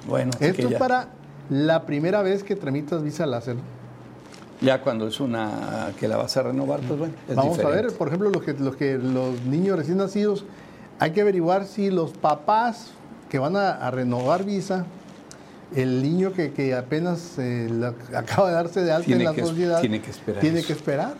Bueno, 0.07 0.31
Esto 0.39 0.63
es 0.63 0.69
ya, 0.71 0.77
para 0.77 1.07
la 1.49 1.85
primera 1.85 2.21
vez 2.21 2.43
que 2.43 2.55
tramitas 2.55 3.01
visa 3.01 3.25
láser. 3.25 3.55
Ya 4.63 4.81
cuando 4.81 5.07
es 5.07 5.19
una 5.19 5.91
que 5.99 6.07
la 6.07 6.17
vas 6.17 6.35
a 6.37 6.43
renovar, 6.43 6.79
pues 6.81 6.97
bueno, 6.99 7.13
es 7.29 7.35
Vamos 7.35 7.59
a 7.59 7.67
ver, 7.67 7.91
por 7.93 8.07
ejemplo, 8.07 8.29
los 8.29 8.43
que, 8.43 8.53
los 8.53 8.75
que 8.75 8.97
los 8.97 9.41
niños 9.45 9.77
recién 9.77 9.97
nacidos, 9.97 10.45
hay 10.99 11.11
que 11.11 11.21
averiguar 11.21 11.65
si 11.65 11.89
los 11.91 12.11
papás 12.11 12.91
que 13.29 13.39
van 13.39 13.55
a, 13.55 13.71
a 13.71 13.91
renovar 13.91 14.43
visa, 14.45 14.85
el 15.75 16.03
niño 16.03 16.33
que, 16.33 16.51
que 16.51 16.75
apenas 16.75 17.37
eh, 17.39 17.67
la- 17.71 17.93
acaba 18.17 18.49
de 18.49 18.53
darse 18.55 18.81
de 18.83 18.91
alta 18.91 19.05
Tiene 19.05 19.23
en 19.23 19.29
la 19.29 19.35
que 19.35 19.45
sociedad, 19.45 19.81
tiene 19.81 20.01
que 20.01 20.11
esperar 20.11 20.41
tiene 20.41 20.59
eso. 20.59 20.67
que 20.67 20.73
esperar. 20.73 21.13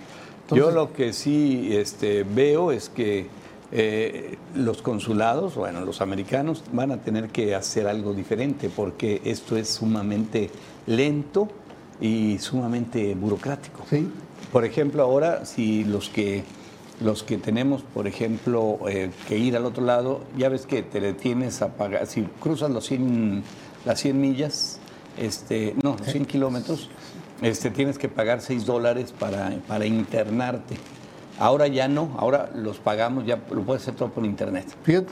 Yo 0.52 0.70
lo 0.72 0.94
que 0.94 1.14
sí 1.14 1.70
este, 1.72 2.24
veo 2.24 2.72
es 2.72 2.90
que 2.90 3.28
eh, 3.72 4.38
los 4.54 4.84
consulados, 4.84 5.56
bueno, 5.56 5.82
los 5.82 6.02
americanos 6.02 6.64
van 6.72 6.92
a 6.92 6.98
tener 6.98 7.30
que 7.30 7.56
hacer 7.56 7.88
algo 7.88 8.14
diferente 8.14 8.70
porque 8.70 9.22
esto 9.26 9.58
es 9.58 9.70
sumamente 9.70 10.52
lento 10.86 11.48
y 12.02 12.38
sumamente 12.40 13.16
burocrático. 13.16 13.84
Sí. 13.90 14.10
Por 14.52 14.66
ejemplo, 14.66 15.04
ahora 15.04 15.46
si 15.46 15.84
los 15.84 16.10
que 16.10 16.44
los 17.02 17.24
que 17.24 17.38
tenemos, 17.38 17.82
por 17.82 18.08
ejemplo, 18.08 18.80
eh, 18.88 19.12
que 19.28 19.38
ir 19.38 19.56
al 19.56 19.66
otro 19.66 19.84
lado, 19.84 20.22
ya 20.38 20.50
ves 20.50 20.66
que 20.66 20.84
te 20.84 21.00
detienes 21.00 21.62
a 21.62 21.70
pagar, 21.70 22.08
si 22.08 22.24
cruzas 22.40 22.72
los 22.72 22.86
100, 22.86 23.44
las 23.86 24.00
100 24.00 24.22
millas, 24.22 24.80
este, 25.18 25.76
no, 25.82 25.96
los 25.98 26.08
100 26.08 26.26
kilómetros, 26.26 26.90
este, 27.42 27.72
tienes 27.72 27.98
que 27.98 28.10
pagar 28.10 28.42
6 28.42 28.66
dólares 28.66 29.14
para, 29.18 29.52
para 29.68 29.86
internarte. 29.86 30.76
Ahora 31.40 31.68
ya 31.68 31.88
no, 31.88 32.16
ahora 32.18 32.52
los 32.56 32.78
pagamos, 32.78 33.26
ya 33.26 33.40
lo 33.52 33.64
puedes 33.64 33.84
hacer 33.84 33.96
todo 33.96 34.10
por 34.10 34.26
internet. 34.26 34.68
fíjate, 34.84 35.12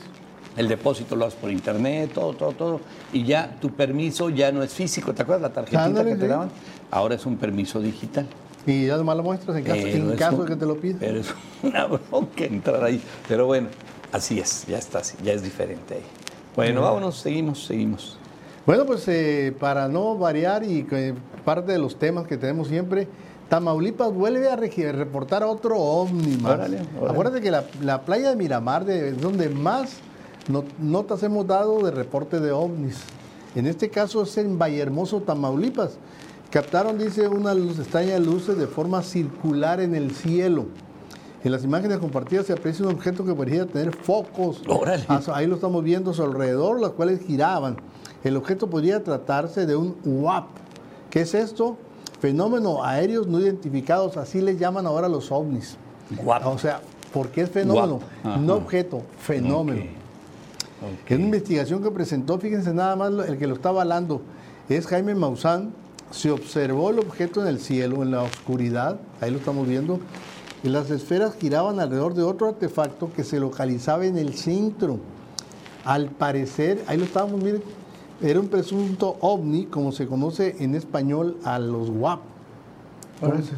El 0.58 0.68
depósito 0.68 1.16
lo 1.16 1.26
haces 1.26 1.40
por 1.40 1.50
internet, 1.50 2.12
todo, 2.14 2.34
todo, 2.34 2.52
todo. 2.52 2.82
Y 3.14 3.24
ya 3.24 3.56
tu 3.62 3.70
permiso 3.72 4.30
ya 4.30 4.52
no 4.52 4.64
es 4.64 4.74
físico. 4.74 5.14
¿Te 5.14 5.22
acuerdas 5.22 5.44
la 5.44 5.54
tarjetita 5.54 5.84
Ándale, 5.86 6.10
que 6.12 6.16
te 6.18 6.22
sí. 6.24 6.28
daban? 6.28 6.50
Ahora 6.92 7.16
es 7.16 7.26
un 7.26 7.38
permiso 7.38 7.80
digital. 7.80 8.28
y 8.68 8.86
ya 8.88 8.98
nomás 8.98 9.18
lo 9.18 9.24
muestras 9.24 9.58
en 9.58 9.64
caso, 9.64 9.80
Pero 9.82 9.96
en 10.06 10.12
es 10.12 10.20
caso 10.20 10.36
un- 10.36 10.42
de 10.46 10.48
que 10.50 10.56
te 10.58 10.66
lo 10.66 10.76
pida. 10.78 10.98
Pero 11.00 11.20
es 11.20 11.34
una 11.64 11.86
bronca 11.86 12.44
entrar 12.44 12.84
ahí. 12.84 13.02
Pero 13.28 13.46
bueno, 13.48 13.70
así 14.12 14.40
es, 14.40 14.66
ya 14.68 14.78
está, 14.78 15.00
así, 15.00 15.18
ya 15.24 15.34
es 15.34 15.42
diferente 15.42 15.96
ahí. 15.96 16.04
Bueno, 16.56 16.82
vámonos, 16.82 17.18
seguimos, 17.18 17.66
seguimos. 17.66 18.18
Bueno, 18.66 18.86
pues 18.86 19.08
eh, 19.08 19.56
para 19.60 19.88
no 19.88 20.18
variar 20.18 20.64
y 20.64 20.86
parte 21.46 21.72
de 21.72 21.80
los 21.80 21.98
temas 21.98 22.28
que 22.28 22.38
tenemos 22.38 22.68
siempre, 22.68 23.08
Tamaulipas 23.50 24.14
vuelve 24.14 24.50
a 24.50 24.56
reportar 24.56 25.44
otro 25.44 25.78
ovni 25.80 26.38
más. 26.38 26.54
Órale, 26.54 26.78
órale. 26.98 27.12
Acuérdate 27.12 27.42
que 27.42 27.52
la, 27.52 27.64
la 27.82 28.02
playa 28.02 28.30
de 28.30 28.36
Miramar 28.36 28.86
de- 28.86 29.10
es 29.10 29.22
donde 29.22 29.50
más 29.50 29.98
notas 30.80 31.24
hemos 31.24 31.48
dado 31.48 31.84
de 31.84 31.92
reporte 31.92 32.40
de 32.40 32.52
ovnis. 32.52 33.00
En 33.56 33.68
este 33.68 33.90
caso 33.90 34.24
es 34.24 34.38
en 34.38 34.58
Vallehermoso, 34.58 35.22
Tamaulipas. 35.22 35.98
Captaron, 36.50 36.98
dice, 36.98 37.28
unas 37.28 37.56
luz, 37.56 37.80
extrañas 37.80 38.20
luces 38.20 38.58
de 38.58 38.68
forma 38.68 39.04
circular 39.04 39.80
en 39.80 39.96
el 39.96 40.12
cielo. 40.12 40.66
En 41.44 41.52
las 41.52 41.64
imágenes 41.64 41.98
compartidas 41.98 42.46
se 42.46 42.54
aprecia 42.54 42.86
un 42.86 42.94
objeto 42.94 43.26
que 43.26 43.34
parecía 43.34 43.66
tener 43.66 43.96
focos. 43.96 44.62
Órale. 44.68 45.04
Ah, 45.08 45.22
Ahí 45.34 45.48
lo 45.48 45.56
estamos 45.56 45.84
viendo 45.84 46.12
a 46.12 46.14
su 46.14 46.24
alrededor, 46.24 46.80
los 46.80 46.92
cuales 46.92 47.22
giraban. 47.26 47.78
El 48.24 48.38
objeto 48.38 48.70
podría 48.70 49.04
tratarse 49.04 49.66
de 49.66 49.76
un 49.76 49.96
UAP. 50.06 50.46
¿Qué 51.10 51.22
es 51.22 51.34
esto? 51.34 51.78
Fenómeno 52.20 52.84
aéreos 52.84 53.28
no 53.28 53.40
identificados, 53.40 54.18
así 54.18 54.42
les 54.42 54.60
llaman 54.60 54.86
ahora 54.86 55.10
los 55.10 55.32
ovnis. 55.32 55.78
Guapo. 56.22 56.52
O 56.52 56.58
sea, 56.60 56.82
¿por 57.12 57.30
qué 57.30 57.42
es 57.42 57.50
fenómeno? 57.50 58.00
No 58.40 58.56
objeto, 58.56 59.02
fenómeno. 59.18 59.82
Ok. 60.82 61.12
Es 61.12 61.18
una 61.18 61.26
investigación 61.26 61.84
que 61.84 61.92
presentó, 61.92 62.38
fíjense 62.40 62.74
nada 62.74 62.96
más 62.96 63.12
el 63.28 63.38
que 63.38 63.48
lo 63.48 63.56
está 63.56 63.70
avalando, 63.70 64.22
es 64.70 64.88
Jaime 64.88 65.16
Maussan, 65.16 65.74
se 66.12 66.32
observó 66.32 66.90
el 66.90 67.00
objeto 67.00 67.42
en 67.42 67.48
el 67.48 67.60
cielo, 67.60 68.04
en 68.04 68.12
la 68.12 68.24
oscuridad, 68.24 69.00
ahí 69.22 69.32
lo 69.32 69.38
estamos 69.38 69.68
viendo, 69.68 70.00
y 70.64 70.70
las 70.70 70.90
esferas 70.92 71.36
giraban 71.40 71.80
alrededor 71.80 72.14
de 72.14 72.24
otro 72.24 72.48
artefacto 72.48 73.12
que 73.16 73.24
se 73.24 73.40
localizaba 73.40 74.06
en 74.06 74.18
el 74.18 74.34
centro. 74.34 75.00
Al 75.86 76.10
parecer, 76.10 76.84
ahí 76.88 76.98
lo 76.98 77.06
estábamos, 77.06 77.42
miren, 77.42 77.64
era 78.22 78.40
un 78.40 78.48
presunto 78.48 79.18
ovni, 79.22 79.66
como 79.66 79.92
se 79.92 80.06
conoce 80.08 80.56
en 80.60 80.76
español 80.76 81.38
a 81.44 81.58
los 81.60 81.90
WAP. 81.90 82.20
Entonces, 83.22 83.56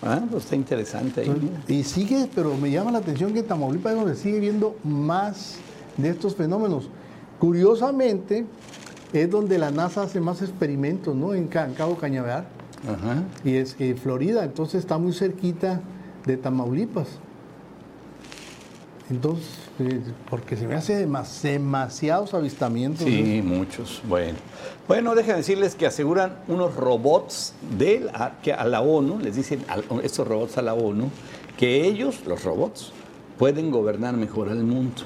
Ah, 0.00 0.20
pues 0.30 0.44
está 0.44 0.54
interesante 0.54 1.22
ahí. 1.22 1.50
y 1.66 1.82
sigue, 1.82 2.28
pero 2.32 2.56
me 2.56 2.70
llama 2.70 2.92
la 2.92 2.98
atención 2.98 3.32
que 3.32 3.40
en 3.40 3.46
Tamaulipas 3.48 3.94
es 3.94 3.98
donde 3.98 4.14
sigue 4.14 4.38
viendo 4.38 4.76
más 4.84 5.56
de 5.98 6.08
estos 6.08 6.34
fenómenos. 6.34 6.88
Curiosamente, 7.38 8.46
es 9.12 9.30
donde 9.30 9.58
la 9.58 9.70
NASA 9.70 10.02
hace 10.02 10.20
más 10.20 10.40
experimentos, 10.42 11.14
¿no? 11.14 11.34
En, 11.34 11.46
Ca- 11.48 11.66
en 11.66 11.74
Cabo 11.74 11.96
Cañaveral. 11.96 12.46
Ajá. 12.86 13.22
Y 13.44 13.56
es 13.56 13.76
eh, 13.78 13.94
Florida, 14.00 14.44
entonces 14.44 14.80
está 14.80 14.96
muy 14.98 15.12
cerquita 15.12 15.80
de 16.24 16.36
Tamaulipas. 16.36 17.08
Entonces, 19.10 19.46
eh, 19.78 20.00
porque 20.28 20.56
se 20.56 20.66
me 20.68 20.74
hace 20.74 21.06
demas- 21.06 21.40
demasiados 21.42 22.34
avistamientos. 22.34 23.00
¿no? 23.06 23.06
Sí, 23.06 23.40
muchos. 23.42 24.02
Bueno, 24.06 24.36
bueno, 24.86 25.14
déjenme 25.14 25.38
decirles 25.38 25.74
que 25.74 25.86
aseguran 25.86 26.36
unos 26.46 26.74
robots 26.76 27.54
de 27.78 28.00
la, 28.00 28.36
que 28.42 28.52
a 28.52 28.64
la 28.66 28.82
ONU, 28.82 29.18
les 29.18 29.36
dicen 29.36 29.64
a 29.68 29.78
estos 30.02 30.28
robots 30.28 30.58
a 30.58 30.62
la 30.62 30.74
ONU, 30.74 31.08
que 31.56 31.86
ellos, 31.86 32.20
los 32.26 32.44
robots, 32.44 32.92
pueden 33.38 33.70
gobernar 33.70 34.14
mejor 34.16 34.50
al 34.50 34.62
mundo. 34.62 35.02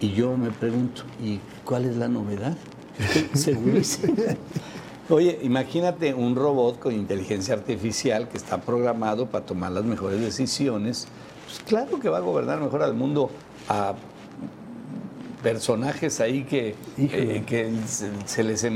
Y 0.00 0.12
yo 0.12 0.36
me 0.36 0.50
pregunto, 0.50 1.02
¿y 1.22 1.40
cuál 1.64 1.86
es 1.86 1.96
la 1.96 2.08
novedad? 2.08 2.56
Segurísimo. 3.34 4.14
Oye, 5.08 5.38
imagínate 5.42 6.12
un 6.14 6.34
robot 6.34 6.78
con 6.80 6.92
inteligencia 6.92 7.54
artificial 7.54 8.28
que 8.28 8.36
está 8.36 8.60
programado 8.60 9.26
para 9.26 9.46
tomar 9.46 9.72
las 9.72 9.84
mejores 9.84 10.20
decisiones. 10.20 11.06
Pues 11.44 11.60
claro 11.60 12.00
que 12.00 12.08
va 12.08 12.18
a 12.18 12.20
gobernar 12.20 12.60
mejor 12.60 12.82
al 12.82 12.94
mundo 12.94 13.30
a 13.68 13.94
personajes 15.42 16.20
ahí 16.20 16.42
que, 16.42 16.74
eh, 16.98 17.44
que 17.46 17.70
se, 18.26 18.42
les 18.42 18.66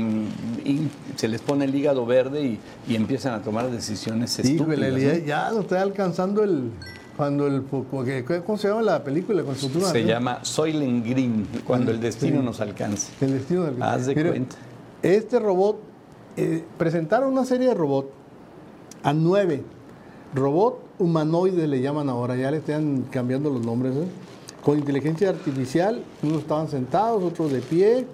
se 1.15 1.27
les 1.27 1.41
pone 1.41 1.65
el 1.65 1.75
hígado 1.75 2.05
verde 2.05 2.43
y, 2.43 2.59
y 2.87 2.95
empiezan 2.95 3.33
a 3.33 3.41
tomar 3.41 3.69
decisiones 3.69 4.39
estúpidas. 4.39 4.79
Híjole, 4.79 4.91
¿no? 4.91 4.97
ya, 4.97 5.17
ya 5.17 5.51
no 5.51 5.61
está 5.61 5.81
alcanzando 5.81 6.43
el. 6.43 6.71
Cuando 7.17 7.47
el. 7.47 7.63
¿Cómo 7.63 8.57
se 8.57 8.67
llama 8.67 8.81
la 8.81 9.03
película 9.03 9.43
con 9.43 9.55
su 9.55 9.67
futuro? 9.67 9.87
Se 9.87 10.03
llama 10.03 10.43
Soylent 10.43 11.05
Green, 11.05 11.47
cuando 11.65 11.91
el 11.91 11.99
destino 11.99 12.41
nos 12.41 12.61
alcance. 12.61 13.11
El 13.21 13.33
destino 13.33 13.65
del 13.65 13.81
Haz 13.81 14.07
de 14.07 14.13
cuenta. 14.13 14.55
Este 15.01 15.39
robot, 15.39 15.79
eh, 16.37 16.63
presentaron 16.77 17.31
una 17.31 17.45
serie 17.45 17.67
de 17.69 17.73
robots 17.73 18.09
a 19.03 19.13
nueve. 19.13 19.63
Robot 20.33 20.79
humanoides 20.99 21.67
le 21.67 21.81
llaman 21.81 22.09
ahora, 22.09 22.35
ya 22.35 22.51
le 22.51 22.57
están 22.57 23.03
cambiando 23.11 23.49
los 23.49 23.65
nombres. 23.65 23.95
¿eh? 23.95 24.07
Con 24.63 24.77
inteligencia 24.77 25.29
artificial, 25.29 26.03
unos 26.21 26.41
estaban 26.41 26.69
sentados, 26.69 27.21
otros 27.23 27.51
de 27.51 27.61
pie. 27.61 28.05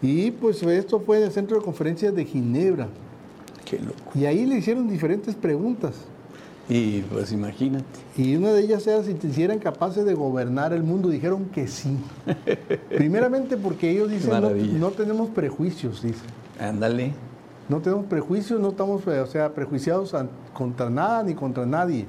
Y 0.00 0.30
pues 0.30 0.62
esto 0.62 1.00
fue 1.00 1.18
en 1.18 1.24
el 1.24 1.32
Centro 1.32 1.58
de 1.58 1.64
Conferencias 1.64 2.14
de 2.14 2.24
Ginebra. 2.24 2.88
Qué 3.64 3.78
loco. 3.78 4.12
Y 4.14 4.24
ahí 4.24 4.46
le 4.46 4.56
hicieron 4.56 4.88
diferentes 4.88 5.34
preguntas. 5.34 5.94
Y 6.68 7.00
pues 7.02 7.32
imagínate. 7.32 7.84
Y 8.16 8.36
una 8.36 8.52
de 8.52 8.60
ellas 8.60 8.86
era 8.86 9.02
si 9.02 9.16
si 9.32 9.42
eran 9.42 9.58
capaces 9.58 10.04
de 10.04 10.12
gobernar 10.14 10.72
el 10.72 10.82
mundo. 10.82 11.08
Dijeron 11.08 11.46
que 11.46 11.66
sí. 11.66 11.96
Primeramente 12.90 13.56
porque 13.56 13.90
ellos 13.90 14.10
dicen 14.10 14.30
no, 14.30 14.50
no 14.50 14.90
tenemos 14.90 15.30
prejuicios, 15.30 16.02
dicen. 16.02 16.26
Ándale. 16.60 17.12
No 17.68 17.80
tenemos 17.80 18.06
prejuicios, 18.06 18.60
no 18.60 18.70
estamos 18.70 19.06
eh, 19.06 19.20
o 19.20 19.26
sea, 19.26 19.52
prejuiciados 19.54 20.14
contra 20.52 20.90
nada 20.90 21.22
ni 21.22 21.34
contra 21.34 21.64
nadie. 21.66 22.06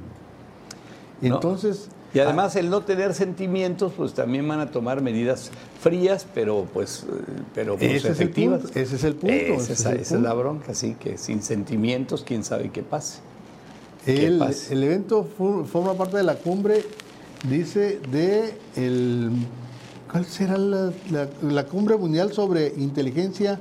No. 1.22 1.36
Entonces, 1.36 1.90
Y 2.14 2.20
además 2.20 2.56
el 2.56 2.70
no 2.70 2.82
tener 2.82 3.14
sentimientos, 3.14 3.94
pues 3.96 4.14
también 4.14 4.48
van 4.48 4.62
a 4.62 4.72
tomar 4.72 5.02
medidas 5.02 5.52
frías, 5.82 6.26
pero 6.34 6.66
pues, 6.74 7.04
eh, 7.04 7.42
pero 7.54 7.78
pues, 7.78 7.92
Ese 7.92 7.98
es 7.98 8.06
el 8.06 8.12
efectivas. 8.12 8.62
punto, 8.62 8.80
ese 8.80 8.96
es 8.96 9.04
el 9.04 9.16
punto, 9.16 9.36
Esa, 9.36 9.54
ese 9.54 9.74
es, 9.74 9.80
es 9.80 9.86
el 9.86 10.00
esa 10.00 10.16
es 10.16 10.22
la 10.22 10.34
bronca, 10.34 10.72
así 10.72 10.96
que 10.96 11.18
sin 11.18 11.44
sentimientos, 11.44 12.24
quién 12.26 12.44
sabe 12.44 12.70
qué 12.72 12.82
pase. 12.84 13.20
El, 14.10 14.84
evento 14.84 15.24
forma 15.26 15.94
parte 15.94 16.18
de 16.18 16.24
la 16.24 16.36
cumbre, 16.36 16.84
dice, 17.50 18.00
de 18.12 18.54
el, 18.76 19.32
¿cuál 20.12 20.26
será 20.26 20.58
la, 20.58 20.92
la- 21.12 21.30
la 21.42 21.64
cumbre 21.66 21.98
mundial 21.98 22.32
sobre 22.34 22.74
inteligencia 22.78 23.60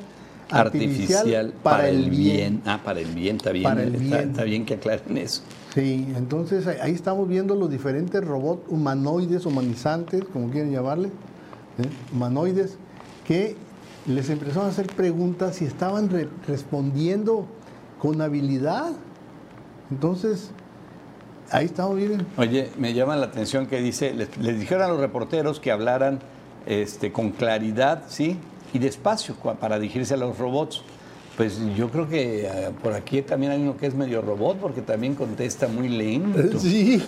artificial, 0.51 1.53
para, 1.63 1.89
el 1.91 2.09
bien. 2.11 2.63
Ah, 2.65 2.81
para 2.83 3.01
el 3.01 3.09
bien, 3.15 3.37
está 3.37 3.53
bien. 3.53 3.65
Para 3.65 3.83
el 3.83 3.95
está, 3.97 4.17
bien. 4.19 4.31
está 4.31 4.45
bien 4.45 4.65
que 4.65 4.75
aclaren 4.75 5.19
eso. 5.19 5.43
Sí, 5.75 6.07
entonces 6.17 6.67
ahí- 6.67 6.79
ahí 6.81 6.93
estamos 6.93 7.29
viendo 7.29 7.55
los 7.55 7.71
diferentes 7.71 8.25
robots 8.25 8.63
humanoides, 8.71 9.45
humanizantes, 9.45 10.25
como 10.33 10.49
quieren 10.51 10.73
llamarle, 10.73 11.09
¿eh? 11.09 11.89
humanoides, 12.15 12.77
que 13.27 13.57
les 14.07 14.31
empezaron 14.31 14.65
a 14.65 14.69
hacer 14.71 14.87
preguntas 14.87 15.61
y 15.61 15.67
estaban 15.67 16.09
re- 16.09 16.29
respondiendo 16.47 17.45
con 17.99 18.23
habilidad. 18.23 18.93
Entonces, 19.91 20.51
ahí 21.51 21.67
estamos 21.67 21.97
viendo. 21.97 22.25
Oye, 22.37 22.71
me 22.79 22.95
llama 22.95 23.17
la 23.17 23.27
atención 23.27 23.67
que 23.67 23.81
dice, 23.81 24.13
les, 24.15 24.37
les 24.39 24.59
dijeron 24.59 24.83
a 24.85 24.89
los 24.89 25.01
reporteros 25.01 25.61
que 25.61 25.71
hablaran 25.71 26.21
este, 26.67 27.13
con 27.13 27.31
claridad, 27.31 28.05
¿sí? 28.09 28.37
Y 28.73 28.79
despacio 28.79 29.35
para 29.35 29.79
dirigirse 29.79 30.15
a 30.15 30.17
los 30.19 30.39
robots. 30.39 30.83
Pues 31.39 31.57
yo 31.77 31.89
creo 31.89 32.09
que 32.09 32.47
eh, 32.47 32.71
por 32.83 32.93
aquí 32.95 33.23
también 33.23 33.53
hay 33.53 33.63
uno 33.63 33.77
que 33.77 33.87
es 33.87 33.95
medio 33.95 34.21
robot 34.21 34.59
porque 34.59 34.83
también 34.83 35.15
contesta 35.15 35.69
muy 35.69 35.89
lento. 35.89 36.59
Sí, 36.59 37.01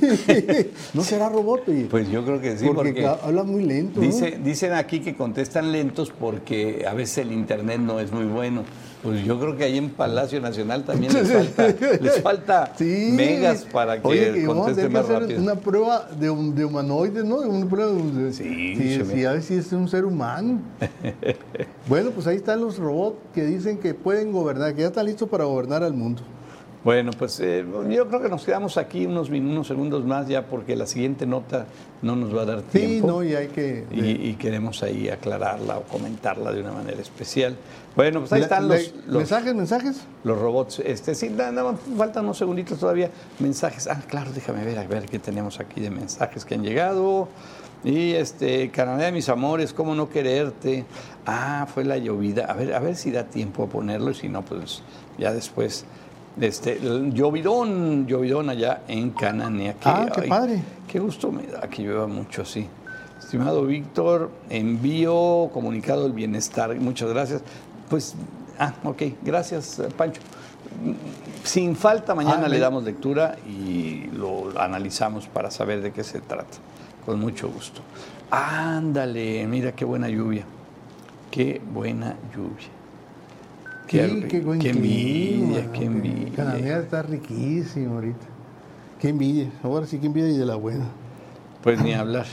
no 0.95 1.03
será 1.03 1.29
robot, 1.29 1.69
oye? 1.69 1.89
Pues 1.91 2.09
yo 2.09 2.25
creo 2.25 2.41
que 2.41 2.57
sí, 2.57 2.65
porque, 2.65 3.03
porque, 3.03 3.07
habla 3.07 3.43
muy 3.43 3.65
lento. 3.65 4.01
¿no? 4.01 4.07
dice, 4.07 4.39
dicen 4.43 4.73
aquí 4.73 5.01
que 5.01 5.17
contestan 5.17 5.73
lentos 5.73 6.13
porque 6.13 6.87
a 6.89 6.95
veces 6.95 7.19
el 7.19 7.33
internet 7.33 7.81
no 7.81 7.99
es 7.99 8.13
muy 8.13 8.25
bueno. 8.27 8.63
Pues 9.03 9.25
yo 9.25 9.41
creo 9.41 9.57
que 9.57 9.65
ahí 9.65 9.79
en 9.79 9.89
Palacio 9.91 10.41
Nacional 10.41 10.85
también 10.85 11.13
les 11.15 11.29
falta, 11.33 11.69
les 12.01 12.21
falta 12.21 12.73
Sí. 12.77 13.11
megas 13.15 13.65
para 13.65 14.01
que 14.01 14.07
Oye, 14.07 14.33
que 14.35 14.47
vamos 14.47 14.65
a 14.65 14.67
conteste 14.67 14.89
más 14.91 15.05
hacer 15.05 15.21
rápido. 15.23 15.41
una 15.43 15.55
prueba 15.55 16.09
de, 16.19 16.27
de 16.55 16.65
humanoides, 16.65 17.25
¿no? 17.25 17.37
Una 17.37 17.67
prueba 17.67 17.93
de, 17.93 18.33
Sí, 18.33 18.75
sí, 18.77 19.03
sí, 19.11 19.25
a 19.25 19.33
ver 19.33 19.43
si 19.43 19.55
es 19.55 19.73
un 19.73 19.89
ser 19.89 20.05
humano. 20.05 20.61
bueno, 21.89 22.11
pues 22.11 22.27
ahí 22.27 22.37
están 22.37 22.61
los 22.61 22.79
robots 22.79 23.17
que 23.35 23.45
dicen 23.47 23.79
que 23.79 23.95
pueden 23.95 24.33
gobernar, 24.33 24.75
que 24.75 24.83
ya 24.83 24.89
están 24.89 25.07
listos 25.07 25.29
para 25.29 25.45
gobernar 25.45 25.83
al 25.83 25.95
mundo. 25.95 26.23
Bueno, 26.83 27.11
pues 27.19 27.39
eh, 27.41 27.63
yo 27.91 28.09
creo 28.09 28.23
que 28.23 28.31
nos 28.31 28.43
quedamos 28.43 28.79
aquí 28.79 29.05
unos, 29.05 29.29
unos 29.29 29.67
segundos 29.67 30.03
más 30.07 30.27
ya 30.29 30.47
porque 30.47 30.75
la 30.77 30.87
siguiente 30.87 31.27
nota 31.27 31.67
no 32.01 32.17
nos 32.17 32.35
va 32.35 32.43
a 32.43 32.45
dar 32.47 32.63
Sí, 32.73 32.79
tiempo. 32.79 33.07
no, 33.09 33.23
y 33.23 33.35
hay 33.35 33.49
que... 33.49 33.85
y, 33.93 34.29
y 34.31 34.35
queremos 34.37 34.83
ahí 34.83 35.11
aclararla 35.11 35.77
o 35.77 35.83
comentarla 35.83 36.53
de 36.53 36.63
una 36.63 36.73
manera 36.73 36.99
especial. 36.99 37.55
Bueno, 37.95 38.21
pues 38.21 38.33
ahí 38.33 38.41
están 38.41 38.67
los, 38.67 38.95
los, 39.07 39.17
¿Mensajes, 39.19 39.55
mensajes? 39.55 40.01
los 40.25 40.39
robots. 40.39 40.79
Este, 40.79 41.15
sí, 41.15 41.29
nada, 41.29 41.53
nada 41.53 41.75
faltan 41.99 42.25
unos 42.25 42.39
segunditos 42.39 42.79
todavía. 42.79 43.11
Mensajes. 43.41 43.87
Ah, 43.87 44.01
claro, 44.09 44.31
déjame 44.33 44.65
ver, 44.65 44.79
a 44.79 44.87
ver 44.87 45.05
qué 45.05 45.19
tenemos 45.19 45.61
aquí 45.61 45.83
de 45.83 45.91
mensajes 45.91 46.47
que 46.47 46.55
han 46.55 46.63
llegado. 46.63 47.29
Y 47.85 48.13
este, 48.13 48.71
Canadá 48.71 49.05
de 49.07 49.13
mis 49.13 49.29
amores, 49.29 49.75
¿cómo 49.75 49.95
no 49.95 50.09
quererte? 50.09 50.87
Ah, 51.27 51.67
fue 51.75 51.85
la 51.85 51.99
llovida. 51.99 52.47
A 52.47 52.55
ver, 52.55 52.73
a 52.73 52.79
ver 52.79 52.97
si 52.97 53.11
da 53.11 53.25
tiempo 53.25 53.65
a 53.65 53.67
ponerlo 53.67 54.13
y 54.13 54.15
si 54.15 54.31
no, 54.31 54.41
pues 54.43 54.83
ya 55.19 55.35
después. 55.35 55.85
Este, 56.41 56.79
llovidón, 57.13 58.07
llovidón 58.07 58.51
allá 58.51 58.83
en 58.89 59.11
Cananea. 59.11 59.75
que, 59.75 59.89
Ah, 59.89 60.09
qué 60.15 60.23
padre. 60.23 60.63
Qué 60.87 60.99
gusto 60.99 61.31
me 61.33 61.47
da 61.47 61.63
que 61.63 61.83
llueva 61.83 62.07
mucho 62.07 62.43
así. 62.43 62.67
Estimado 63.19 63.65
Víctor, 63.65 64.31
envío 64.49 65.51
comunicado 65.53 66.03
del 66.05 66.13
bienestar. 66.13 66.75
Muchas 66.77 67.11
gracias. 67.11 67.43
Pues, 67.89 68.15
ah, 68.59 68.75
ok, 68.85 69.03
gracias, 69.23 69.81
Pancho. 69.97 70.21
Sin 71.45 71.75
falta, 71.77 72.15
mañana 72.15 72.43
Ah, 72.47 72.49
le 72.49 72.59
damos 72.59 72.85
lectura 72.85 73.37
y 73.49 74.07
lo 74.15 74.59
analizamos 74.59 75.27
para 75.27 75.51
saber 75.51 75.81
de 75.83 75.93
qué 75.93 76.05
se 76.05 76.21
trata. 76.21 76.59
Con 77.05 77.19
mucho 77.21 77.49
gusto. 77.49 77.83
Ándale, 78.31 79.47
mira 79.47 79.73
qué 79.73 79.85
buena 79.85 80.09
lluvia. 80.09 80.45
Qué 81.31 81.61
buena 81.73 82.17
lluvia. 82.35 82.69
Sí, 83.91 84.25
qué, 84.29 84.41
buen 84.41 84.61
qué 84.61 84.71
envidia, 84.71 85.73
qué 85.73 85.85
envidia. 85.85 86.33
Cananea 86.37 86.79
está 86.79 87.03
riquísimo 87.03 87.97
ahorita. 87.97 88.27
Qué 89.01 89.09
envidia. 89.09 89.51
Ahora 89.65 89.87
sí 89.87 89.99
que 89.99 90.07
envidia 90.07 90.29
y 90.29 90.39
de 90.39 90.47
la 90.47 90.55
buena. 90.55 90.87
Pues 91.61 91.83
ni 91.83 91.93
hablar, 91.93 92.27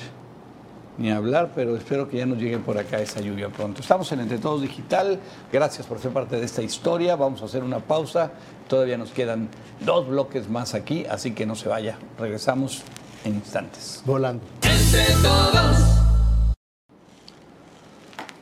ni 1.00 1.12
hablar, 1.12 1.52
pero 1.56 1.76
espero 1.76 2.08
que 2.08 2.18
ya 2.18 2.26
nos 2.26 2.38
llegue 2.38 2.60
por 2.60 2.78
acá 2.78 3.00
esa 3.00 3.22
lluvia 3.22 3.50
pronto. 3.50 3.82
Estamos 3.82 4.12
en 4.12 4.20
Entre 4.20 4.38
Todos 4.38 4.62
Digital, 4.62 5.20
gracias 5.52 5.88
por 5.88 6.00
ser 6.00 6.12
parte 6.12 6.38
de 6.38 6.46
esta 6.46 6.62
historia, 6.62 7.16
vamos 7.16 7.42
a 7.42 7.46
hacer 7.46 7.64
una 7.64 7.80
pausa, 7.80 8.32
todavía 8.68 8.98
nos 8.98 9.12
quedan 9.12 9.50
dos 9.84 10.08
bloques 10.08 10.50
más 10.50 10.76
aquí, 10.76 11.06
así 11.10 11.32
que 11.32 11.46
no 11.46 11.56
se 11.56 11.68
vaya, 11.68 11.98
regresamos 12.18 12.84
en 13.26 13.36
instantes. 13.36 14.02
Volando. 14.06 14.44
Entre 14.62 15.14
todos, 15.22 15.78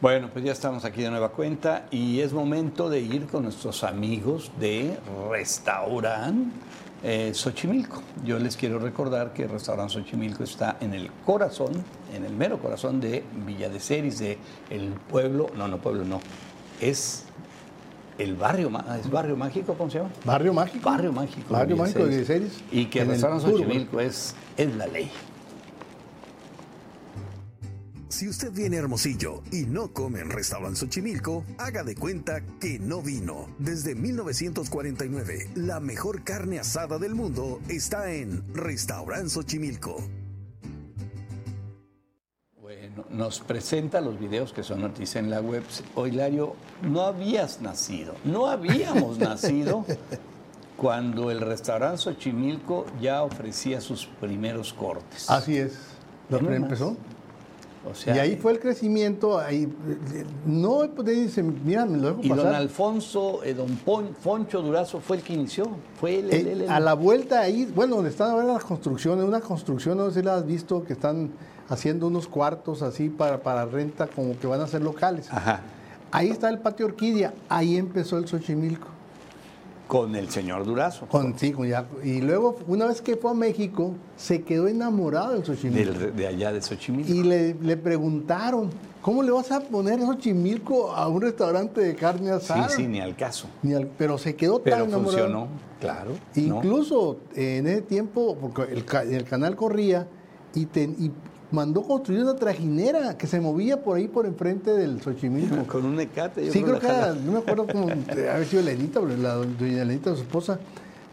Bueno, 0.01 0.29
pues 0.31 0.43
ya 0.43 0.51
estamos 0.51 0.83
aquí 0.83 1.01
de 1.03 1.09
nueva 1.09 1.29
cuenta 1.29 1.85
y 1.89 2.19
es 2.19 2.33
momento 2.33 2.89
de 2.89 2.99
ir 2.99 3.27
con 3.27 3.43
nuestros 3.43 3.83
amigos 3.83 4.51
de 4.59 4.97
Restaurant 5.31 6.51
eh, 7.01 7.31
Xochimilco. 7.33 8.03
Yo 8.25 8.37
les 8.37 8.57
quiero 8.57 8.77
recordar 8.77 9.31
que 9.31 9.47
Restaurant 9.47 9.89
Xochimilco 9.89 10.43
está 10.43 10.75
en 10.81 10.93
el 10.93 11.09
corazón, 11.25 11.71
en 12.13 12.25
el 12.25 12.33
mero 12.33 12.59
corazón 12.59 12.99
de 12.99 13.23
Villa 13.45 13.69
de 13.69 13.79
Ceris, 13.79 14.19
de 14.19 14.37
el 14.69 14.89
pueblo, 15.09 15.47
no, 15.55 15.69
no 15.69 15.77
pueblo, 15.77 16.03
no, 16.03 16.19
es 16.81 17.23
el 18.17 18.35
barrio, 18.35 18.69
¿es 18.99 19.09
barrio 19.09 19.37
mágico, 19.37 19.75
¿cómo 19.75 19.89
se 19.89 19.99
llama? 19.99 20.09
Barrio 20.25 20.53
Mágico. 20.53 20.89
Barrio 20.89 21.13
mágico. 21.13 21.53
Barrio 21.53 21.77
Mágico 21.77 22.05
de 22.05 22.25
Ceris. 22.25 22.63
Y 22.69 22.85
que 22.87 22.99
En 22.99 23.05
el 23.05 23.11
Restaurant 23.11 23.41
Xochimilco 23.41 24.01
es, 24.01 24.35
es 24.57 24.75
la 24.75 24.87
ley. 24.87 25.09
Si 28.15 28.29
usted 28.29 28.53
viene 28.53 28.77
a 28.77 28.79
Hermosillo 28.79 29.43
y 29.51 29.65
no 29.65 29.91
come 29.91 30.21
en 30.21 30.29
Restaurant 30.29 30.73
Xochimilco, 30.73 31.43
haga 31.57 31.83
de 31.83 31.95
cuenta 31.95 32.39
que 32.61 32.79
no 32.79 33.01
vino. 33.01 33.49
Desde 33.59 33.93
1949, 33.93 35.49
la 35.55 35.81
mejor 35.81 36.23
carne 36.23 36.57
asada 36.57 36.97
del 36.97 37.13
mundo 37.13 37.59
está 37.67 38.13
en 38.13 38.41
Restaurant 38.53 39.27
Xochimilco. 39.27 39.97
Bueno, 42.61 43.05
nos 43.09 43.41
presenta 43.41 43.99
los 43.99 44.17
videos 44.17 44.53
que 44.53 44.63
son 44.63 44.79
noticias 44.79 45.21
en 45.21 45.29
la 45.29 45.41
web. 45.41 45.63
O 45.95 46.07
Hilario, 46.07 46.55
no 46.83 47.01
habías 47.01 47.59
nacido, 47.59 48.15
no 48.23 48.47
habíamos 48.47 49.17
nacido 49.19 49.83
cuando 50.77 51.31
el 51.31 51.41
restaurante 51.41 51.97
Xochimilco 51.97 52.85
ya 53.01 53.23
ofrecía 53.23 53.81
sus 53.81 54.05
primeros 54.05 54.71
cortes. 54.71 55.29
Así 55.29 55.57
es. 55.57 55.73
Lo 56.29 56.39
empezó. 56.49 56.95
O 57.89 57.93
sea, 57.93 58.15
y 58.15 58.19
ahí 58.19 58.35
fue 58.35 58.51
el 58.53 58.59
crecimiento. 58.59 59.37
Ahí, 59.37 59.71
no, 60.45 60.83
dicen, 61.03 61.61
mira, 61.63 61.85
me 61.85 61.97
lo 61.97 62.07
dejo 62.09 62.19
y 62.23 62.29
don 62.29 62.37
pasar. 62.37 62.55
Alfonso, 62.55 63.43
eh, 63.43 63.53
don 63.53 63.75
Pon- 63.77 64.15
Foncho 64.19 64.61
Durazo 64.61 64.99
fue 64.99 65.17
el 65.17 65.23
que 65.23 65.33
inició. 65.33 65.65
Fue 65.99 66.19
Eh, 66.31 66.65
a 66.69 66.79
la 66.79 66.93
vuelta 66.93 67.41
ahí, 67.41 67.65
bueno, 67.75 67.95
donde 67.95 68.09
están 68.09 68.31
ahora 68.31 68.45
las 68.53 68.63
construcciones, 68.63 69.23
una 69.25 69.41
construcción, 69.41 69.97
no 69.97 70.09
sé 70.09 70.19
si 70.21 70.25
la 70.25 70.35
has 70.35 70.45
visto, 70.45 70.83
que 70.83 70.93
están 70.93 71.31
haciendo 71.69 72.07
unos 72.07 72.27
cuartos 72.27 72.81
así 72.81 73.09
para, 73.09 73.41
para 73.41 73.65
renta, 73.65 74.07
como 74.07 74.37
que 74.39 74.47
van 74.47 74.61
a 74.61 74.67
ser 74.67 74.81
locales. 74.81 75.27
Ajá. 75.31 75.61
Ahí 76.11 76.29
está 76.29 76.49
el 76.49 76.59
patio 76.59 76.85
Orquídea, 76.85 77.33
ahí 77.49 77.75
empezó 77.77 78.17
el 78.17 78.27
Xochimilco. 78.27 78.87
Con 79.87 80.15
el 80.15 80.29
señor 80.29 80.65
Durazo. 80.65 81.05
Con, 81.05 81.37
sí, 81.37 81.51
con 81.51 81.67
ya- 81.67 81.85
y 82.03 82.19
luego, 82.21 82.57
una 82.67 82.85
vez 82.87 83.01
que 83.01 83.15
fue 83.17 83.31
a 83.31 83.33
México, 83.35 83.93
se 84.17 84.41
quedó 84.41 84.67
enamorado 84.67 85.33
del 85.33 85.45
Xochimilco. 85.45 85.99
del- 85.99 86.15
de 86.15 86.27
allá 86.27 86.51
de 86.51 86.61
Xochimilco. 86.61 87.11
Y 87.13 87.21
le, 87.23 87.53
le 87.53 87.77
preguntaron, 87.77 88.71
¿cómo 89.01 89.21
le 89.21 89.29
vas 89.31 89.51
a 89.51 89.59
poner 89.59 89.99
Xochimilco 89.99 90.91
a 90.91 91.07
un 91.07 91.21
restaurante 91.21 91.81
de 91.81 91.95
carne 91.95 92.29
sí, 92.29 92.33
asada? 92.35 92.69
sí, 92.69 92.87
ni 92.87 92.99
al 92.99 93.15
caso. 93.15 93.47
Ni 93.61 93.73
al- 93.75 93.87
pero 93.97 94.17
se 94.17 94.35
quedó 94.35 94.59
Pero 94.63 94.77
tan 94.77 94.87
enamorado. 94.87 95.17
funcionó, 95.17 95.47
claro. 95.79 96.11
Incluso 96.35 97.17
en 97.35 97.67
ese 97.67 97.81
tiempo, 97.83 98.35
porque 98.41 98.63
el, 98.73 98.83
el 99.13 99.23
canal 99.25 99.55
corría 99.55 100.07
y, 100.55 100.65
te- 100.65 100.83
y 100.83 101.11
mandó 101.51 101.83
construir 101.83 102.21
una 102.23 102.35
trajinera 102.35 103.17
que 103.17 103.27
se 103.27 103.39
movía 103.39 103.81
por 103.83 103.97
ahí 103.97 104.07
por 104.07 104.25
enfrente 104.25 104.71
del 104.71 105.01
Xochimilco. 105.01 105.63
Con 105.67 105.85
un 105.85 105.99
ecate. 105.99 106.45
yo 106.45 106.51
Sí, 106.51 106.63
creo 106.63 106.79
que 106.79 106.87
era, 106.87 107.13
no 107.13 107.31
me 107.33 107.37
acuerdo 107.39 107.67
cómo, 107.67 107.89
eh, 108.15 108.29
haber 108.33 108.45
sido 108.47 108.63
Lenita, 108.63 108.99
la 109.01 109.33
doña 109.35 109.83
Lenita, 109.85 110.15
su 110.15 110.21
esposa. 110.21 110.59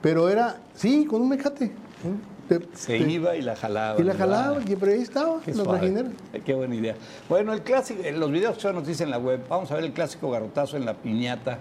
Pero 0.01 0.29
era, 0.29 0.57
sí, 0.75 1.05
con 1.05 1.23
un 1.23 1.29
mecate. 1.29 1.71
Te- 2.49 2.61
Se 2.75 2.99
te- 2.99 3.11
iba 3.11 3.37
y 3.37 3.43
la 3.43 3.55
jalaba. 3.55 4.01
Y 4.01 4.03
la 4.03 4.15
jalaba, 4.15 4.59
y 4.67 4.75
pero 4.75 4.91
ahí 4.93 5.01
estaba, 5.03 5.41
Qué 5.43 5.55
la 5.55 5.63
trajinera. 5.63 6.09
Qué 6.45 6.55
buena 6.55 6.75
idea. 6.75 6.97
Bueno, 7.29 7.53
el 7.53 7.63
clásico, 7.63 8.03
eh, 8.03 8.11
los 8.13 8.31
videos 8.33 8.57
que 8.57 8.63
son 8.63 8.75
noticias 8.75 9.03
en 9.03 9.11
la 9.11 9.19
web, 9.19 9.41
vamos 9.49 9.71
a 9.71 9.77
ver 9.77 9.85
el 9.85 9.93
clásico 9.93 10.31
garrotazo 10.31 10.77
en 10.77 10.85
la 10.87 10.95
piñata. 10.95 11.59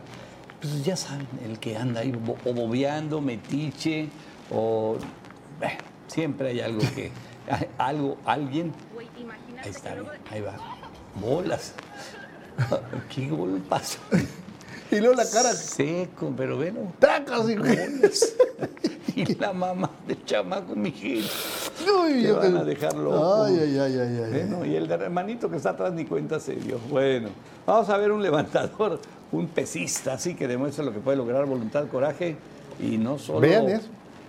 Pues 0.60 0.84
ya 0.84 0.96
saben, 0.96 1.28
el 1.48 1.60
que 1.60 1.78
anda 1.78 2.02
ahí 2.02 2.12
o 2.46 2.54
bobeando, 2.54 3.22
metiche, 3.22 4.10
o 4.52 4.96
eh, 5.62 5.68
siempre 6.08 6.50
hay 6.50 6.60
algo 6.62 6.82
que, 6.96 7.12
algo, 7.78 8.18
alguien. 8.26 8.74
Ahí 9.64 9.70
está, 9.70 9.96
mira, 9.96 10.14
ahí 10.30 10.42
va. 10.42 10.56
Bolas. 11.22 11.74
Qué 13.14 13.28
golpazo. 13.28 14.00
Y 14.92 15.00
luego 15.00 15.16
la 15.16 15.30
cara, 15.30 15.54
Seco, 15.54 16.34
pero 16.36 16.58
bueno. 16.58 16.94
¡tracas! 17.00 17.50
hijo! 17.50 17.64
bolas. 17.64 18.34
y 19.16 19.36
la 19.36 19.54
mamá 19.54 19.90
del 20.06 20.24
chamaco, 20.26 20.76
mi 20.76 20.90
hija. 20.90 21.30
Uy, 22.04 22.24
Te 22.24 22.32
van 22.34 22.58
a 22.58 22.64
dejar 22.64 22.96
loco. 22.96 23.44
Ay, 23.44 23.58
ay, 23.58 23.78
ay, 23.78 23.98
ay, 24.00 24.22
ay. 24.26 24.32
Bueno, 24.32 24.66
y 24.66 24.76
el 24.76 24.92
hermanito 24.92 25.50
que 25.50 25.58
está 25.58 25.72
atrás 25.72 25.94
ni 25.94 26.06
cuenta 26.06 26.40
se 26.40 26.56
dio. 26.56 26.78
Bueno, 26.90 27.30
vamos 27.66 27.90
a 27.90 27.98
ver 27.98 28.12
un 28.12 28.22
levantador, 28.22 29.00
un 29.32 29.48
pesista, 29.48 30.14
así 30.14 30.36
que 30.36 30.48
demuestra 30.48 30.84
lo 30.84 30.92
que 30.92 31.00
puede 31.00 31.18
lograr 31.18 31.46
voluntad, 31.46 31.88
coraje 31.88 32.36
y 32.80 32.98
no 32.98 33.18
solo. 33.18 33.40
Vean 33.40 33.70
eso. 33.70 33.88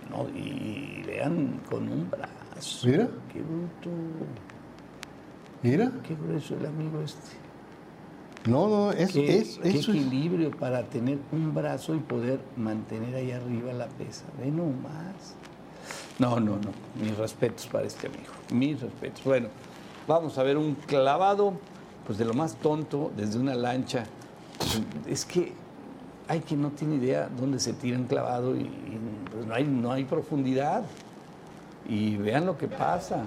No, 0.09 0.29
y 0.29 1.03
vean 1.05 1.59
con 1.69 1.89
un 1.89 2.09
brazo. 2.09 2.42
Mira. 2.85 3.07
Qué 3.31 3.41
bruto, 3.41 3.89
Mira, 5.61 5.91
qué 6.07 6.15
grueso 6.15 6.55
el 6.57 6.65
amigo 6.65 7.01
este. 7.01 7.37
no, 8.49 8.67
no, 8.67 8.91
es, 8.91 9.13
Qué, 9.13 9.37
es, 9.39 9.59
qué 9.59 9.69
eso 9.69 9.91
es- 9.91 9.97
equilibrio 9.97 10.51
para 10.51 10.83
tener 10.83 11.19
un 11.31 11.53
brazo 11.53 11.95
y 11.95 11.99
poder 11.99 12.39
mantener 12.57 13.15
ahí 13.15 13.31
arriba 13.31 13.71
la 13.73 13.87
pesa. 13.87 14.25
Ve 14.39 14.51
nomás. 14.51 15.35
No, 16.19 16.39
no, 16.39 16.57
no. 16.57 16.71
Mis 17.01 17.17
respetos 17.17 17.65
para 17.67 17.87
este 17.87 18.07
amigo. 18.07 18.31
Mis 18.51 18.79
respetos. 18.81 19.23
Bueno, 19.23 19.47
vamos 20.07 20.37
a 20.37 20.43
ver 20.43 20.57
un 20.57 20.75
clavado, 20.75 21.53
pues 22.05 22.17
de 22.17 22.25
lo 22.25 22.33
más 22.33 22.55
tonto, 22.57 23.11
desde 23.15 23.39
una 23.39 23.55
lancha. 23.55 24.03
Es 25.07 25.25
que 25.25 25.53
hay 26.27 26.41
quien 26.41 26.61
no 26.61 26.69
tiene 26.71 26.95
idea 26.95 27.29
dónde 27.39 27.59
se 27.59 27.73
tira 27.73 27.97
un 27.97 28.05
clavado 28.05 28.55
y, 28.55 28.61
y, 28.63 28.99
pues, 29.31 29.45
no, 29.47 29.53
hay, 29.53 29.63
no 29.65 29.91
hay 29.91 30.03
profundidad. 30.03 30.83
Y 31.87 32.17
vean 32.17 32.45
lo 32.45 32.57
que 32.57 32.67
pasa. 32.67 33.23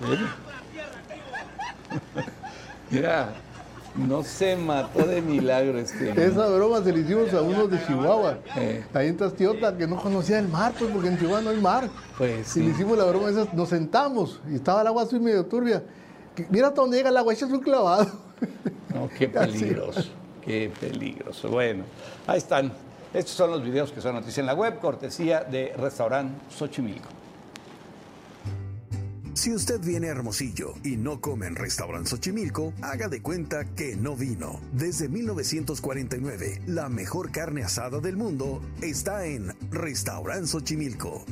Mira, 2.90 3.28
no 3.96 4.22
se 4.22 4.56
mató 4.56 5.06
de 5.06 5.22
milagro 5.22 5.78
este. 5.78 6.10
Esa 6.10 6.48
broma 6.48 6.82
se 6.82 6.92
le 6.92 7.00
hicimos 7.00 7.32
a 7.34 7.42
unos 7.42 7.70
de 7.70 7.84
Chihuahua. 7.86 8.38
Eh. 8.56 8.84
Ahí 8.94 9.08
en 9.08 9.16
Tastiota, 9.16 9.76
que 9.76 9.86
no 9.86 9.96
conocía 9.96 10.38
el 10.38 10.48
mar, 10.48 10.72
pues 10.78 10.90
porque 10.90 11.08
en 11.08 11.18
Chihuahua 11.18 11.42
no 11.42 11.50
hay 11.50 11.60
mar. 11.60 11.88
Pues 12.18 12.56
Y 12.56 12.60
le 12.60 12.66
sí. 12.66 12.72
hicimos 12.72 12.98
la 12.98 13.04
broma 13.04 13.30
esa, 13.30 13.46
nos 13.52 13.68
sentamos 13.68 14.40
y 14.50 14.56
estaba 14.56 14.80
el 14.82 14.86
agua 14.88 15.04
así 15.04 15.18
medio 15.20 15.46
turbia. 15.46 15.82
Mira 16.48 16.68
hasta 16.68 16.80
dónde 16.80 16.96
llega 16.96 17.10
el 17.10 17.16
agua, 17.16 17.32
echas 17.32 17.50
un 17.50 17.60
clavado. 17.60 18.06
No, 18.94 19.08
qué 19.16 19.28
peligroso, 19.50 20.10
qué 20.44 20.72
peligroso. 20.80 21.48
Bueno, 21.48 21.84
ahí 22.26 22.38
están. 22.38 22.72
Estos 23.12 23.34
son 23.34 23.50
los 23.50 23.62
videos 23.64 23.90
que 23.92 24.00
son 24.00 24.14
noticia 24.14 24.40
en 24.40 24.46
la 24.46 24.54
web, 24.54 24.78
cortesía 24.78 25.40
de 25.40 25.72
Restaurant 25.76 26.30
Xochimilco. 26.50 27.08
Si 29.40 29.54
usted 29.54 29.80
viene 29.80 30.08
a 30.08 30.10
Hermosillo 30.10 30.74
y 30.84 30.96
no 30.96 31.20
come 31.20 31.46
en 31.46 31.56
Restaurant 31.56 32.06
Xochimilco, 32.06 32.74
haga 32.82 33.08
de 33.08 33.22
cuenta 33.22 33.64
que 33.64 33.96
no 33.96 34.14
vino. 34.14 34.60
Desde 34.72 35.08
1949, 35.08 36.62
la 36.66 36.88
mejor 36.88 37.30
carne 37.30 37.62
asada 37.62 38.00
del 38.00 38.16
mundo 38.16 38.60
está 38.82 39.24
en 39.24 39.54
Restaurant 39.70 40.46
Xochimilco. 40.46 41.24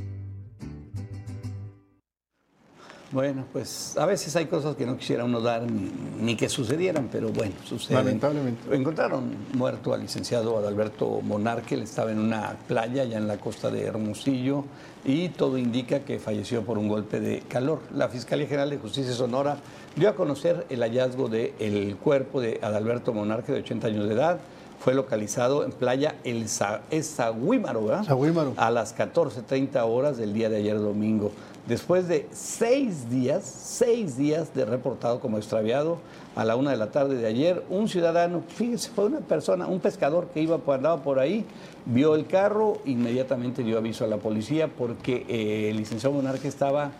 Bueno, 3.10 3.44
pues 3.54 3.96
a 3.96 4.04
veces 4.04 4.36
hay 4.36 4.46
cosas 4.46 4.76
que 4.76 4.84
no 4.84 4.98
quisiera 4.98 5.24
uno 5.24 5.40
dar 5.40 5.62
ni, 5.62 5.90
ni 6.20 6.36
que 6.36 6.50
sucedieran, 6.50 7.08
pero 7.10 7.30
bueno, 7.30 7.54
suceden. 7.64 7.96
Lamentablemente. 8.04 8.74
Encontraron 8.76 9.30
muerto 9.54 9.94
al 9.94 10.02
licenciado 10.02 10.58
Adalberto 10.58 11.22
Monarque, 11.22 11.74
él 11.74 11.82
estaba 11.82 12.12
en 12.12 12.18
una 12.18 12.56
playa 12.68 13.02
allá 13.02 13.16
en 13.16 13.26
la 13.26 13.38
costa 13.38 13.70
de 13.70 13.84
Hermosillo 13.84 14.64
y 15.06 15.30
todo 15.30 15.56
indica 15.56 16.00
que 16.00 16.18
falleció 16.18 16.62
por 16.64 16.76
un 16.76 16.86
golpe 16.88 17.18
de 17.18 17.40
calor. 17.48 17.80
La 17.94 18.08
Fiscalía 18.08 18.46
General 18.46 18.68
de 18.68 18.76
Justicia 18.76 19.10
de 19.10 19.16
Sonora 19.16 19.56
dio 19.96 20.10
a 20.10 20.14
conocer 20.14 20.66
el 20.68 20.80
hallazgo 20.82 21.28
del 21.30 21.96
cuerpo 21.96 22.42
de 22.42 22.60
Adalberto 22.62 23.14
Monarque 23.14 23.52
de 23.52 23.60
80 23.60 23.86
años 23.86 24.06
de 24.06 24.14
edad. 24.14 24.38
Fue 24.80 24.94
localizado 24.94 25.64
en 25.64 25.72
playa 25.72 26.14
El 26.22 26.48
Sa- 26.48 26.82
Sahuímaro, 27.02 27.84
¿verdad? 27.84 28.04
Sahuímaro. 28.04 28.52
a 28.56 28.70
las 28.70 28.94
14.30 28.96 29.82
horas 29.84 30.18
del 30.18 30.32
día 30.32 30.48
de 30.48 30.58
ayer 30.58 30.78
domingo. 30.78 31.32
Después 31.68 32.08
de 32.08 32.26
seis 32.32 33.10
días, 33.10 33.44
seis 33.44 34.16
días 34.16 34.54
de 34.54 34.64
reportado 34.64 35.20
como 35.20 35.36
extraviado, 35.36 35.98
a 36.34 36.46
la 36.46 36.56
una 36.56 36.70
de 36.70 36.78
la 36.78 36.90
tarde 36.90 37.16
de 37.16 37.26
ayer, 37.26 37.62
un 37.68 37.88
ciudadano, 37.88 38.42
fíjese, 38.48 38.88
fue 38.88 39.04
una 39.04 39.18
persona, 39.20 39.66
un 39.66 39.78
pescador 39.78 40.28
que 40.28 40.40
iba, 40.40 40.56
por- 40.56 40.76
andaba 40.76 41.02
por 41.02 41.18
ahí, 41.18 41.44
vio 41.84 42.14
el 42.14 42.26
carro, 42.26 42.78
inmediatamente 42.86 43.62
dio 43.62 43.76
aviso 43.76 44.04
a 44.04 44.08
la 44.08 44.16
policía 44.16 44.68
porque 44.68 45.26
eh, 45.28 45.68
el 45.70 45.76
licenciado 45.76 46.14
Monarque 46.14 46.48
estaba, 46.48 46.90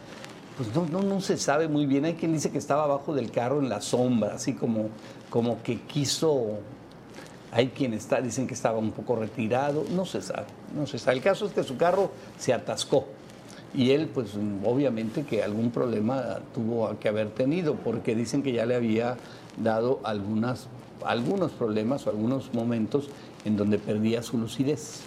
pues 0.58 0.74
no, 0.74 0.84
no, 0.84 1.00
no 1.00 1.22
se 1.22 1.38
sabe 1.38 1.66
muy 1.66 1.86
bien, 1.86 2.04
hay 2.04 2.14
quien 2.14 2.34
dice 2.34 2.50
que 2.50 2.58
estaba 2.58 2.84
abajo 2.84 3.14
del 3.14 3.30
carro 3.30 3.60
en 3.60 3.70
la 3.70 3.80
sombra, 3.80 4.34
así 4.34 4.52
como, 4.52 4.88
como 5.30 5.62
que 5.62 5.80
quiso 5.80 6.58
hay 7.50 7.68
quien 7.68 7.94
está, 7.94 8.20
dicen 8.20 8.46
que 8.46 8.52
estaba 8.52 8.76
un 8.76 8.90
poco 8.92 9.16
retirado, 9.16 9.84
no 9.94 10.04
se 10.04 10.20
sabe, 10.20 10.44
no 10.76 10.86
se 10.86 10.98
sabe. 10.98 11.16
El 11.16 11.22
caso 11.22 11.46
es 11.46 11.52
que 11.54 11.62
su 11.62 11.78
carro 11.78 12.10
se 12.36 12.52
atascó 12.52 13.06
Y 13.74 13.90
él, 13.90 14.08
pues 14.12 14.30
obviamente 14.64 15.24
que 15.24 15.42
algún 15.42 15.70
problema 15.70 16.40
tuvo 16.54 16.98
que 16.98 17.08
haber 17.08 17.30
tenido, 17.30 17.74
porque 17.74 18.14
dicen 18.14 18.42
que 18.42 18.52
ya 18.52 18.66
le 18.66 18.74
había 18.74 19.16
dado 19.62 20.00
algunas, 20.04 20.68
algunos 21.04 21.52
problemas 21.52 22.06
o 22.06 22.10
algunos 22.10 22.54
momentos 22.54 23.08
en 23.44 23.56
donde 23.56 23.78
perdía 23.78 24.22
su 24.22 24.38
lucidez. 24.38 25.00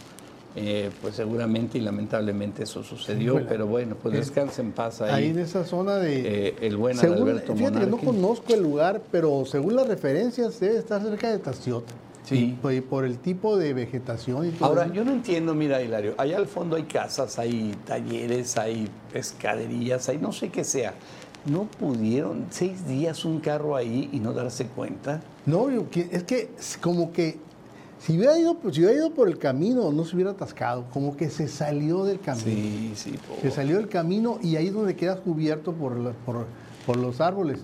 Eh, 0.53 0.89
pues 1.01 1.15
seguramente 1.15 1.77
y 1.77 1.81
lamentablemente 1.81 2.63
eso 2.63 2.83
sucedió, 2.83 3.41
pero 3.47 3.67
bueno, 3.67 3.95
pues 3.95 4.15
descansa 4.15 4.61
en 4.61 4.73
paz 4.73 5.01
ahí. 5.01 5.11
Ahí 5.13 5.29
en 5.29 5.39
esa 5.39 5.63
zona 5.63 5.95
de... 5.95 6.47
Eh, 6.47 6.55
el 6.59 6.75
buen 6.75 6.97
según, 6.97 7.29
Alberto 7.29 7.55
Fíjate 7.55 7.79
que 7.79 7.87
no 7.87 7.97
conozco 7.97 8.53
el 8.53 8.61
lugar, 8.61 9.01
pero 9.11 9.45
según 9.45 9.77
las 9.77 9.87
referencias 9.87 10.59
debe 10.59 10.77
estar 10.77 11.01
cerca 11.01 11.31
de 11.31 11.39
Taciota. 11.39 11.93
Sí. 12.23 12.57
Y, 12.63 12.67
y 12.69 12.81
por 12.81 13.03
el 13.03 13.17
tipo 13.17 13.57
de 13.57 13.73
vegetación 13.73 14.47
y 14.47 14.51
todo 14.51 14.69
Ahora, 14.69 14.85
eso. 14.85 14.93
yo 14.93 15.03
no 15.03 15.11
entiendo, 15.11 15.55
mira, 15.55 15.81
Hilario, 15.81 16.13
allá 16.17 16.37
al 16.37 16.47
fondo 16.47 16.75
hay 16.75 16.83
casas, 16.83 17.39
hay 17.39 17.75
talleres, 17.85 18.57
hay 18.57 18.87
pescaderías, 19.11 20.07
hay 20.09 20.17
no 20.17 20.31
sé 20.31 20.49
qué 20.49 20.63
sea. 20.63 20.93
¿No 21.45 21.63
pudieron 21.63 22.45
seis 22.51 22.85
días 22.87 23.25
un 23.25 23.39
carro 23.39 23.75
ahí 23.75 24.09
y 24.11 24.19
no 24.19 24.33
darse 24.33 24.67
cuenta? 24.67 25.21
No, 25.47 25.67
es 25.69 26.23
que 26.23 26.51
como 26.79 27.11
que 27.11 27.39
si 27.97 28.15
hubiera, 28.17 28.37
ido, 28.37 28.55
pues, 28.59 28.75
si 28.75 28.81
hubiera 28.81 28.97
ido 28.97 29.11
por 29.13 29.27
el 29.27 29.37
camino 29.39 29.91
no 29.91 30.05
se 30.05 30.15
hubiera 30.15 30.31
atascado, 30.31 30.85
como 30.93 31.17
que 31.17 31.29
se 31.31 31.47
salió 31.47 32.03
del 32.05 32.19
camino. 32.19 32.45
Sí, 32.45 32.91
sí. 32.95 33.13
Se 33.41 33.49
salió 33.49 33.77
del 33.77 33.87
camino 33.89 34.37
y 34.43 34.55
ahí 34.55 34.67
es 34.67 34.73
donde 34.73 34.95
quedas 34.95 35.19
cubierto 35.19 35.71
por, 35.73 35.97
la- 35.97 36.11
por, 36.11 36.45
por 36.85 36.97
los 36.97 37.19
árboles. 37.21 37.61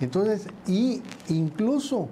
Entonces, 0.00 0.46
y 0.66 1.00
incluso 1.28 2.08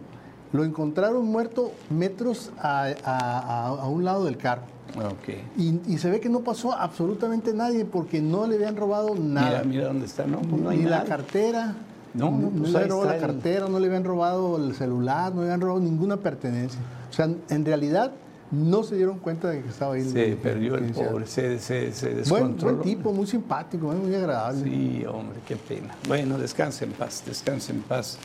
lo 0.52 0.64
encontraron 0.64 1.26
muerto 1.26 1.72
metros 1.90 2.50
a, 2.58 2.88
a- 3.04 3.66
a- 3.68 3.86
un 3.88 4.04
lado 4.04 4.24
del 4.24 4.36
carro. 4.36 4.62
Ok. 4.96 5.34
Y, 5.58 5.80
y 5.86 5.98
se 5.98 6.10
ve 6.10 6.18
que 6.20 6.28
no 6.30 6.40
pasó 6.40 6.72
absolutamente 6.72 7.52
nadie 7.52 7.84
porque 7.84 8.20
no 8.22 8.46
le 8.46 8.54
habían 8.56 8.76
robado 8.76 9.14
nada. 9.14 9.50
Mira, 9.50 9.64
mira 9.64 9.84
dónde 9.88 10.06
está, 10.06 10.26
¿no? 10.26 10.38
Pues 10.40 10.62
no 10.62 10.70
hay 10.70 10.78
ni 10.78 10.84
la 10.84 11.04
cartera. 11.04 11.74
No, 12.14 12.30
no, 12.30 12.48
pues 12.48 12.70
le 12.72 12.78
ahí 12.78 12.84
habían 12.84 12.90
robado 12.90 13.08
la 13.10 13.14
el- 13.16 13.20
cartera, 13.20 13.68
no 13.68 13.78
le 13.78 13.86
habían 13.86 14.04
robado 14.04 14.56
el 14.56 14.74
celular, 14.74 15.34
no 15.34 15.42
le 15.42 15.48
habían 15.48 15.60
robado 15.60 15.80
ninguna 15.80 16.16
pertenencia. 16.16 16.80
O 17.10 17.12
sea, 17.12 17.28
en 17.50 17.64
realidad 17.66 18.12
no 18.50 18.82
se 18.82 18.96
dieron 18.96 19.18
cuenta 19.18 19.48
de 19.50 19.60
que 19.62 19.68
estaba 19.68 19.92
ahí. 19.94 20.08
Se 20.08 20.30
el- 20.30 20.36
perdió 20.38 20.76
el 20.76 20.90
pobre, 20.92 21.26
se, 21.26 21.58
se, 21.58 21.92
se 21.92 22.14
descontroló. 22.14 22.78
buen 22.78 22.88
tipo, 22.88 23.12
muy 23.12 23.26
simpático, 23.26 23.88
muy 23.92 24.14
agradable. 24.14 24.64
Sí, 24.64 25.04
hombre, 25.04 25.38
qué 25.46 25.56
pena. 25.56 25.94
Bueno, 26.08 26.38
descanse 26.38 26.86
en 26.86 26.92
paz, 26.92 27.22
descanse 27.26 27.72
en 27.72 27.82
paz. 27.82 28.16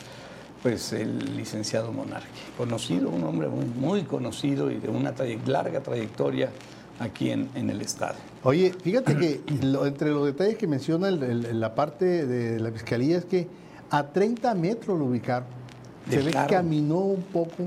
Pues 0.64 0.94
el 0.94 1.36
licenciado 1.36 1.92
Monarqui, 1.92 2.26
conocido, 2.56 3.10
un 3.10 3.22
hombre 3.24 3.48
muy, 3.48 3.66
muy 3.66 4.02
conocido 4.04 4.70
y 4.70 4.78
de 4.78 4.88
una 4.88 5.14
traye- 5.14 5.38
larga 5.46 5.80
trayectoria 5.82 6.48
aquí 6.98 7.28
en, 7.30 7.50
en 7.54 7.68
el 7.68 7.82
Estado. 7.82 8.14
Oye, 8.44 8.72
fíjate 8.82 9.14
que 9.14 9.42
lo- 9.62 9.84
entre 9.84 10.08
los 10.08 10.24
detalles 10.24 10.56
que 10.56 10.66
menciona 10.66 11.08
el- 11.08 11.22
el- 11.22 11.60
la 11.60 11.74
parte 11.74 12.24
de 12.26 12.58
la 12.60 12.72
fiscalía 12.72 13.18
es 13.18 13.26
que 13.26 13.46
a 13.90 14.04
30 14.06 14.54
metros 14.54 14.98
lo 14.98 15.04
ubicaron. 15.04 15.46
Se 16.08 16.16
ve 16.22 16.30
que 16.32 16.46
caminó 16.48 16.96
un 17.00 17.24
poco 17.24 17.64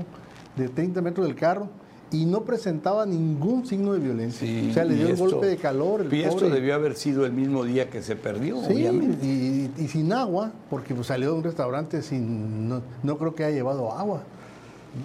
de 0.56 0.68
30 0.68 1.00
metros 1.00 1.24
del 1.24 1.36
carro 1.36 1.68
y 2.10 2.24
no 2.24 2.42
presentaba 2.42 3.04
ningún 3.04 3.66
signo 3.66 3.92
de 3.92 3.98
violencia. 3.98 4.46
Sí, 4.46 4.68
o 4.70 4.74
sea, 4.74 4.84
le 4.84 4.94
dio 4.94 5.08
esto- 5.08 5.24
un 5.24 5.30
golpe 5.32 5.46
de 5.46 5.56
calor. 5.58 6.00
el 6.02 6.12
Y 6.14 6.22
esto 6.22 6.36
pobre. 6.36 6.50
debió 6.50 6.74
haber 6.74 6.94
sido 6.96 7.26
el 7.26 7.32
mismo 7.32 7.64
día 7.64 7.90
que 7.90 8.02
se 8.02 8.16
perdió, 8.16 8.62
Sí, 8.64 8.72
obviamente. 8.72 9.26
y, 9.26 9.70
y 9.76 9.88
sin 9.88 10.12
agua, 10.12 10.50
porque 10.70 10.94
pues, 10.94 11.06
salió 11.06 11.32
de 11.32 11.38
un 11.38 11.44
restaurante 11.44 12.00
sin. 12.02 12.68
No, 12.68 12.80
no 13.02 13.18
creo 13.18 13.34
que 13.34 13.44
haya 13.44 13.56
llevado 13.56 13.92
agua. 13.92 14.22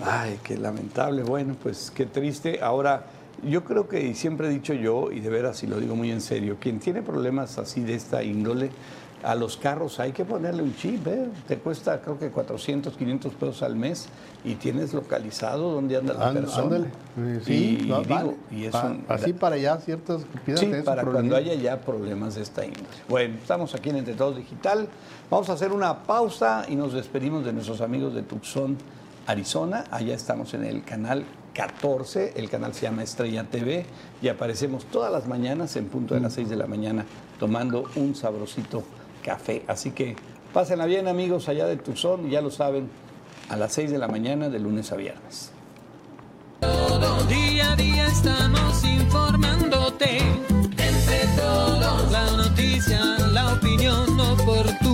Ay, 0.06 0.40
qué 0.44 0.58
lamentable. 0.58 1.24
Bueno, 1.24 1.56
pues 1.62 1.92
qué 1.94 2.06
triste. 2.06 2.60
Ahora, 2.62 3.06
yo 3.48 3.64
creo 3.66 3.88
que 3.90 4.08
y 4.08 4.16
siempre 4.16 4.48
he 4.48 4.50
dicho 4.50 4.74
yo, 4.74 5.12
y 5.12 5.20
de 5.20 5.30
veras, 5.30 5.62
y 5.64 5.68
lo 5.68 5.80
digo 5.80 5.96
muy 5.96 6.10
en 6.12 6.22
serio, 6.22 6.56
quien 6.60 6.80
tiene 6.80 7.02
problemas 7.02 7.58
así 7.58 7.82
de 7.82 7.96
esta 7.96 8.24
índole, 8.24 8.70
a 9.24 9.36
los 9.36 9.58
carros 9.58 10.00
hay 10.00 10.12
que 10.12 10.26
ponerle 10.26 10.62
un 10.64 10.76
chip, 10.76 11.08
¿eh? 11.08 11.28
Te 11.48 11.58
cuesta 11.58 12.02
creo 12.02 12.20
que 12.20 12.30
400, 12.30 12.96
500 12.98 13.34
pesos 13.34 13.64
al 13.64 13.76
mes 13.76 14.08
y 14.44 14.56
tienes 14.56 14.94
localizado 14.94 15.72
dónde 15.72 15.98
anda 15.98 16.14
la 16.14 16.32
Ánd- 16.32 16.34
persona. 16.34 16.76
ándale. 16.76 17.42
Sí, 17.46 17.80
y, 17.82 17.86
no, 17.88 18.02
digo, 18.02 18.16
vale. 18.16 18.36
y 18.52 18.66
es 18.66 18.72
Pa- 18.72 18.86
un- 18.88 19.06
así 19.08 19.34
para 19.34 19.56
allá 19.56 19.78
ciertas 19.78 20.22
Sí, 20.56 20.72
para 20.84 21.04
cuando 21.04 21.36
haya 21.36 21.54
ya 21.56 21.80
problemas 21.82 22.36
de 22.36 22.42
esta 22.42 22.66
índole. 22.66 22.86
Bueno, 23.08 23.36
estamos 23.42 23.74
aquí 23.76 23.90
en 23.90 23.98
Entre 23.98 24.14
Todos 24.14 24.36
Digital. 24.38 24.88
Vamos 25.30 25.50
a 25.50 25.54
hacer 25.54 25.72
una 25.72 26.04
pausa 26.04 26.66
y 26.68 26.76
nos 26.76 26.94
despedimos 26.94 27.46
de 27.46 27.54
nuestros 27.54 27.82
amigos 27.82 28.14
de 28.14 28.24
Tucson, 28.24 28.78
Arizona. 29.26 29.86
Allá 29.90 30.14
estamos 30.16 30.54
en 30.54 30.66
el 30.66 30.84
canal 30.84 31.24
14. 31.54 32.34
El 32.36 32.50
canal 32.50 32.74
se 32.74 32.82
llama 32.82 33.04
Estrella 33.04 33.44
TV 33.46 33.86
y 34.22 34.28
aparecemos 34.28 34.86
todas 34.86 35.12
las 35.12 35.28
mañanas 35.28 35.76
en 35.76 35.86
punto 35.86 36.14
de 36.16 36.20
las 36.20 36.34
6 36.34 36.50
de 36.50 36.56
la 36.56 36.66
mañana 36.68 37.06
tomando 37.40 37.86
un 37.96 38.16
sabrosito 38.16 38.84
café. 39.24 39.64
Así 39.68 39.92
que 39.92 40.16
pásenla 40.54 40.86
bien, 40.86 41.08
amigos, 41.08 41.50
allá 41.50 41.66
de 41.66 41.78
Tucson, 41.78 42.30
ya 42.30 42.42
lo 42.42 42.52
saben, 42.52 42.90
a 43.50 43.56
las 43.56 43.74
6 43.74 43.92
de 43.92 43.98
la 43.98 44.08
mañana 44.08 44.50
de 44.50 44.60
lunes 44.60 44.92
a 44.92 44.96
viernes. 44.96 45.52
Todo 46.60 47.24
día 47.24 47.72
a 47.72 47.76
día 47.76 48.06
estamos 48.06 48.84
informándote. 48.84 50.20
Entre 50.20 51.28
todos, 51.36 52.12
la 52.12 52.30
noticia, 52.38 53.02
la 53.32 53.54
opinión 53.54 54.20
oportuna. 54.20 54.93